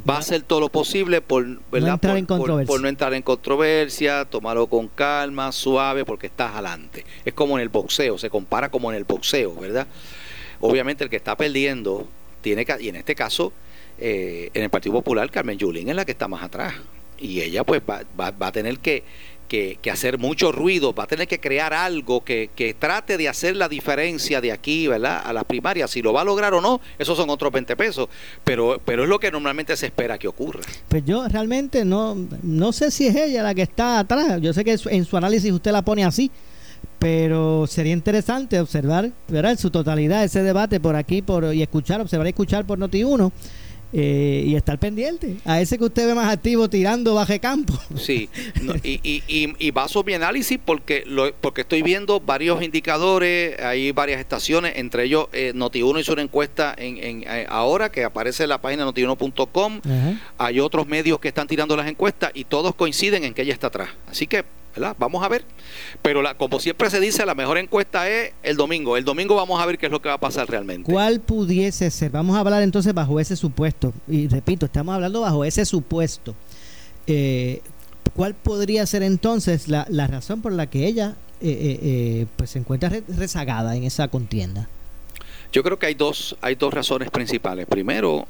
va 0.09 0.17
a 0.17 0.19
hacer 0.19 0.43
todo 0.43 0.61
lo 0.61 0.69
posible 0.69 1.21
por, 1.21 1.47
No 1.47 1.61
entrar 1.73 2.17
en 2.17 2.27
por, 2.27 2.81
no 2.81 2.89
entrar 2.89 3.15
en 3.15 3.23
controversia, 3.23 4.25
tomarlo 4.25 4.67
con 4.67 4.89
calma, 4.89 5.53
suave, 5.53 6.05
porque 6.05 6.27
estás 6.27 6.53
adelante. 6.53 7.05
Es 7.25 7.35
como 7.35 7.57
en 7.57 7.63
el 7.63 7.69
boxeo, 7.69 8.19
se 8.19 8.31
compara 8.31 8.71
como 8.71 8.91
en 8.91 8.97
el 8.97 9.05
boxeo, 9.05 9.55
¿verdad? 9.55 9.87
Obviamente 10.61 11.05
el 11.05 11.11
que 11.11 11.17
está 11.17 11.37
perdiendo 11.37 12.09
tiene 12.41 12.65
que, 12.65 12.77
y 12.81 12.89
en 12.89 12.97
este 12.97 13.15
caso, 13.15 13.53
eh, 13.99 14.51
en 14.53 14.63
el 14.65 14.71
Partido 14.71 14.95
Popular, 14.95 15.31
Carmen 15.31 15.59
Yulín 15.59 15.89
es 15.89 15.97
la 15.97 16.05
que 16.05 16.13
está 16.13 16.27
más 16.27 16.43
atrás. 16.43 16.75
Y 17.19 17.41
ella 17.41 17.63
pues 17.63 17.81
va, 17.89 18.03
va 18.19 18.47
a 18.47 18.53
tener 18.53 18.79
que 18.79 19.05
que, 19.81 19.91
hacer 19.91 20.19
mucho 20.19 20.51
ruido, 20.53 20.95
va 20.95 21.05
a 21.05 21.07
tener 21.07 21.29
que 21.29 21.39
crear 21.39 21.73
algo 21.73 22.25
que, 22.25 22.77
trate 22.79 23.17
de 23.17 23.29
hacer 23.29 23.57
la 23.57 23.69
diferencia 23.69 24.41
de 24.41 24.53
aquí, 24.53 24.89
¿verdad? 24.89 25.23
A 25.25 25.33
la 25.33 25.45
primaria. 25.45 25.87
Si 25.87 26.03
lo 26.03 26.13
va 26.13 26.23
a 26.23 26.25
lograr 26.25 26.55
o 26.55 26.61
no, 26.61 26.81
esos 26.99 27.17
son 27.17 27.31
otros 27.31 27.53
20 27.53 27.77
pesos. 27.77 28.09
Pero, 28.43 28.81
pero 28.85 29.05
es 29.05 29.09
lo 29.09 29.19
que 29.19 29.31
normalmente 29.31 29.77
se 29.77 29.87
espera 29.87 30.19
que 30.19 30.29
ocurra. 30.29 30.61
Pues 30.89 31.05
yo 31.05 31.27
realmente 31.29 31.85
no, 31.85 32.17
no 32.43 32.73
sé 32.73 32.91
si 32.91 33.07
es 33.07 33.15
ella 33.15 33.43
la 33.43 33.55
que 33.55 33.63
está 33.63 34.01
atrás. 34.01 34.41
Yo 34.41 34.53
sé 34.53 34.65
que 34.65 34.77
en 34.87 35.05
su 35.05 35.17
análisis 35.17 35.53
usted 35.53 35.71
la 35.71 35.83
pone 35.83 36.05
así. 36.05 36.31
Pero 36.99 37.67
sería 37.67 37.93
interesante 37.93 38.61
observar, 38.61 39.11
¿verdad? 39.29 39.53
En 39.53 39.59
su 39.59 39.71
totalidad 39.71 40.25
ese 40.25 40.43
debate 40.43 40.81
por 40.81 40.97
aquí 40.97 41.23
por 41.23 41.55
y 41.55 41.63
escuchar, 41.63 42.01
observar 42.01 42.27
y 42.27 42.31
escuchar 42.31 42.67
por 42.67 42.79
Noti1 42.79 43.33
eh, 43.97 44.43
y 44.45 44.57
estar 44.57 44.77
pendiente 44.79 45.37
a 45.45 45.61
ese 45.61 45.79
que 45.79 45.85
usted 45.85 46.09
ve 46.09 46.15
más 46.17 46.29
activo 46.29 46.69
tirando 46.69 47.15
baje 47.15 47.39
campo. 47.39 47.79
Sí, 47.97 48.29
y, 48.83 49.01
y, 49.05 49.23
y, 49.29 49.55
y, 49.57 49.71
baso 49.71 50.03
mi 50.03 50.15
análisis 50.15 50.59
porque 50.63 51.05
lo, 51.07 51.33
porque 51.35 51.61
estoy 51.61 51.83
viendo 51.83 52.19
varios 52.19 52.61
indicadores, 52.63 53.57
hay 53.61 53.93
varias 53.93 54.19
estaciones, 54.19 54.73
entre 54.77 55.05
ellos 55.05 55.29
eh, 55.33 55.53
Noti1 55.55 56.01
hizo 56.01 56.13
una 56.13 56.23
encuesta 56.23 56.75
en, 56.77 56.99
en 56.99 57.23
eh, 57.23 57.47
ahora 57.49 57.93
que 57.93 58.03
aparece 58.03 58.43
en 58.43 58.49
la 58.49 58.61
página 58.61 58.85
notiuno.com, 58.85 59.81
hay 60.39 60.59
otros 60.59 60.89
medios 60.89 61.21
que 61.21 61.29
están 61.29 61.47
tirando 61.47 61.77
las 61.77 61.87
encuestas 61.87 62.33
y 62.35 62.45
todos 62.45 62.75
coinciden 62.75 63.23
en 63.23 63.33
que 63.33 63.43
ella 63.43 63.53
está 63.53 63.69
atrás. 63.69 63.91
Así 64.09 64.27
que 64.27 64.45
Vamos 64.99 65.23
a 65.23 65.29
ver. 65.29 65.45
Pero 66.03 66.23
la, 66.23 66.35
como 66.35 66.61
siempre 66.61 66.91
se 66.91 67.01
dice, 67.01 67.25
la 67.25 67.35
mejor 67.35 67.59
encuesta 67.59 68.09
es 68.09 68.33
el 68.43 68.57
domingo. 68.57 68.97
El 68.97 69.05
domingo 69.05 69.35
vamos 69.35 69.61
a 69.61 69.67
ver 69.67 69.79
qué 69.79 69.87
es 69.87 69.93
lo 69.93 70.01
que 70.03 70.09
va 70.09 70.17
a 70.17 70.21
pasar 70.21 70.49
realmente. 70.49 70.91
¿Cuál 70.91 71.21
pudiese 71.21 71.91
ser? 71.91 72.11
Vamos 72.11 72.37
a 72.37 72.41
hablar 72.41 72.63
entonces 72.63 72.93
bajo 72.93 73.21
ese 73.21 73.37
supuesto. 73.37 73.93
Y 74.09 74.29
repito, 74.29 74.67
estamos 74.67 74.95
hablando 74.95 75.21
bajo 75.21 75.45
ese 75.45 75.65
supuesto. 75.65 76.35
Eh, 77.07 77.61
¿Cuál 78.15 78.35
podría 78.35 78.87
ser 78.87 79.03
entonces 79.03 79.69
la, 79.69 80.07
razón 80.07 80.41
por 80.41 80.53
la 80.53 80.69
que 80.69 80.87
ella 80.87 81.17
eh, 81.41 81.79
eh, 81.83 82.27
pues 82.37 82.51
se 82.51 82.59
encuentra 82.59 82.91
rezagada 83.09 83.77
en 83.77 83.85
esa 83.85 84.09
contienda? 84.09 84.69
Yo 85.53 85.63
creo 85.63 85.79
que 85.79 85.87
hay 85.87 85.95
dos, 85.95 86.37
hay 86.41 86.55
dos 86.55 86.73
razones 86.73 87.11
principales. 87.11 87.67
Primero, 87.67 88.27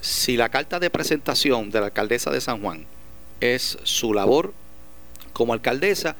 si 0.00 0.36
la 0.36 0.48
carta 0.48 0.78
de 0.78 0.90
presentación 0.90 1.70
de 1.70 1.80
la 1.80 1.86
alcaldesa 1.86 2.30
de 2.30 2.40
San 2.40 2.60
Juan 2.62 2.86
es 3.40 3.78
su 3.82 4.14
labor 4.14 4.52
como 5.38 5.52
alcaldesa. 5.52 6.16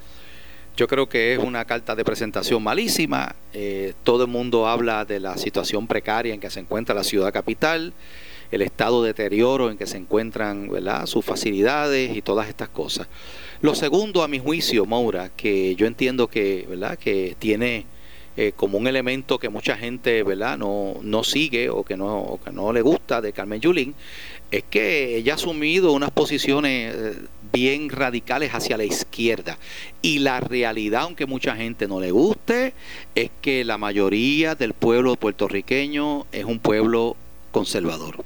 Yo 0.77 0.87
creo 0.87 1.09
que 1.09 1.33
es 1.33 1.41
una 1.41 1.64
carta 1.64 1.97
de 1.97 2.05
presentación 2.05 2.62
malísima. 2.62 3.35
Eh, 3.53 3.95
todo 4.05 4.23
el 4.23 4.31
mundo 4.31 4.69
habla 4.69 5.05
de 5.05 5.19
la 5.19 5.37
situación 5.37 5.89
precaria 5.89 6.33
en 6.33 6.39
que 6.39 6.51
se 6.51 6.61
encuentra 6.61 6.95
la 6.95 7.03
ciudad 7.03 7.33
capital, 7.33 7.93
el 8.53 8.62
estado 8.62 9.03
de 9.03 9.09
deterioro 9.09 9.73
en 9.73 9.77
que 9.77 9.89
se 9.89 9.97
encuentran 9.97 10.69
¿verdad? 10.69 11.07
sus 11.07 11.25
facilidades 11.25 12.16
y 12.16 12.23
todas 12.23 12.49
estas 12.49 12.69
cosas. 12.69 13.09
Lo 13.61 13.75
segundo, 13.75 14.23
a 14.23 14.29
mi 14.29 14.39
juicio, 14.39 14.87
Maura, 14.87 15.31
que 15.37 15.75
yo 15.75 15.89
entiendo 15.89 16.29
que, 16.29 16.64
¿verdad? 16.71 16.97
que 16.97 17.35
tiene 17.41 17.87
eh, 18.37 18.53
como 18.55 18.79
un 18.79 18.87
elemento 18.87 19.37
que 19.41 19.49
mucha 19.49 19.77
gente 19.77 20.23
¿verdad? 20.23 20.57
No, 20.57 20.95
no 21.03 21.25
sigue 21.25 21.71
o 21.71 21.83
que 21.83 21.97
no, 21.97 22.21
o 22.21 22.41
que 22.41 22.53
no 22.53 22.73
le 22.73 22.83
gusta 22.83 23.21
de 23.21 23.33
Carmen 23.33 23.61
Yulín, 23.61 23.97
es 24.53 24.62
que 24.62 25.16
ella 25.16 25.33
ha 25.33 25.35
asumido 25.35 25.91
unas 25.91 26.12
posiciones 26.12 26.95
eh, 26.95 27.16
bien 27.53 27.91
radicales 27.91 28.55
hacia 28.55 28.77
la 28.77 28.85
izquierda. 28.85 29.59
Y 30.03 30.21
la 30.21 30.41
realidad, 30.41 31.03
aunque 31.03 31.27
mucha 31.27 31.57
gente 31.57 31.89
no 31.89 32.01
le 32.01 32.11
guste, 32.11 32.75
es 33.15 33.31
que 33.41 33.65
la 33.65 33.79
mayoría 33.79 34.55
del 34.55 34.75
pueblo 34.75 35.17
puertorriqueño 35.17 36.27
es 36.33 36.45
un 36.45 36.59
pueblo 36.59 37.17
conservador. 37.51 38.21
O 38.21 38.25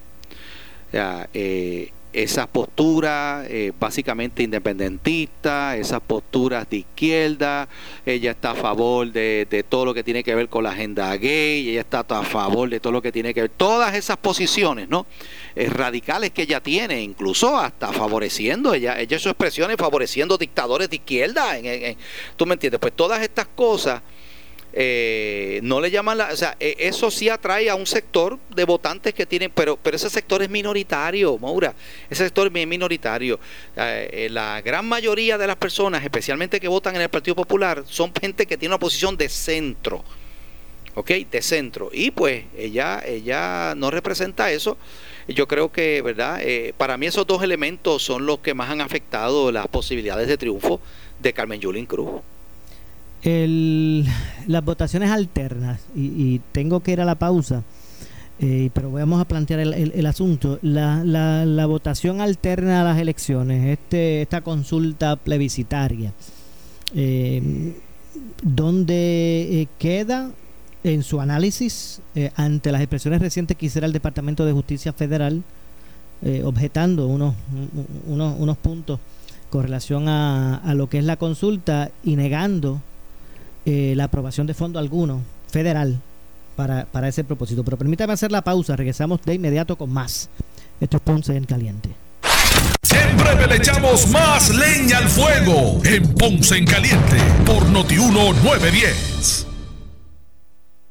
eh, 0.93 1.91
esas 2.12 2.46
posturas 2.46 3.46
eh, 3.48 3.72
básicamente 3.78 4.42
independentistas, 4.42 5.76
esas 5.76 6.00
posturas 6.00 6.68
de 6.68 6.78
izquierda, 6.78 7.68
ella 8.04 8.32
está 8.32 8.50
a 8.50 8.54
favor 8.54 9.10
de, 9.10 9.46
de, 9.48 9.62
todo 9.62 9.86
lo 9.86 9.94
que 9.94 10.04
tiene 10.04 10.22
que 10.22 10.34
ver 10.34 10.48
con 10.48 10.64
la 10.64 10.70
agenda 10.70 11.14
gay, 11.16 11.70
ella 11.70 11.80
está 11.80 12.00
a 12.00 12.22
favor 12.22 12.68
de 12.68 12.80
todo 12.80 12.92
lo 12.92 13.02
que 13.02 13.12
tiene 13.12 13.32
que 13.32 13.42
ver, 13.42 13.50
todas 13.50 13.94
esas 13.94 14.18
posiciones, 14.18 14.88
¿no? 14.88 15.06
Eh, 15.54 15.68
radicales 15.68 16.30
que 16.30 16.42
ella 16.42 16.60
tiene, 16.60 17.02
incluso 17.02 17.58
hasta 17.58 17.92
favoreciendo, 17.92 18.74
ella, 18.74 18.98
ella 18.98 19.18
sus 19.18 19.30
expresiones 19.30 19.76
favoreciendo 19.76 20.36
dictadores 20.36 20.90
de 20.90 20.96
izquierda, 20.96 21.58
en, 21.58 21.96
¿tú 22.36 22.46
me 22.46 22.54
entiendes? 22.54 22.80
Pues 22.80 22.92
todas 22.94 23.22
estas 23.22 23.46
cosas 23.46 24.02
eh, 24.75 25.61
no 25.62 25.81
le 25.81 25.91
llaman 25.91 26.16
la, 26.18 26.31
o 26.33 26.37
sea, 26.37 26.57
eh, 26.59 26.77
eso 26.79 27.11
sí 27.11 27.29
atrae 27.29 27.68
a 27.68 27.75
un 27.75 27.87
sector 27.87 28.39
de 28.55 28.64
votantes 28.64 29.12
que 29.12 29.27
tienen, 29.27 29.53
pero, 29.55 29.77
pero 29.77 29.97
ese 29.97 30.09
sector 30.09 30.43
es 30.43 30.49
minoritario, 30.49 31.37
Maura, 31.39 31.75
ese 32.09 32.25
sector 32.25 32.51
es 32.55 32.66
minoritario. 32.66 33.39
Eh, 33.77 34.29
la 34.31 34.62
gran 34.62 34.87
mayoría 34.87 35.37
de 35.37 35.47
las 35.47 35.57
personas, 35.57 36.03
especialmente 36.03 36.59
que 36.59 36.68
votan 36.68 36.97
en 36.97 37.03
el 37.03 37.11
Partido 37.11 37.37
Popular, 37.37 37.85
son 37.87 38.12
gente 38.18 38.47
que 38.47 38.57
tiene 38.57 38.75
una 38.75 38.81
posición 38.81 39.16
de 39.16 39.29
centro, 39.29 40.03
¿ok? 40.95 41.11
De 41.31 41.43
centro. 41.43 41.91
Y 41.93 42.11
pues 42.11 42.45
ella, 42.57 43.03
ella 43.05 43.75
no 43.77 43.91
representa 43.91 44.51
eso. 44.51 44.79
Yo 45.29 45.47
creo 45.47 45.70
que, 45.70 46.03
¿verdad? 46.03 46.41
para 46.77 46.97
mí 46.97 47.07
esos 47.07 47.27
dos 47.27 47.45
elementos 47.45 48.03
son 48.03 48.27
los 48.27 48.41
que 48.41 48.55
más 48.55 48.70
han 48.70 48.81
afectado 48.81 49.53
las 49.53 49.68
posibilidades 49.68 50.27
de 50.27 50.37
triunfo 50.37 50.81
de 51.20 51.33
Carmen 51.33 51.61
Yulín 51.61 51.87
Cruz 51.87 52.23
el, 53.23 54.05
las 54.47 54.64
votaciones 54.64 55.11
alternas, 55.11 55.81
y, 55.95 56.41
tengo 56.53 56.81
que 56.81 56.93
ir 56.93 57.01
a 57.01 57.05
la 57.05 57.14
pausa, 57.14 57.62
eh, 58.41 58.70
pero 58.75 58.91
vamos 58.91 59.20
a 59.20 59.25
plantear 59.27 59.61
el, 59.61 60.07
asunto. 60.07 60.59
La, 60.62 61.05
la, 61.05 61.45
la, 61.45 61.66
votación 61.66 62.20
alterna 62.20 62.81
a 62.81 62.85
las 62.85 62.99
elecciones, 62.99 63.79
este, 63.79 64.23
esta 64.23 64.41
consulta 64.41 65.16
plebiscitaria, 65.16 66.12
eh, 66.95 67.77
donde 68.43 69.61
eh, 69.62 69.68
queda 69.79 70.31
en 70.85 71.05
su 71.05 71.20
análisis 71.20 72.01
ante 72.35 72.73
las 72.73 72.81
expresiones 72.81 73.20
recientes 73.20 73.57
que 73.57 73.66
hiciera 73.66 73.87
el 73.87 73.93
Departamento 73.93 74.45
de 74.45 74.53
Justicia 74.53 74.93
Federal, 74.93 75.45
objetando 76.45 77.07
unos, 77.07 77.35
unos, 78.07 78.37
unos 78.39 78.57
puntos 78.59 78.99
con 79.49 79.62
relación 79.62 80.09
a 80.09 80.73
lo 80.75 80.89
que 80.89 80.99
es 80.99 81.05
la 81.05 81.16
consulta 81.16 81.93
y 82.03 82.16
negando 82.16 82.81
eh, 83.64 83.94
la 83.96 84.04
aprobación 84.04 84.46
de 84.46 84.54
fondo 84.54 84.78
alguno 84.78 85.20
federal 85.48 86.00
para, 86.56 86.86
para 86.86 87.08
ese 87.08 87.24
propósito. 87.24 87.64
Pero 87.64 87.76
permítame 87.76 88.12
hacer 88.12 88.32
la 88.32 88.42
pausa, 88.42 88.76
regresamos 88.76 89.20
de 89.22 89.34
inmediato 89.34 89.76
con 89.76 89.90
más. 89.90 90.28
Esto 90.80 90.96
es 90.96 91.02
Ponce 91.02 91.36
en 91.36 91.44
Caliente. 91.44 91.90
Siempre 92.82 93.46
le 93.46 93.56
echamos 93.56 94.08
más 94.08 94.50
leña 94.54 94.98
al 94.98 95.08
fuego 95.08 95.80
en 95.84 96.14
Ponce 96.14 96.56
en 96.56 96.64
Caliente 96.64 97.16
por 97.46 97.66
Notiuno 97.68 98.32
910. 98.42 99.51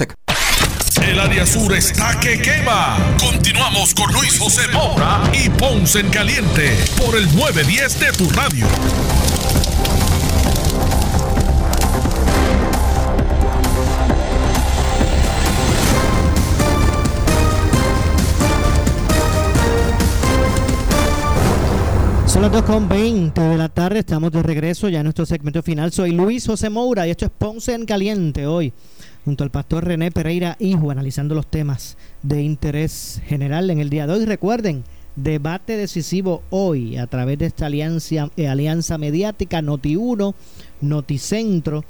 El 0.00 1.18
área 1.18 1.46
sur 1.46 1.74
está 1.74 2.18
que 2.20 2.40
quema. 2.40 2.96
Continuamos 3.18 3.94
con 3.94 4.10
Luis 4.12 4.38
José 4.38 4.62
Moura 4.72 5.22
y 5.32 5.48
Ponce 5.50 6.00
en 6.00 6.08
Caliente 6.08 6.76
por 6.96 7.16
el 7.16 7.24
910 7.36 8.00
de 8.00 8.12
tu 8.12 8.30
radio. 8.30 8.66
Son 22.26 22.42
las 22.42 22.52
2.20 22.52 23.32
de 23.34 23.58
la 23.58 23.68
tarde, 23.68 23.98
estamos 23.98 24.30
de 24.30 24.42
regreso 24.42 24.88
ya 24.88 25.00
en 25.00 25.04
nuestro 25.04 25.26
segmento 25.26 25.62
final. 25.64 25.92
Soy 25.92 26.12
Luis 26.12 26.46
José 26.46 26.70
Moura 26.70 27.06
y 27.06 27.10
esto 27.10 27.24
es 27.24 27.30
Ponce 27.32 27.74
en 27.74 27.84
Caliente 27.84 28.46
hoy, 28.46 28.72
junto 29.24 29.44
al 29.44 29.50
pastor 29.50 29.84
René 29.84 30.10
Pereira 30.10 30.56
Hijo, 30.58 30.90
analizando 30.90 31.34
los 31.34 31.46
temas 31.46 31.96
de 32.22 32.42
interés 32.42 33.20
general 33.26 33.70
en 33.70 33.78
el 33.78 33.90
día 33.90 34.06
de 34.06 34.14
hoy. 34.14 34.24
Recuerden, 34.24 34.84
debate 35.16 35.76
decisivo 35.76 36.42
hoy 36.50 36.96
a 36.96 37.06
través 37.06 37.38
de 37.38 37.46
esta 37.46 37.66
alianza, 37.66 38.30
eh, 38.36 38.48
alianza 38.48 38.98
mediática 38.98 39.60
Noti1, 39.60 40.34
Noticentro 40.80 41.84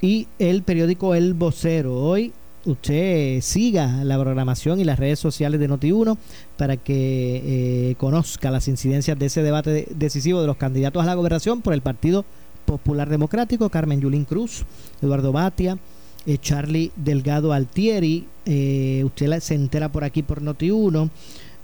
y 0.00 0.28
el 0.38 0.62
periódico 0.62 1.14
El 1.14 1.34
Vocero. 1.34 1.94
Hoy 1.94 2.32
usted 2.64 3.40
siga 3.40 4.04
la 4.04 4.18
programación 4.18 4.80
y 4.80 4.84
las 4.84 4.98
redes 4.98 5.18
sociales 5.18 5.60
de 5.60 5.68
Noti1 5.68 6.16
para 6.56 6.76
que 6.76 7.90
eh, 7.90 7.94
conozca 7.96 8.50
las 8.50 8.68
incidencias 8.68 9.18
de 9.18 9.26
ese 9.26 9.42
debate 9.42 9.86
decisivo 9.94 10.40
de 10.40 10.46
los 10.46 10.56
candidatos 10.56 11.02
a 11.02 11.06
la 11.06 11.14
gobernación 11.14 11.62
por 11.62 11.74
el 11.74 11.82
Partido 11.82 12.24
Popular 12.64 13.08
Democrático, 13.08 13.70
Carmen 13.70 14.00
Yulín 14.00 14.24
Cruz, 14.24 14.64
Eduardo 15.00 15.30
Batia, 15.32 15.78
eh, 16.26 16.38
Charlie 16.38 16.92
Delgado 16.96 17.52
Altieri, 17.52 18.26
eh, 18.44 19.02
usted 19.04 19.38
se 19.40 19.54
entera 19.54 19.90
por 19.90 20.04
aquí 20.04 20.22
por 20.22 20.42
Noti1. 20.42 21.10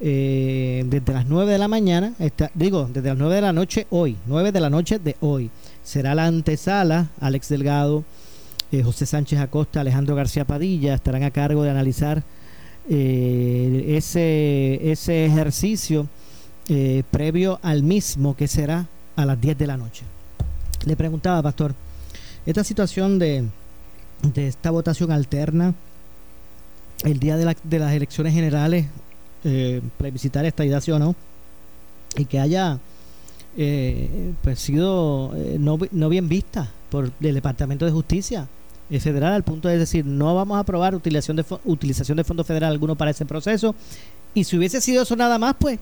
desde 0.00 1.12
las 1.12 1.26
9 1.26 1.52
de 1.52 1.58
la 1.58 1.68
mañana, 1.68 2.14
digo, 2.54 2.88
desde 2.92 3.08
las 3.10 3.18
9 3.18 3.34
de 3.36 3.40
la 3.40 3.52
noche 3.52 3.86
hoy, 3.90 4.16
9 4.26 4.50
de 4.50 4.60
la 4.60 4.70
noche 4.70 4.98
de 4.98 5.16
hoy, 5.20 5.50
será 5.84 6.14
la 6.14 6.26
antesala, 6.26 7.08
Alex 7.20 7.48
Delgado, 7.48 8.04
eh, 8.72 8.82
José 8.82 9.04
Sánchez 9.04 9.38
Acosta, 9.38 9.82
Alejandro 9.82 10.14
García 10.14 10.46
Padilla 10.46 10.94
estarán 10.94 11.22
a 11.24 11.30
cargo 11.30 11.62
de 11.62 11.70
analizar 11.70 12.22
eh, 12.88 13.84
ese, 13.98 14.90
ese 14.90 15.26
ejercicio 15.26 16.08
eh, 16.68 17.02
previo 17.10 17.60
al 17.62 17.82
mismo 17.82 18.34
que 18.34 18.48
será 18.48 18.86
a 19.14 19.26
las 19.26 19.38
10 19.38 19.58
de 19.58 19.66
la 19.66 19.76
noche. 19.76 20.04
Le 20.86 20.96
preguntaba, 20.96 21.42
Pastor, 21.42 21.74
esta 22.46 22.64
situación 22.64 23.18
de, 23.18 23.44
de 24.22 24.48
esta 24.48 24.70
votación 24.70 25.10
alterna 25.10 25.74
el 27.04 27.18
día 27.18 27.36
de, 27.36 27.56
de 27.64 27.78
las 27.78 27.92
elecciones 27.92 28.32
generales, 28.32 28.86
eh, 29.44 29.82
esta 30.02 30.64
idea 30.64 30.80
o 30.94 30.98
no, 30.98 31.16
y 32.16 32.24
que 32.26 32.38
haya 32.38 32.78
pues 34.42 34.60
sido 34.60 35.34
no, 35.58 35.78
no 35.90 36.08
bien 36.08 36.28
vista 36.28 36.70
por 36.90 37.10
el 37.20 37.34
Departamento 37.34 37.84
de 37.84 37.90
Justicia 37.90 38.48
federal 39.00 39.32
al 39.32 39.42
punto 39.42 39.68
de 39.68 39.78
decir 39.78 40.04
no 40.04 40.34
vamos 40.34 40.56
a 40.56 40.60
aprobar 40.60 40.94
utilización 40.94 41.36
de, 41.36 41.44
utilización 41.64 42.16
de 42.16 42.24
fondo 42.24 42.44
federal 42.44 42.72
alguno 42.72 42.96
para 42.96 43.10
ese 43.10 43.24
proceso. 43.24 43.74
Y 44.34 44.44
si 44.44 44.56
hubiese 44.56 44.80
sido 44.80 45.02
eso 45.02 45.16
nada 45.16 45.38
más 45.38 45.54
pues 45.58 45.78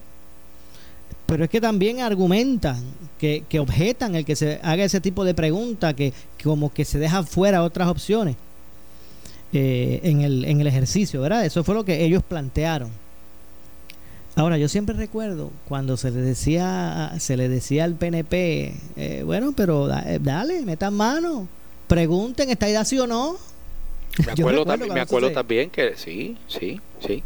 pero 1.30 1.44
es 1.44 1.50
que 1.50 1.60
también 1.60 2.00
argumentan 2.00 2.82
que, 3.16 3.44
que 3.48 3.60
objetan 3.60 4.16
el 4.16 4.24
que 4.24 4.34
se 4.34 4.58
haga 4.64 4.82
ese 4.82 5.00
tipo 5.00 5.24
de 5.24 5.32
pregunta 5.32 5.94
que, 5.94 6.12
como 6.42 6.72
que 6.72 6.84
se 6.84 6.98
dejan 6.98 7.24
fuera 7.24 7.62
otras 7.62 7.86
opciones 7.86 8.34
eh, 9.52 10.00
en, 10.02 10.22
el, 10.22 10.44
en 10.44 10.60
el 10.60 10.66
ejercicio 10.66 11.20
verdad 11.20 11.44
eso 11.46 11.62
fue 11.62 11.76
lo 11.76 11.84
que 11.84 12.04
ellos 12.04 12.24
plantearon 12.24 12.90
Ahora, 14.36 14.56
yo 14.58 14.68
siempre 14.68 14.94
recuerdo 14.94 15.50
cuando 15.68 15.96
se 15.96 16.12
le 16.12 16.20
decía, 16.20 17.12
se 17.18 17.36
le 17.36 17.48
decía 17.48 17.82
al 17.82 17.96
PNP, 17.96 18.74
eh, 18.96 19.22
bueno, 19.24 19.52
pero 19.56 19.88
dale, 19.88 20.62
metan 20.64 20.94
mano, 20.94 21.48
pregunten, 21.88 22.48
¿está 22.48 22.68
idea 22.68 22.84
sí 22.84 22.96
o 23.00 23.08
no? 23.08 23.36
Me 24.24 24.32
acuerdo, 24.32 24.64
también, 24.64 24.94
me 24.94 25.00
acuerdo 25.00 25.32
también 25.32 25.68
que 25.68 25.96
sí, 25.96 26.36
sí, 26.46 26.80
sí. 27.04 27.24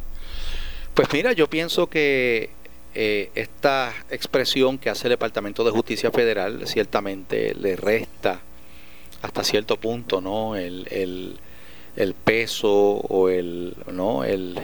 Pues 0.95 1.09
mira, 1.13 1.33
yo 1.33 1.49
pienso 1.49 1.89
que 1.89 2.51
eh, 2.95 3.31
esta 3.35 3.93
expresión 4.11 4.79
que 4.79 4.91
hace 4.91 5.09
el 5.09 5.11
Departamento 5.11 5.65
de 5.65 5.71
Justicia 5.71 6.11
Federal 6.11 6.67
ciertamente 6.67 7.55
le 7.55 7.77
resta 7.77 8.41
hasta 9.23 9.43
cierto 9.43 9.79
punto, 9.79 10.21
¿no? 10.21 10.55
El, 10.55 10.87
el, 11.97 12.15
peso 12.15 12.71
o 12.71 13.29
el, 13.31 13.75
¿no? 13.91 14.23
El, 14.23 14.59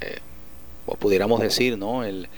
eh, 0.00 0.18
o 0.86 0.96
pudiéramos 0.96 1.40
decir, 1.40 1.78
¿no? 1.78 2.04
El, 2.04 2.28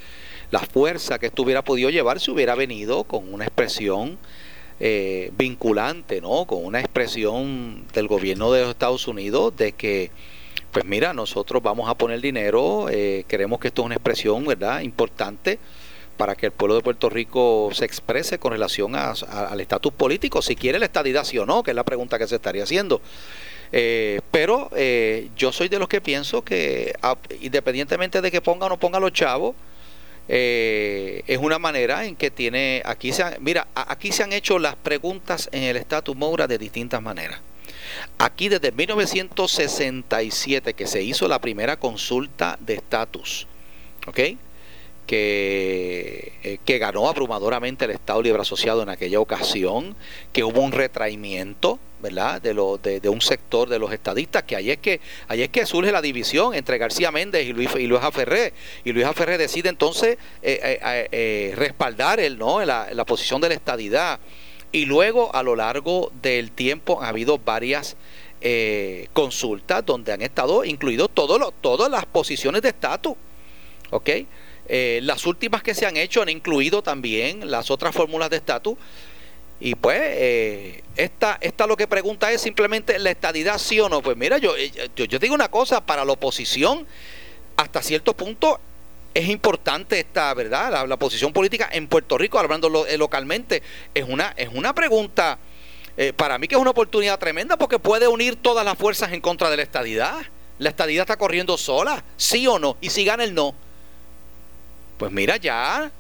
la 0.51 0.61
fuerza 0.61 1.18
que 1.18 1.27
esto 1.27 1.43
hubiera 1.43 1.62
podido 1.62 1.91
llevar 1.91 2.20
si 2.20 2.31
hubiera 2.31 2.55
venido 2.55 3.05
con 3.05 3.33
una 3.33 3.45
expresión 3.45 4.18
eh, 4.81 5.31
vinculante, 5.39 6.20
¿no? 6.20 6.45
Con 6.45 6.64
una 6.64 6.81
expresión 6.81 7.87
del 7.95 8.09
gobierno 8.09 8.53
de 8.53 8.62
los 8.62 8.70
Estados 8.70 9.07
Unidos 9.07 9.57
de 9.57 9.72
que, 9.72 10.11
pues 10.75 10.85
mira, 10.85 11.14
nosotros 11.14 11.62
vamos 11.62 11.89
a 11.89 11.95
poner 11.95 12.20
dinero, 12.20 12.89
eh, 12.91 13.25
queremos 13.29 13.61
que 13.61 13.68
esto 13.68 13.83
es 13.83 13.87
una 13.87 13.95
expresión, 13.95 14.45
¿verdad? 14.45 14.81
Importante 14.81 15.61
para 16.16 16.35
que 16.35 16.47
el 16.47 16.53
pueblo 16.53 16.75
de 16.75 16.83
Puerto 16.83 17.09
Rico 17.09 17.70
se 17.72 17.85
exprese 17.85 18.41
con 18.41 18.51
relación 18.51 18.97
al 18.97 19.61
estatus 19.61 19.93
político, 19.93 20.43
si 20.43 20.57
quiere 20.57 20.81
la 20.81 20.87
estadidad 20.87 21.22
sí 21.22 21.39
o 21.39 21.47
no, 21.47 21.62
que 21.62 21.70
es 21.70 21.77
la 21.77 21.85
pregunta 21.85 22.18
que 22.18 22.27
se 22.27 22.35
estaría 22.35 22.64
haciendo. 22.64 23.01
Eh, 23.70 24.20
pero 24.33 24.68
yo 25.37 25.53
soy 25.53 25.68
de 25.68 25.79
los 25.79 25.89
que 25.89 26.01
pienso 26.01 26.43
que 26.43 26.93
independientemente 27.41 28.20
de 28.20 28.33
que 28.33 28.41
ponga 28.41 28.66
o 28.66 28.68
no 28.68 28.77
ponga 28.77 28.99
los 28.99 29.12
chavos, 29.12 29.55
eh, 30.27 31.22
es 31.29 31.39
una 31.39 31.61
manera 31.61 32.05
en 32.05 32.16
que 32.16 32.33
tiene 32.33 32.83
aquí 32.85 33.12
se 33.12 33.22
han, 33.22 33.35
mira 33.41 33.68
aquí 33.75 34.11
se 34.11 34.22
han 34.22 34.33
hecho 34.33 34.59
las 34.59 34.75
preguntas 34.75 35.51
en 35.53 35.64
el 35.64 35.77
estatus 35.77 36.16
Moura 36.16 36.47
de 36.47 36.57
distintas 36.57 37.03
maneras 37.03 37.41
Aquí 38.18 38.49
desde 38.49 38.72
1967 38.72 40.74
que 40.74 40.86
se 40.86 41.03
hizo 41.03 41.28
la 41.28 41.40
primera 41.40 41.78
consulta 41.78 42.59
de 42.61 42.74
estatus, 42.74 43.47
¿ok? 44.07 44.20
Que, 45.07 46.32
eh, 46.42 46.59
que 46.64 46.78
ganó 46.78 47.09
abrumadoramente 47.09 47.84
el 47.84 47.90
Estado 47.90 48.22
Libre 48.22 48.40
Asociado 48.40 48.82
en 48.82 48.88
aquella 48.88 49.20
ocasión, 49.20 49.95
que 50.32 50.45
hubo 50.45 50.61
un 50.61 50.72
retraimiento, 50.72 51.78
¿verdad? 52.05 52.42
De, 52.42 52.53
lo, 52.53 52.76
de, 52.76 53.09
un 53.09 53.22
sector 53.22 53.70
de 53.70 53.78
los 53.78 53.90
estadistas, 53.90 54.42
que 54.42 54.57
ahí 54.57 54.70
es 54.70 54.76
que, 54.76 55.01
ahí 55.26 55.40
es 55.40 55.49
que 55.49 55.64
surge 55.64 55.90
la 55.90 56.03
división 56.03 56.55
entre 56.55 56.76
García 56.76 57.11
Méndez 57.11 57.47
y 57.47 57.55
Luis, 57.55 57.70
y 57.78 57.86
Luis 57.86 58.03
Aferré. 58.03 58.53
Y 58.84 58.92
Luis 58.92 59.07
Aferré 59.07 59.38
decide 59.38 59.70
entonces 59.70 60.18
eh, 60.42 60.78
eh, 60.82 61.09
eh, 61.11 61.55
respaldar 61.57 62.20
el, 62.20 62.36
¿no? 62.36 62.62
la, 62.62 62.88
la 62.92 63.07
posición 63.07 63.40
de 63.40 63.49
la 63.49 63.55
estadidad. 63.55 64.20
Y 64.75 64.87
luego, 64.87 65.33
a 65.33 65.45
lo 65.45 65.55
largo 65.55 66.11
del 66.20 66.51
tiempo, 66.51 67.01
ha 67.01 67.11
habido 67.11 67.39
varias 67.39 67.97
eh, 68.41 69.07
consultas 69.12 69.87
donde 69.87 70.11
han 70.11 70.20
estado 70.20 70.64
incluidos 70.64 71.11
todas 71.14 71.89
las 71.89 72.07
posiciones 72.07 72.61
de 72.61 72.70
estatus. 72.70 73.14
¿Ok? 73.91 74.11
Eh, 74.66 74.99
las 75.05 75.27
últimas 75.27 75.62
que 75.62 75.75
se 75.75 75.87
han 75.87 75.97
hecho 75.97 76.22
han 76.22 76.29
incluido 76.29 76.83
también 76.83 77.53
las 77.53 77.70
otras 77.70 77.95
fórmulas 77.95 78.31
de 78.31 78.39
estatus. 78.39 78.77
Y 79.61 79.77
pues, 79.77 80.01
eh, 80.03 80.83
esta, 80.97 81.39
esta 81.41 81.68
lo 81.68 81.77
que 81.77 81.87
pregunta 81.87 82.33
es 82.33 82.41
simplemente 82.41 82.99
la 82.99 83.12
estadidad 83.12 83.59
sí 83.59 83.79
o 83.79 83.89
no. 83.89 84.03
Pues 84.03 84.16
mira, 84.16 84.39
yo, 84.39 84.57
yo, 84.97 85.05
yo 85.05 85.20
digo 85.20 85.37
una 85.37 85.53
cosa, 85.53 85.87
para 85.87 86.05
la 86.05 86.14
oposición, 86.14 86.85
hasta 87.57 87.81
cierto 87.81 88.12
punto 88.16 88.59
es 89.15 89.29
importante 89.29 90.01
esta, 90.01 90.35
¿verdad? 90.35 90.87
La, 90.89 90.97
posición 90.97 91.33
política 91.33 91.69
en 91.73 91.87
Puerto 91.87 92.19
Rico, 92.19 92.39
hablando 92.39 92.85
eh, 92.87 92.99
localmente, 92.99 93.62
es 93.95 94.05
una, 94.07 94.35
es 94.37 94.49
una 94.53 94.75
pregunta, 94.75 95.39
eh, 95.97 96.12
para 96.12 96.37
mí 96.37 96.49
que 96.49 96.57
es 96.57 96.61
una 96.61 96.73
oportunidad 96.73 97.19
tremenda 97.21 97.57
porque 97.57 97.79
puede 97.79 98.09
unir 98.09 98.35
todas 98.37 98.65
las 98.65 98.77
fuerzas 98.77 99.12
en 99.12 99.21
contra 99.21 99.51
de 99.51 99.57
la 99.57 99.62
estadidad. 99.62 100.17
La 100.59 100.69
estadidad 100.69 101.03
está 101.03 101.17
corriendo 101.17 101.57
sola, 101.57 102.05
sí 102.17 102.47
o 102.47 102.59
no, 102.59 102.77
y 102.81 102.91
si 102.91 103.05
gana 103.05 103.23
el 103.23 103.35
no. 103.35 103.55
Pues 104.99 105.12
mira 105.12 105.37
ya, 105.37 105.91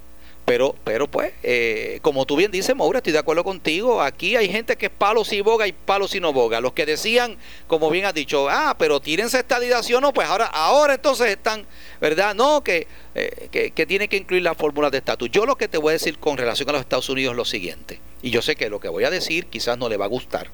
pero, 0.44 0.74
pero 0.84 1.10
pues, 1.10 1.32
eh, 1.42 2.00
como 2.02 2.26
tú 2.26 2.36
bien 2.36 2.50
dices, 2.50 2.76
Maura, 2.76 2.98
estoy 2.98 3.14
de 3.14 3.18
acuerdo 3.18 3.44
contigo. 3.44 4.02
Aquí 4.02 4.36
hay 4.36 4.48
gente 4.48 4.76
que 4.76 4.86
es 4.86 4.92
palo 4.92 5.24
si 5.24 5.40
boga 5.40 5.66
y 5.66 5.72
palo 5.72 6.06
si 6.06 6.20
no 6.20 6.32
boga. 6.34 6.60
Los 6.60 6.74
que 6.74 6.84
decían, 6.84 7.38
como 7.66 7.88
bien 7.88 8.04
has 8.04 8.12
dicho, 8.12 8.48
ah, 8.50 8.76
pero 8.78 9.00
tírense 9.00 9.38
estadidad 9.38 9.82
sí 9.82 9.94
o 9.94 10.00
no, 10.00 10.12
pues 10.12 10.28
ahora, 10.28 10.46
ahora 10.46 10.94
entonces 10.94 11.28
están, 11.28 11.66
¿verdad? 12.00 12.34
No, 12.34 12.62
que, 12.62 12.86
eh, 13.14 13.48
que, 13.50 13.70
que 13.70 13.86
tiene 13.86 14.08
que 14.08 14.18
incluir 14.18 14.42
las 14.42 14.56
fórmulas 14.56 14.92
de 14.92 14.98
estatus. 14.98 15.30
Yo 15.30 15.46
lo 15.46 15.56
que 15.56 15.66
te 15.66 15.78
voy 15.78 15.90
a 15.90 15.92
decir 15.94 16.18
con 16.18 16.36
relación 16.36 16.68
a 16.68 16.72
los 16.72 16.82
Estados 16.82 17.08
Unidos 17.08 17.32
es 17.32 17.36
lo 17.38 17.44
siguiente, 17.46 18.00
y 18.20 18.30
yo 18.30 18.42
sé 18.42 18.54
que 18.54 18.68
lo 18.68 18.80
que 18.80 18.88
voy 18.88 19.04
a 19.04 19.10
decir 19.10 19.46
quizás 19.46 19.78
no 19.78 19.88
le 19.88 19.96
va 19.96 20.04
a 20.04 20.08
gustar 20.08 20.50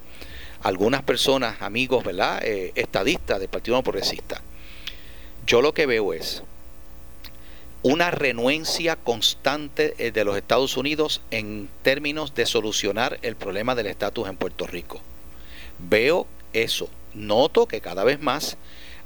a 0.62 0.68
algunas 0.68 1.02
personas, 1.02 1.62
amigos, 1.62 2.04
¿verdad? 2.04 2.40
Eh, 2.44 2.72
estadistas 2.76 3.40
del 3.40 3.48
Partido 3.48 3.76
No 3.76 3.82
Progresista. 3.82 4.40
Yo 5.46 5.62
lo 5.62 5.74
que 5.74 5.86
veo 5.86 6.12
es 6.12 6.44
una 7.82 8.10
renuencia 8.10 8.96
constante 8.96 9.94
eh, 9.98 10.10
de 10.10 10.24
los 10.24 10.36
Estados 10.36 10.76
Unidos 10.76 11.22
en 11.30 11.68
términos 11.82 12.34
de 12.34 12.46
solucionar 12.46 13.18
el 13.22 13.36
problema 13.36 13.74
del 13.74 13.86
estatus 13.86 14.28
en 14.28 14.36
Puerto 14.36 14.66
Rico. 14.66 15.00
Veo 15.78 16.26
eso, 16.52 16.88
noto 17.14 17.66
que 17.66 17.80
cada 17.80 18.04
vez 18.04 18.20
más 18.20 18.56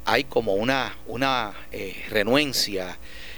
hay 0.03 0.25
como 0.25 0.53
una, 0.53 0.97
una 1.07 1.53
eh, 1.71 2.03
renuencia, 2.09 2.97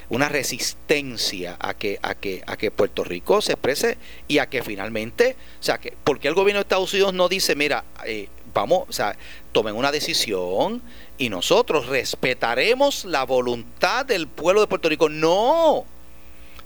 una 0.09 0.27
resistencia 0.27 1.55
a 1.59 1.73
que, 1.75 1.99
a, 2.01 2.15
que, 2.15 2.43
a 2.45 2.57
que 2.57 2.71
Puerto 2.71 3.03
Rico 3.03 3.41
se 3.41 3.53
exprese 3.53 3.97
y 4.27 4.39
a 4.39 4.47
que 4.47 4.63
finalmente, 4.63 5.35
o 5.59 5.63
sea, 5.63 5.77
que, 5.77 5.93
porque 6.03 6.27
el 6.27 6.33
gobierno 6.33 6.59
de 6.59 6.63
Estados 6.63 6.93
Unidos 6.93 7.13
no 7.13 7.29
dice, 7.29 7.55
mira, 7.55 7.83
eh, 8.05 8.27
vamos, 8.53 8.85
o 8.89 8.93
sea, 8.93 9.15
tomen 9.51 9.75
una 9.75 9.91
decisión 9.91 10.81
y 11.18 11.30
nosotros 11.30 11.88
respetaremos 11.88 13.05
la 13.05 13.24
voluntad 13.24 14.05
del 14.05 14.28
pueblo 14.28 14.61
de 14.61 14.68
Puerto 14.68 14.89
Rico. 14.89 15.09
No, 15.09 15.86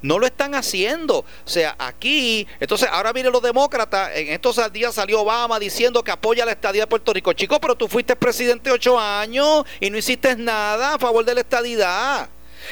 no 0.02 0.20
lo 0.20 0.26
están 0.26 0.56
haciendo. 0.56 1.20
O 1.20 1.26
sea, 1.46 1.76
aquí, 1.80 2.48
entonces 2.60 2.90
ahora 2.92 3.14
miren 3.14 3.32
los 3.32 3.42
demócratas, 3.42 4.12
en 4.16 4.30
estos 4.30 4.60
días 4.74 4.96
salió 4.96 5.22
Obama 5.22 5.60
diciendo 5.60 6.04
que 6.04 6.12
apoya 6.12 6.46
la 6.46 6.52
estadía 6.52 6.84
de 6.84 6.88
Puerto 6.88 7.14
Rico. 7.14 7.34
Chicos, 7.34 7.60
pero 7.62 7.76
tú 7.76 7.88
fuiste 7.88 8.16
presidente 8.16 8.72
ocho 8.72 9.00
años 9.00 9.64
y 9.80 9.90
no 9.90 9.98
hiciste 9.98 10.36
nada 10.36 10.96
a 10.96 11.00
favor 11.00 11.24
de 11.24 11.36
la 11.36 11.42
estadidad. 11.42 12.30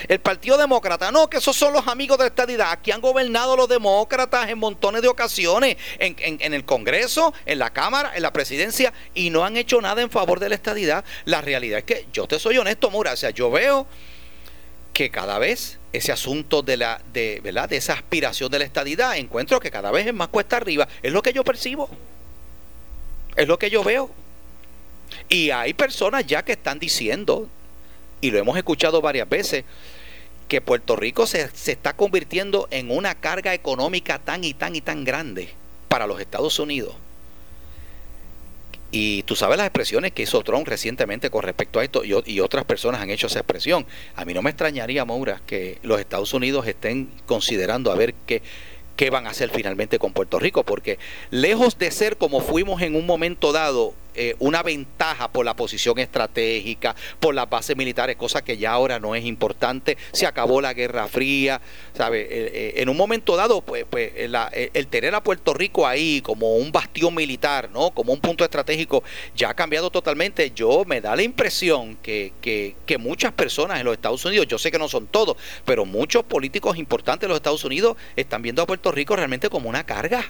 El 0.08 0.20
Partido 0.20 0.58
Demócrata, 0.58 1.12
no, 1.12 1.30
que 1.30 1.38
esos 1.38 1.56
son 1.56 1.74
los 1.74 1.88
amigos 1.88 2.18
de 2.18 2.26
la 2.26 2.30
estadidad. 2.30 2.72
Aquí 2.72 2.92
han 2.92 3.02
gobernado 3.02 3.56
los 3.56 3.68
demócratas 3.68 4.50
en 4.50 4.58
montones 4.58 5.02
de 5.02 5.08
ocasiones, 5.08 5.78
en, 5.98 6.16
en, 6.20 6.54
el 6.54 6.66
Congreso, 6.66 7.34
en 7.46 7.60
la 7.60 7.72
Cámara, 7.72 8.12
en 8.16 8.22
la 8.22 8.34
presidencia, 8.34 8.94
y 9.14 9.30
no 9.30 9.44
han 9.44 9.58
hecho 9.58 9.82
nada 9.82 10.02
en 10.02 10.10
favor 10.10 10.40
de 10.40 10.50
la 10.50 10.56
estadidad. 10.56 11.04
La 11.26 11.42
realidad 11.42 11.80
es 11.80 11.86
que, 11.86 12.08
yo 12.14 12.28
te 12.28 12.40
soy 12.40 12.58
honesto, 12.58 12.90
Mura, 12.90 13.14
o 13.14 13.18
sea, 13.18 13.32
yo 13.32 13.52
veo 13.52 13.88
que 14.94 15.10
cada 15.10 15.40
vez 15.40 15.80
ese 15.94 16.12
asunto 16.12 16.62
de 16.62 16.78
la, 16.78 17.02
de, 17.14 17.40
¿verdad? 17.44 17.70
de 17.70 17.78
esa 17.78 17.94
aspiración 17.94 18.52
de 18.52 18.60
la 18.60 18.66
estadidad, 18.66 19.18
encuentro 19.18 19.60
que 19.60 19.72
cada 19.72 19.92
vez 19.92 20.08
es 20.08 20.14
más 20.14 20.28
cuesta 20.28 20.58
arriba. 20.58 20.88
Es 21.02 21.12
lo 21.12 21.22
que 21.22 21.34
yo 21.34 21.44
percibo. 21.44 21.90
Es 23.36 23.48
lo 23.48 23.58
que 23.58 23.70
yo 23.70 23.84
veo. 23.84 24.12
Y 25.28 25.52
hay 25.52 25.74
personas 25.74 26.26
ya 26.26 26.44
que 26.44 26.52
están 26.52 26.80
diciendo, 26.80 27.48
y 28.22 28.32
lo 28.32 28.40
hemos 28.40 28.58
escuchado 28.58 29.02
varias 29.02 29.28
veces, 29.30 29.66
que 30.48 30.62
Puerto 30.62 30.96
Rico 30.96 31.28
se, 31.28 31.48
se, 31.50 31.72
está 31.72 31.94
convirtiendo 31.94 32.68
en 32.72 32.90
una 32.90 33.16
carga 33.16 33.54
económica 33.54 34.20
tan 34.20 34.44
y 34.44 34.54
tan 34.54 34.76
y 34.76 34.82
tan 34.82 35.04
grande 35.04 35.50
para 35.88 36.08
los 36.08 36.20
Estados 36.20 36.58
Unidos. 36.60 36.96
Y 38.92 39.22
tú 39.24 39.36
sabes 39.36 39.58
las 39.58 39.68
expresiones 39.68 40.12
que 40.12 40.24
hizo 40.24 40.42
Trump 40.42 40.68
recientemente 40.68 41.30
con 41.30 41.44
respecto 41.44 41.80
a 41.80 41.84
esto 41.84 42.04
y, 42.04 42.40
otras 42.40 42.66
personas 42.66 43.02
han 43.02 43.12
hecho 43.12 43.28
esa 43.28 43.40
expresión. 43.40 43.86
A 44.16 44.26
mí 44.26 44.34
no 44.34 44.42
me 44.42 44.50
extrañaría, 44.50 45.06
Maura, 45.06 45.42
que 45.46 45.78
los 45.84 46.00
Estados 46.00 46.34
Unidos 46.34 46.66
estén 46.66 47.10
considerando 47.28 47.92
a 47.92 47.96
ver 47.96 48.16
qué, 48.26 48.42
qué 48.96 49.12
van 49.12 49.28
a 49.28 49.30
hacer 49.30 49.52
finalmente 49.52 50.00
con 50.00 50.14
Puerto 50.14 50.40
Rico, 50.40 50.64
porque 50.64 50.98
lejos 51.30 51.78
de 51.78 51.92
ser 51.92 52.18
como 52.18 52.42
fuimos 52.42 52.82
en 52.82 52.96
un 52.96 53.06
momento 53.06 53.52
dado, 53.52 53.94
eh, 54.22 54.36
una 54.40 54.64
ventaja 54.64 55.32
por 55.32 55.46
la 55.46 55.56
posición 55.56 55.98
estratégica, 55.98 56.94
por 57.22 57.34
las 57.34 57.50
bases 57.50 57.78
militares, 57.78 58.18
cosa 58.18 58.44
que 58.44 58.58
ya 58.58 58.74
ahora 58.74 59.00
no 59.00 59.16
es 59.16 59.24
importante. 59.24 59.98
Se 60.12 60.28
acabó 60.28 60.60
la 60.60 60.74
Guerra 60.74 61.08
Fría, 61.08 61.62
¿sabe? 61.94 62.24
Eh, 62.24 62.28
eh, 62.30 62.74
en 62.82 62.90
un 62.90 62.98
momento 62.98 63.38
dado, 63.38 63.62
pues, 63.62 63.86
pues 63.90 64.12
la, 64.30 64.52
el 64.52 64.88
tener 64.88 65.16
a 65.16 65.24
Puerto 65.24 65.54
Rico 65.54 65.88
ahí 65.88 66.20
como 66.20 66.58
un 66.58 66.70
bastión 66.70 67.16
militar, 67.16 67.70
¿no? 67.72 67.92
Como 67.92 68.12
un 68.12 68.20
punto 68.20 68.44
estratégico, 68.44 69.06
ya 69.38 69.52
ha 69.52 69.54
cambiado 69.54 69.90
totalmente. 69.90 70.52
Yo 70.54 70.84
me 70.86 71.00
da 71.00 71.16
la 71.16 71.24
impresión 71.24 71.96
que, 72.04 72.34
que, 72.42 72.76
que 72.86 72.98
muchas 72.98 73.32
personas 73.32 73.80
en 73.80 73.86
los 73.86 73.94
Estados 73.94 74.26
Unidos, 74.26 74.48
yo 74.48 74.58
sé 74.58 74.70
que 74.70 74.80
no 74.80 74.90
son 74.90 75.08
todos, 75.08 75.38
pero 75.64 75.86
muchos 75.86 76.26
políticos 76.26 76.78
importantes 76.78 77.22
de 77.22 77.30
los 77.30 77.38
Estados 77.38 77.64
Unidos 77.64 77.96
están 78.18 78.42
viendo 78.42 78.62
a 78.62 78.68
Puerto 78.68 78.92
Rico 78.92 79.16
realmente 79.16 79.50
como 79.50 79.70
una 79.70 79.86
carga. 79.86 80.26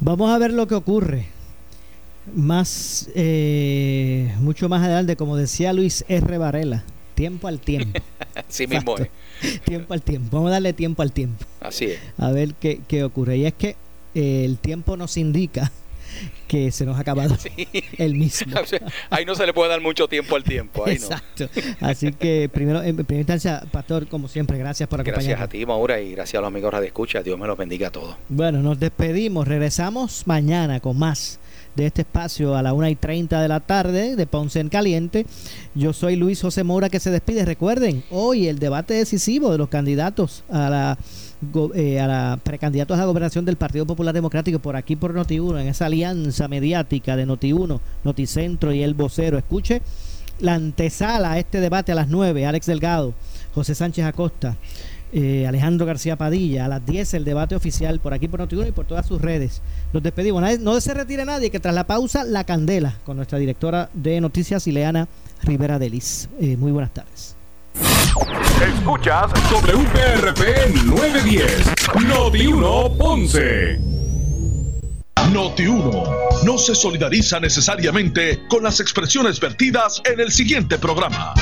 Vamos 0.00 0.32
a 0.32 0.38
ver 0.38 0.52
lo 0.52 0.66
que 0.66 0.74
ocurre 0.74 1.35
más, 2.34 3.08
eh, 3.14 4.34
mucho 4.40 4.68
más 4.68 4.82
adelante, 4.82 5.16
como 5.16 5.36
decía 5.36 5.72
Luis 5.72 6.04
R. 6.08 6.38
Varela, 6.38 6.84
tiempo 7.14 7.48
al 7.48 7.60
tiempo. 7.60 7.98
sí 8.48 8.66
mismo 8.66 8.96
es. 8.98 9.08
Tiempo 9.64 9.92
al 9.92 10.00
tiempo. 10.00 10.36
Vamos 10.38 10.48
a 10.48 10.52
darle 10.52 10.72
tiempo 10.72 11.02
al 11.02 11.12
tiempo. 11.12 11.44
Así 11.60 11.84
es. 11.86 12.00
A 12.16 12.30
ver 12.30 12.54
qué, 12.54 12.80
qué 12.88 13.04
ocurre. 13.04 13.36
Y 13.36 13.44
es 13.44 13.52
que 13.52 13.76
eh, 14.14 14.46
el 14.46 14.56
tiempo 14.56 14.96
nos 14.96 15.18
indica 15.18 15.70
que 16.48 16.70
se 16.70 16.86
nos 16.86 16.96
ha 16.96 17.00
acabado 17.00 17.36
sí. 17.36 17.68
el 17.98 18.14
mismo. 18.14 18.54
Ahí 19.10 19.26
no 19.26 19.34
se 19.34 19.44
le 19.44 19.52
puede 19.52 19.68
dar 19.68 19.82
mucho 19.82 20.08
tiempo 20.08 20.36
al 20.36 20.44
tiempo. 20.44 20.86
Ahí 20.86 20.94
Exacto. 20.94 21.50
No. 21.80 21.86
Así 21.86 22.12
que 22.12 22.48
primero, 22.52 22.82
en 22.82 22.96
primera 22.96 23.20
instancia, 23.20 23.62
Pastor, 23.70 24.08
como 24.08 24.28
siempre, 24.28 24.56
gracias 24.56 24.88
por 24.88 25.00
acompañarnos. 25.00 25.26
Gracias 25.26 25.46
a 25.46 25.48
ti, 25.50 25.66
Maura, 25.66 26.00
y 26.00 26.12
gracias 26.12 26.38
a 26.38 26.40
los 26.40 26.48
amigos 26.48 26.80
de 26.80 26.86
Escucha. 26.86 27.22
Dios 27.22 27.38
me 27.38 27.46
los 27.46 27.58
bendiga 27.58 27.88
a 27.88 27.92
todos. 27.92 28.16
Bueno, 28.28 28.62
nos 28.62 28.80
despedimos. 28.80 29.46
Regresamos 29.46 30.26
mañana 30.26 30.80
con 30.80 30.98
más 30.98 31.40
de 31.76 31.86
este 31.86 32.02
espacio 32.02 32.56
a 32.56 32.62
la 32.62 32.72
1 32.72 32.88
y 32.88 32.96
30 32.96 33.40
de 33.40 33.48
la 33.48 33.60
tarde 33.60 34.16
de 34.16 34.26
Ponce 34.26 34.60
en 34.60 34.68
Caliente. 34.68 35.26
Yo 35.74 35.92
soy 35.92 36.16
Luis 36.16 36.40
José 36.40 36.64
Mora 36.64 36.88
que 36.88 37.00
se 37.00 37.10
despide. 37.10 37.44
Recuerden, 37.44 38.02
hoy 38.10 38.48
el 38.48 38.58
debate 38.58 38.94
decisivo 38.94 39.52
de 39.52 39.58
los 39.58 39.68
candidatos 39.68 40.42
a 40.48 40.70
la 40.70 40.98
eh, 41.74 42.00
a 42.00 42.06
la 42.06 42.40
precandidatos 42.42 42.96
a 42.96 43.00
la 43.00 43.06
gobernación 43.06 43.44
del 43.44 43.56
Partido 43.56 43.86
Popular 43.86 44.14
Democrático 44.14 44.58
por 44.58 44.74
aquí 44.74 44.96
por 44.96 45.14
Noti1, 45.14 45.60
en 45.60 45.68
esa 45.68 45.86
alianza 45.86 46.48
mediática 46.48 47.14
de 47.14 47.26
Noti1, 47.26 47.78
Noticentro 48.04 48.72
y 48.72 48.82
El 48.82 48.94
Vocero. 48.94 49.36
Escuche 49.36 49.82
la 50.40 50.54
antesala 50.54 51.32
a 51.32 51.38
este 51.38 51.60
debate 51.60 51.92
a 51.92 51.94
las 51.94 52.08
9, 52.08 52.46
Alex 52.46 52.66
Delgado, 52.66 53.12
José 53.54 53.74
Sánchez 53.74 54.06
Acosta, 54.06 54.56
eh, 55.18 55.46
Alejandro 55.46 55.86
García 55.86 56.16
Padilla, 56.16 56.66
a 56.66 56.68
las 56.68 56.84
10 56.84 57.14
el 57.14 57.24
debate 57.24 57.56
oficial 57.56 58.00
por 58.00 58.12
aquí 58.12 58.28
por 58.28 58.40
Noti1 58.40 58.68
y 58.68 58.72
por 58.72 58.84
todas 58.84 59.06
sus 59.06 59.22
redes. 59.22 59.62
Nos 59.94 60.02
despedimos. 60.02 60.42
No 60.60 60.78
se 60.78 60.92
retire 60.92 61.24
nadie, 61.24 61.50
que 61.50 61.58
tras 61.58 61.74
la 61.74 61.86
pausa, 61.86 62.22
la 62.22 62.44
candela 62.44 62.98
con 63.02 63.16
nuestra 63.16 63.38
directora 63.38 63.88
de 63.94 64.20
noticias, 64.20 64.66
Ileana 64.66 65.08
Rivera 65.42 65.78
Delis. 65.78 66.28
Eh, 66.38 66.58
muy 66.58 66.70
buenas 66.70 66.92
tardes. 66.92 67.34
Escuchas 68.60 69.32
WPRP 69.50 70.84
910, 70.84 71.66
Noti1 71.94 72.96
Ponce. 72.98 73.78
Noti 75.32 75.66
1 75.66 76.04
no 76.44 76.58
se 76.58 76.74
solidariza 76.74 77.40
necesariamente 77.40 78.46
con 78.48 78.62
las 78.62 78.80
expresiones 78.80 79.40
vertidas 79.40 80.02
en 80.04 80.20
el 80.20 80.30
siguiente 80.30 80.78
programa. 80.78 81.32